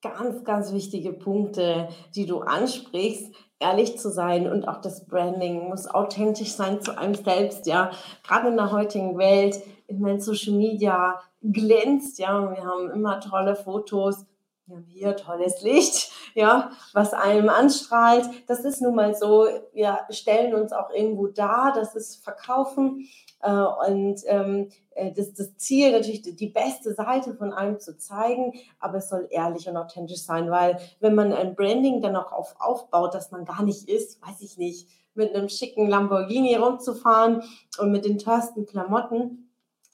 Ganz, 0.00 0.44
ganz 0.44 0.72
wichtige 0.72 1.12
Punkte, 1.12 1.88
die 2.14 2.24
du 2.24 2.38
ansprichst 2.38 3.34
ehrlich 3.60 3.98
zu 3.98 4.10
sein 4.10 4.50
und 4.50 4.68
auch 4.68 4.80
das 4.80 5.06
Branding 5.06 5.68
muss 5.68 5.88
authentisch 5.88 6.52
sein 6.52 6.80
zu 6.80 6.96
einem 6.96 7.14
selbst, 7.14 7.66
ja. 7.66 7.90
Gerade 8.26 8.48
in 8.48 8.56
der 8.56 8.72
heutigen 8.72 9.18
Welt, 9.18 9.60
ich 9.86 9.98
meine, 9.98 10.20
Social 10.20 10.54
Media 10.54 11.20
glänzt, 11.42 12.18
ja. 12.18 12.50
Wir 12.50 12.64
haben 12.64 12.90
immer 12.90 13.20
tolle 13.20 13.56
Fotos, 13.56 14.26
wir 14.66 14.76
haben 14.76 14.86
hier 14.86 15.16
tolles 15.16 15.62
Licht, 15.62 16.10
ja, 16.34 16.70
was 16.92 17.14
einem 17.14 17.48
anstrahlt. 17.48 18.28
Das 18.46 18.60
ist 18.60 18.80
nun 18.80 18.94
mal 18.94 19.14
so, 19.14 19.48
wir 19.72 19.98
stellen 20.10 20.54
uns 20.54 20.72
auch 20.72 20.90
irgendwo 20.90 21.26
dar, 21.26 21.72
das 21.74 21.94
ist 21.96 22.22
Verkaufen 22.22 23.08
und 23.46 24.20
ähm, 24.26 24.68
äh, 24.94 25.12
das, 25.12 25.32
das 25.34 25.56
Ziel 25.56 25.92
natürlich 25.92 26.22
die 26.22 26.48
beste 26.48 26.94
Seite 26.94 27.34
von 27.34 27.52
einem 27.52 27.78
zu 27.78 27.96
zeigen, 27.96 28.52
aber 28.80 28.98
es 28.98 29.08
soll 29.08 29.28
ehrlich 29.30 29.68
und 29.68 29.76
authentisch 29.76 30.22
sein, 30.22 30.50
weil 30.50 30.78
wenn 31.00 31.14
man 31.14 31.32
ein 31.32 31.54
Branding 31.54 32.00
dann 32.00 32.16
auch 32.16 32.32
auf, 32.32 32.56
aufbaut, 32.58 33.14
dass 33.14 33.30
man 33.30 33.44
gar 33.44 33.62
nicht 33.62 33.88
ist, 33.88 34.20
weiß 34.26 34.40
ich 34.40 34.58
nicht, 34.58 34.88
mit 35.14 35.34
einem 35.34 35.48
schicken 35.48 35.88
Lamborghini 35.88 36.56
rumzufahren 36.56 37.42
und 37.78 37.92
mit 37.92 38.04
den 38.04 38.18
teuersten 38.18 38.66
Klamotten, 38.66 39.47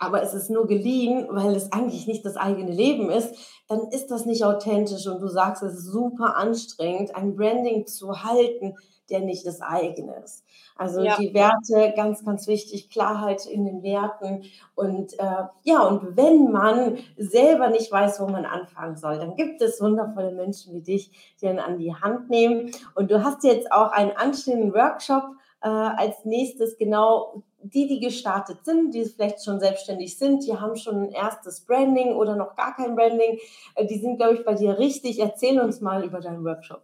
aber 0.05 0.23
es 0.23 0.35
ist 0.35 0.51
nur 0.51 0.67
geliehen, 0.67 1.27
weil 1.31 1.55
es 1.55 1.73
eigentlich 1.73 2.07
nicht 2.07 2.25
das 2.25 2.37
eigene 2.37 2.73
Leben 2.73 3.11
ist, 3.11 3.35
dann 3.69 3.89
ist 3.91 4.11
das 4.11 4.27
nicht 4.27 4.45
authentisch 4.45 5.07
und 5.07 5.21
du 5.21 5.29
sagst, 5.29 5.63
es 5.63 5.75
ist 5.75 5.87
super 5.87 6.37
anstrengend, 6.37 7.17
ein 7.17 7.35
Branding 7.37 7.87
zu 7.87 8.23
halten, 8.25 8.75
der 9.11 9.21
nicht 9.21 9.47
das 9.47 9.61
eigene 9.61 10.17
ist. 10.25 10.45
Also 10.77 11.03
ja. 11.03 11.17
die 11.17 11.33
Werte, 11.35 11.95
ganz, 11.95 12.25
ganz 12.25 12.49
wichtig, 12.49 12.91
Klarheit 12.91 13.47
in 13.47 13.65
den 13.65 13.83
Werten. 13.83 14.43
Und 14.75 15.19
äh, 15.19 15.45
ja, 15.63 15.83
und 15.87 16.17
wenn 16.17 16.51
man 16.51 16.99
selber 17.17 17.69
nicht 17.69 17.93
weiß, 17.93 18.21
wo 18.21 18.27
man 18.27 18.45
anfangen 18.45 18.97
soll, 18.97 19.19
dann 19.19 19.37
gibt 19.37 19.63
es 19.63 19.81
wundervolle 19.81 20.33
Menschen 20.33 20.75
wie 20.75 20.83
dich, 20.83 21.37
die 21.41 21.47
ihn 21.47 21.61
an 21.61 21.79
die 21.79 21.95
Hand 21.95 22.29
nehmen. 22.29 22.73
Und 22.95 23.11
du 23.11 23.23
hast 23.23 23.45
jetzt 23.45 23.71
auch 23.71 23.93
einen 23.93 24.13
anstehenden 24.13 24.75
Workshop 24.75 25.25
äh, 25.63 25.69
als 25.69 26.25
nächstes 26.25 26.77
genau 26.77 27.43
die, 27.65 27.89
die 27.89 28.01
gestartet 28.01 28.65
sind, 28.65 28.95
die 28.95 29.05
vielleicht 29.05 29.45
schon 29.45 29.59
selbstständig 29.59 30.19
sind, 30.19 30.47
die 30.47 30.55
haben 30.55 30.77
schon 30.77 31.05
ein 31.05 31.13
erstes 31.13 31.61
Branding 31.63 32.15
oder 32.15 32.37
noch 32.37 32.57
gar 32.57 32.77
kein 32.77 32.95
Branding, 32.95 33.39
äh, 33.75 33.87
die 33.87 33.99
sind, 33.99 34.19
glaube 34.19 34.35
ich, 34.35 34.45
bei 34.45 34.55
dir 34.55 34.79
richtig. 34.79 35.19
Erzähl 35.19 35.59
uns 35.61 35.81
mal 35.81 36.05
über 36.05 36.21
deinen 36.21 36.45
Workshop. 36.45 36.83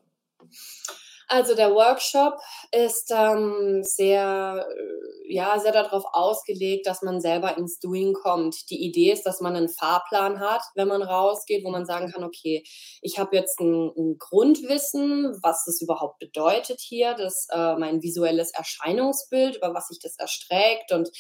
Also 1.33 1.55
der 1.55 1.73
Workshop 1.73 2.41
ist 2.73 3.13
ähm, 3.17 3.85
sehr, 3.85 4.67
äh, 4.69 5.33
ja, 5.33 5.61
sehr 5.61 5.71
darauf 5.71 6.03
ausgelegt, 6.11 6.89
dass 6.89 7.03
man 7.03 7.21
selber 7.21 7.57
ins 7.57 7.79
Doing 7.79 8.15
kommt. 8.15 8.69
Die 8.69 8.85
Idee 8.85 9.13
ist, 9.13 9.23
dass 9.23 9.41
man 9.41 9.55
einen 9.55 9.69
Fahrplan 9.69 10.41
hat, 10.41 10.63
wenn 10.75 10.89
man 10.89 11.03
rausgeht, 11.03 11.65
wo 11.65 11.71
man 11.71 11.87
sagen 11.87 12.11
kann, 12.11 12.25
okay, 12.25 12.65
ich 13.01 13.21
habe 13.21 13.37
jetzt 13.37 13.61
ein, 13.61 13.93
ein, 13.97 14.17
Grundwissen, 14.19 15.39
was 15.41 15.65
das 15.67 15.81
überhaupt 15.81 16.19
bedeutet 16.19 16.81
hier, 16.81 17.15
das 17.15 17.47
äh, 17.53 17.77
mein 17.77 18.03
visuelles 18.03 18.53
Erscheinungsbild, 18.53 19.59
über 19.59 19.73
was 19.73 19.87
sich 19.87 20.01
das 20.01 20.17
erstreckt 20.17 20.91
und 20.91 21.11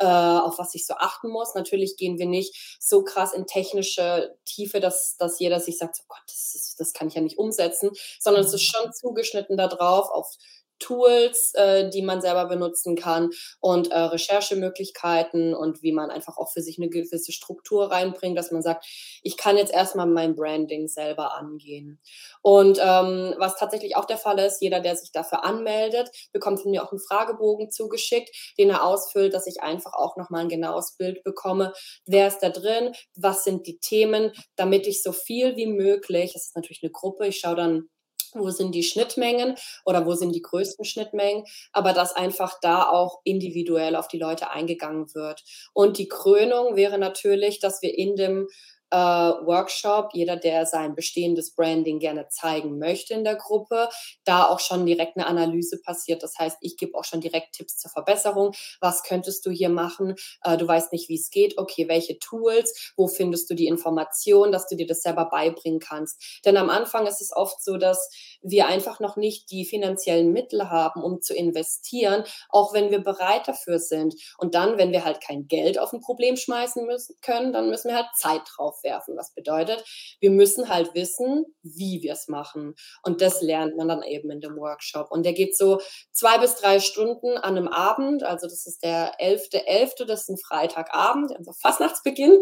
äh, 0.00 0.06
auf 0.06 0.58
was 0.58 0.74
ich 0.74 0.86
so 0.86 0.94
achten 0.94 1.28
muss. 1.28 1.54
Natürlich 1.54 1.96
gehen 1.96 2.18
wir 2.18 2.26
nicht 2.26 2.76
so 2.80 3.04
krass 3.04 3.32
in 3.32 3.46
technische 3.46 4.36
Tiefe, 4.44 4.80
dass, 4.80 5.16
dass 5.18 5.38
jeder 5.38 5.60
sich 5.60 5.78
sagt, 5.78 5.98
oh 6.00 6.06
Gott, 6.08 6.22
das, 6.26 6.54
ist, 6.54 6.80
das 6.80 6.92
kann 6.92 7.08
ich 7.08 7.14
ja 7.14 7.20
nicht 7.20 7.38
umsetzen, 7.38 7.90
sondern 8.18 8.44
es 8.44 8.52
ist 8.52 8.64
schon 8.64 8.92
zugeschnitten 8.92 9.56
darauf, 9.56 10.10
auf 10.10 10.34
Tools, 10.80 11.52
äh, 11.54 11.88
die 11.90 12.02
man 12.02 12.20
selber 12.20 12.46
benutzen 12.46 12.96
kann 12.96 13.30
und 13.60 13.92
äh, 13.92 13.98
Recherchemöglichkeiten 13.98 15.54
und 15.54 15.82
wie 15.82 15.92
man 15.92 16.10
einfach 16.10 16.36
auch 16.38 16.50
für 16.52 16.62
sich 16.62 16.78
eine 16.78 16.88
gewisse 16.88 17.32
Struktur 17.32 17.90
reinbringt, 17.90 18.36
dass 18.36 18.50
man 18.50 18.62
sagt, 18.62 18.84
ich 19.22 19.36
kann 19.36 19.56
jetzt 19.56 19.72
erstmal 19.72 20.06
mein 20.06 20.34
Branding 20.34 20.88
selber 20.88 21.34
angehen. 21.34 22.00
Und 22.42 22.78
ähm, 22.80 23.34
was 23.38 23.56
tatsächlich 23.56 23.96
auch 23.96 24.06
der 24.06 24.18
Fall 24.18 24.38
ist, 24.38 24.60
jeder, 24.60 24.80
der 24.80 24.96
sich 24.96 25.12
dafür 25.12 25.44
anmeldet, 25.44 26.10
bekommt 26.32 26.60
von 26.60 26.70
mir 26.70 26.82
auch 26.82 26.90
einen 26.90 27.00
Fragebogen 27.00 27.70
zugeschickt, 27.70 28.34
den 28.58 28.70
er 28.70 28.84
ausfüllt, 28.84 29.34
dass 29.34 29.46
ich 29.46 29.62
einfach 29.62 29.92
auch 29.92 30.16
nochmal 30.16 30.42
ein 30.42 30.48
genaues 30.48 30.96
Bild 30.96 31.22
bekomme. 31.22 31.72
Wer 32.06 32.28
ist 32.28 32.40
da 32.40 32.48
drin? 32.50 32.92
Was 33.14 33.44
sind 33.44 33.66
die 33.66 33.78
Themen? 33.78 34.32
Damit 34.56 34.86
ich 34.86 35.02
so 35.02 35.12
viel 35.12 35.56
wie 35.56 35.66
möglich, 35.66 36.32
das 36.32 36.46
ist 36.46 36.56
natürlich 36.56 36.82
eine 36.82 36.92
Gruppe, 36.92 37.26
ich 37.26 37.38
schaue 37.38 37.56
dann 37.56 37.88
wo 38.34 38.50
sind 38.50 38.74
die 38.74 38.82
Schnittmengen 38.82 39.56
oder 39.84 40.06
wo 40.06 40.14
sind 40.14 40.34
die 40.34 40.42
größten 40.42 40.84
Schnittmengen, 40.84 41.44
aber 41.72 41.92
dass 41.92 42.14
einfach 42.14 42.58
da 42.60 42.88
auch 42.88 43.20
individuell 43.24 43.96
auf 43.96 44.08
die 44.08 44.18
Leute 44.18 44.50
eingegangen 44.50 45.14
wird. 45.14 45.42
Und 45.72 45.98
die 45.98 46.08
Krönung 46.08 46.76
wäre 46.76 46.98
natürlich, 46.98 47.60
dass 47.60 47.82
wir 47.82 47.96
in 47.96 48.16
dem 48.16 48.48
äh, 48.90 48.96
Workshop. 48.96 50.10
Jeder, 50.12 50.36
der 50.36 50.66
sein 50.66 50.94
bestehendes 50.94 51.54
Branding 51.54 51.98
gerne 51.98 52.28
zeigen 52.28 52.78
möchte 52.78 53.14
in 53.14 53.24
der 53.24 53.36
Gruppe, 53.36 53.88
da 54.24 54.46
auch 54.46 54.60
schon 54.60 54.86
direkt 54.86 55.16
eine 55.16 55.26
Analyse 55.26 55.80
passiert. 55.80 56.22
Das 56.22 56.38
heißt, 56.38 56.58
ich 56.60 56.76
gebe 56.76 56.96
auch 56.96 57.04
schon 57.04 57.20
direkt 57.20 57.54
Tipps 57.54 57.78
zur 57.78 57.90
Verbesserung. 57.90 58.52
Was 58.80 59.02
könntest 59.02 59.46
du 59.46 59.50
hier 59.50 59.68
machen? 59.68 60.14
Äh, 60.42 60.56
du 60.56 60.66
weißt 60.66 60.92
nicht, 60.92 61.08
wie 61.08 61.16
es 61.16 61.30
geht. 61.30 61.58
Okay, 61.58 61.88
welche 61.88 62.18
Tools? 62.18 62.92
Wo 62.96 63.08
findest 63.08 63.50
du 63.50 63.54
die 63.54 63.66
Information, 63.66 64.52
dass 64.52 64.66
du 64.66 64.76
dir 64.76 64.86
das 64.86 65.02
selber 65.02 65.26
beibringen 65.26 65.80
kannst? 65.80 66.40
Denn 66.44 66.56
am 66.56 66.70
Anfang 66.70 67.06
ist 67.06 67.20
es 67.20 67.34
oft 67.34 67.62
so, 67.62 67.76
dass 67.76 68.10
wir 68.42 68.66
einfach 68.66 69.00
noch 69.00 69.16
nicht 69.16 69.50
die 69.50 69.64
finanziellen 69.64 70.32
Mittel 70.32 70.70
haben, 70.70 71.02
um 71.02 71.20
zu 71.20 71.34
investieren, 71.34 72.24
auch 72.48 72.72
wenn 72.72 72.90
wir 72.90 73.00
bereit 73.00 73.48
dafür 73.48 73.78
sind. 73.78 74.14
Und 74.38 74.54
dann, 74.54 74.78
wenn 74.78 74.92
wir 74.92 75.04
halt 75.04 75.20
kein 75.20 75.46
Geld 75.46 75.78
auf 75.78 75.92
ein 75.92 76.00
Problem 76.00 76.36
schmeißen 76.36 76.86
müssen 76.86 77.16
können, 77.22 77.52
dann 77.52 77.68
müssen 77.70 77.88
wir 77.88 77.96
halt 77.96 78.08
Zeit 78.14 78.42
drauf 78.56 78.79
werfen. 78.84 79.16
Was 79.16 79.34
bedeutet, 79.34 79.84
wir 80.20 80.30
müssen 80.30 80.68
halt 80.68 80.94
wissen, 80.94 81.44
wie 81.62 82.02
wir 82.02 82.12
es 82.12 82.28
machen. 82.28 82.74
Und 83.02 83.20
das 83.20 83.42
lernt 83.42 83.76
man 83.76 83.88
dann 83.88 84.02
eben 84.02 84.30
in 84.30 84.40
dem 84.40 84.56
Workshop. 84.56 85.10
Und 85.10 85.24
der 85.24 85.32
geht 85.32 85.56
so 85.56 85.80
zwei 86.12 86.38
bis 86.38 86.56
drei 86.56 86.80
Stunden 86.80 87.36
an 87.36 87.56
einem 87.56 87.68
Abend. 87.68 88.22
Also 88.22 88.46
das 88.46 88.66
ist 88.66 88.82
der 88.82 89.18
11.11., 89.18 90.00
.11., 90.00 90.04
das 90.06 90.22
ist 90.22 90.28
ein 90.30 90.38
Freitagabend, 90.38 91.36
also 91.36 91.52
Fastnachtsbeginn. 91.52 92.32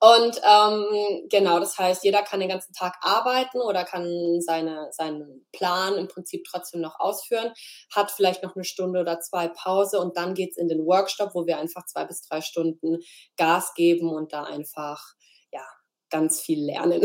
und 0.00 0.40
ähm, 0.42 1.28
genau, 1.28 1.60
das 1.60 1.78
heißt, 1.78 2.04
jeder 2.04 2.22
kann 2.22 2.40
den 2.40 2.48
ganzen 2.48 2.72
Tag 2.72 2.96
arbeiten 3.00 3.60
oder 3.60 3.84
kann 3.84 4.40
seine, 4.40 4.88
seinen 4.92 5.46
Plan 5.52 5.96
im 5.96 6.08
Prinzip 6.08 6.44
trotzdem 6.44 6.80
noch 6.80 6.98
ausführen, 6.98 7.52
hat 7.94 8.10
vielleicht 8.10 8.42
noch 8.42 8.54
eine 8.54 8.64
Stunde 8.64 9.00
oder 9.00 9.20
zwei 9.20 9.48
Pause 9.48 9.98
und 9.98 10.16
dann 10.16 10.34
geht 10.34 10.52
es 10.52 10.56
in 10.56 10.68
den 10.68 10.84
Workshop, 10.86 11.34
wo 11.34 11.46
wir 11.46 11.58
einfach 11.58 11.86
zwei 11.86 12.04
bis 12.04 12.22
drei 12.22 12.40
Stunden 12.40 12.98
Gas 13.36 13.74
geben 13.74 14.10
und 14.10 14.32
da 14.32 14.44
einfach 14.44 14.81
ja 15.52 15.62
ganz 16.10 16.40
viel 16.40 16.64
lernen. 16.64 17.02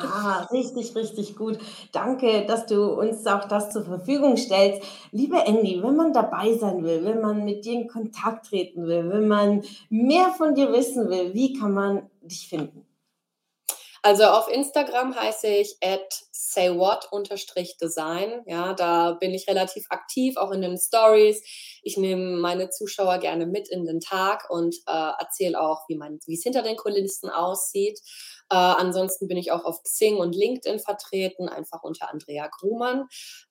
Ja, 0.00 0.48
richtig, 0.52 0.94
richtig 0.94 1.36
gut. 1.36 1.58
Danke, 1.92 2.46
dass 2.46 2.66
du 2.66 2.84
uns 2.84 3.26
auch 3.26 3.46
das 3.46 3.70
zur 3.70 3.84
Verfügung 3.84 4.36
stellst. 4.36 4.82
Liebe 5.10 5.38
Andy, 5.38 5.82
wenn 5.82 5.96
man 5.96 6.12
dabei 6.12 6.54
sein 6.54 6.84
will, 6.84 7.04
wenn 7.04 7.20
man 7.20 7.44
mit 7.44 7.64
dir 7.64 7.72
in 7.72 7.88
Kontakt 7.88 8.46
treten 8.46 8.86
will, 8.86 9.10
wenn 9.10 9.28
man 9.28 9.62
mehr 9.90 10.28
von 10.36 10.54
dir 10.54 10.72
wissen 10.72 11.08
will, 11.08 11.34
wie 11.34 11.52
kann 11.52 11.72
man 11.72 12.10
dich 12.22 12.48
finden? 12.48 12.86
Also 14.04 14.24
auf 14.24 14.48
Instagram 14.48 15.14
heiße 15.14 15.46
ich 15.46 15.76
at 15.80 16.24
saywhat-design. 16.32 18.42
Ja, 18.46 18.74
da 18.74 19.12
bin 19.12 19.32
ich 19.32 19.46
relativ 19.46 19.86
aktiv, 19.90 20.36
auch 20.36 20.50
in 20.50 20.60
den 20.60 20.76
Stories. 20.76 21.40
Ich 21.84 21.96
nehme 21.96 22.36
meine 22.38 22.68
Zuschauer 22.70 23.18
gerne 23.18 23.46
mit 23.46 23.68
in 23.68 23.86
den 23.86 24.00
Tag 24.00 24.50
und 24.50 24.74
äh, 24.88 25.12
erzähle 25.20 25.60
auch, 25.60 25.84
wie 25.86 26.34
es 26.34 26.42
hinter 26.42 26.62
den 26.62 26.76
Kulissen 26.76 27.30
aussieht. 27.30 28.00
Äh, 28.50 28.56
ansonsten 28.56 29.28
bin 29.28 29.36
ich 29.36 29.52
auch 29.52 29.64
auf 29.64 29.84
Xing 29.84 30.16
und 30.16 30.34
LinkedIn 30.34 30.80
vertreten, 30.80 31.48
einfach 31.48 31.84
unter 31.84 32.10
Andrea 32.10 32.48
Grumann. 32.48 33.06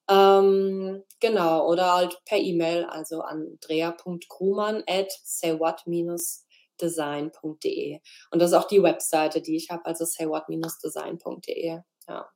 Ähm, 0.09 1.05
genau, 1.21 1.65
oder 1.65 1.93
halt 1.93 2.19
per 2.25 2.39
E-Mail, 2.39 2.83
also 2.83 3.21
andrea.grumann 3.21 4.83
at 4.85 5.13
saywhat-design 5.23 6.41
design.de. 6.81 7.99
Und 8.31 8.39
das 8.39 8.51
ist 8.51 8.57
auch 8.57 8.67
die 8.67 8.83
Webseite, 8.83 9.41
die 9.41 9.55
ich 9.55 9.69
habe, 9.69 9.85
also 9.85 10.05
saywhat-design.de. 10.05 11.79
Ja. 12.07 12.29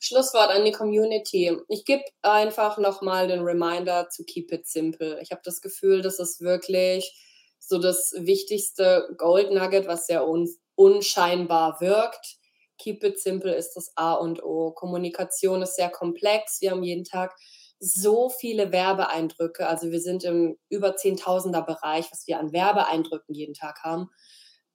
Schlusswort 0.00 0.50
an 0.50 0.64
die 0.64 0.72
Community. 0.72 1.56
Ich 1.68 1.84
gebe 1.84 2.02
einfach 2.22 2.78
nochmal 2.78 3.28
den 3.28 3.42
Reminder 3.42 4.08
zu 4.08 4.24
Keep 4.24 4.52
It 4.52 4.66
Simple. 4.66 5.20
Ich 5.22 5.30
habe 5.30 5.42
das 5.44 5.60
Gefühl, 5.60 6.02
das 6.02 6.18
ist 6.18 6.40
wirklich 6.40 7.14
so 7.58 7.78
das 7.78 8.12
wichtigste 8.18 9.08
Gold 9.16 9.52
Nugget, 9.52 9.86
was 9.86 10.06
sehr 10.06 10.26
un 10.26 10.48
unscheinbar 10.76 11.80
wirkt. 11.80 12.38
Keep 12.78 13.04
It 13.04 13.20
Simple 13.20 13.54
ist 13.54 13.74
das 13.74 13.92
A 13.94 14.14
und 14.14 14.42
O. 14.42 14.72
Kommunikation 14.72 15.62
ist 15.62 15.76
sehr 15.76 15.90
komplex. 15.90 16.60
Wir 16.60 16.72
haben 16.72 16.82
jeden 16.82 17.04
Tag 17.04 17.36
so 17.78 18.28
viele 18.28 18.72
Werbeeindrücke. 18.72 19.66
Also 19.66 19.90
wir 19.90 20.00
sind 20.00 20.24
im 20.24 20.56
über 20.68 20.96
10.000er 20.96 21.64
Bereich, 21.64 22.10
was 22.10 22.26
wir 22.26 22.38
an 22.38 22.52
Werbeeindrücken 22.52 23.34
jeden 23.34 23.54
Tag 23.54 23.82
haben. 23.82 24.10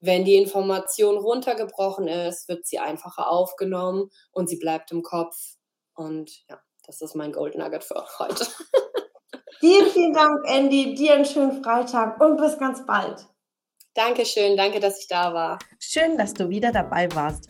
Wenn 0.02 0.26
die 0.26 0.36
Information 0.36 1.18
runtergebrochen 1.18 2.08
ist, 2.08 2.48
wird 2.48 2.66
sie 2.66 2.80
einfacher 2.80 3.30
aufgenommen 3.30 4.10
und 4.32 4.50
sie 4.50 4.58
bleibt 4.58 4.92
im 4.92 5.04
Kopf. 5.04 5.36
Und 5.94 6.32
ja, 6.50 6.60
das 6.86 7.02
ist 7.02 7.16
mein 7.16 7.34
Gold 7.34 7.56
Nugget 7.56 7.84
für 7.84 8.06
heute. 8.20 8.48
Vielen, 9.60 9.88
vielen 9.88 10.14
Dank, 10.14 10.40
Andy. 10.46 10.96
Dir 10.96 11.16
einen 11.16 11.26
schönen 11.26 11.62
Freitag 11.62 12.22
und 12.22 12.38
bis 12.38 12.58
ganz 12.58 12.86
bald. 12.86 13.28
Dankeschön, 13.94 14.56
danke, 14.56 14.80
dass 14.80 15.02
ich 15.02 15.08
da 15.10 15.34
war. 15.34 15.60
Schön, 15.80 16.18
dass 16.18 16.34
du 16.34 16.48
wieder 16.48 16.72
dabei 16.72 17.14
warst. 17.14 17.50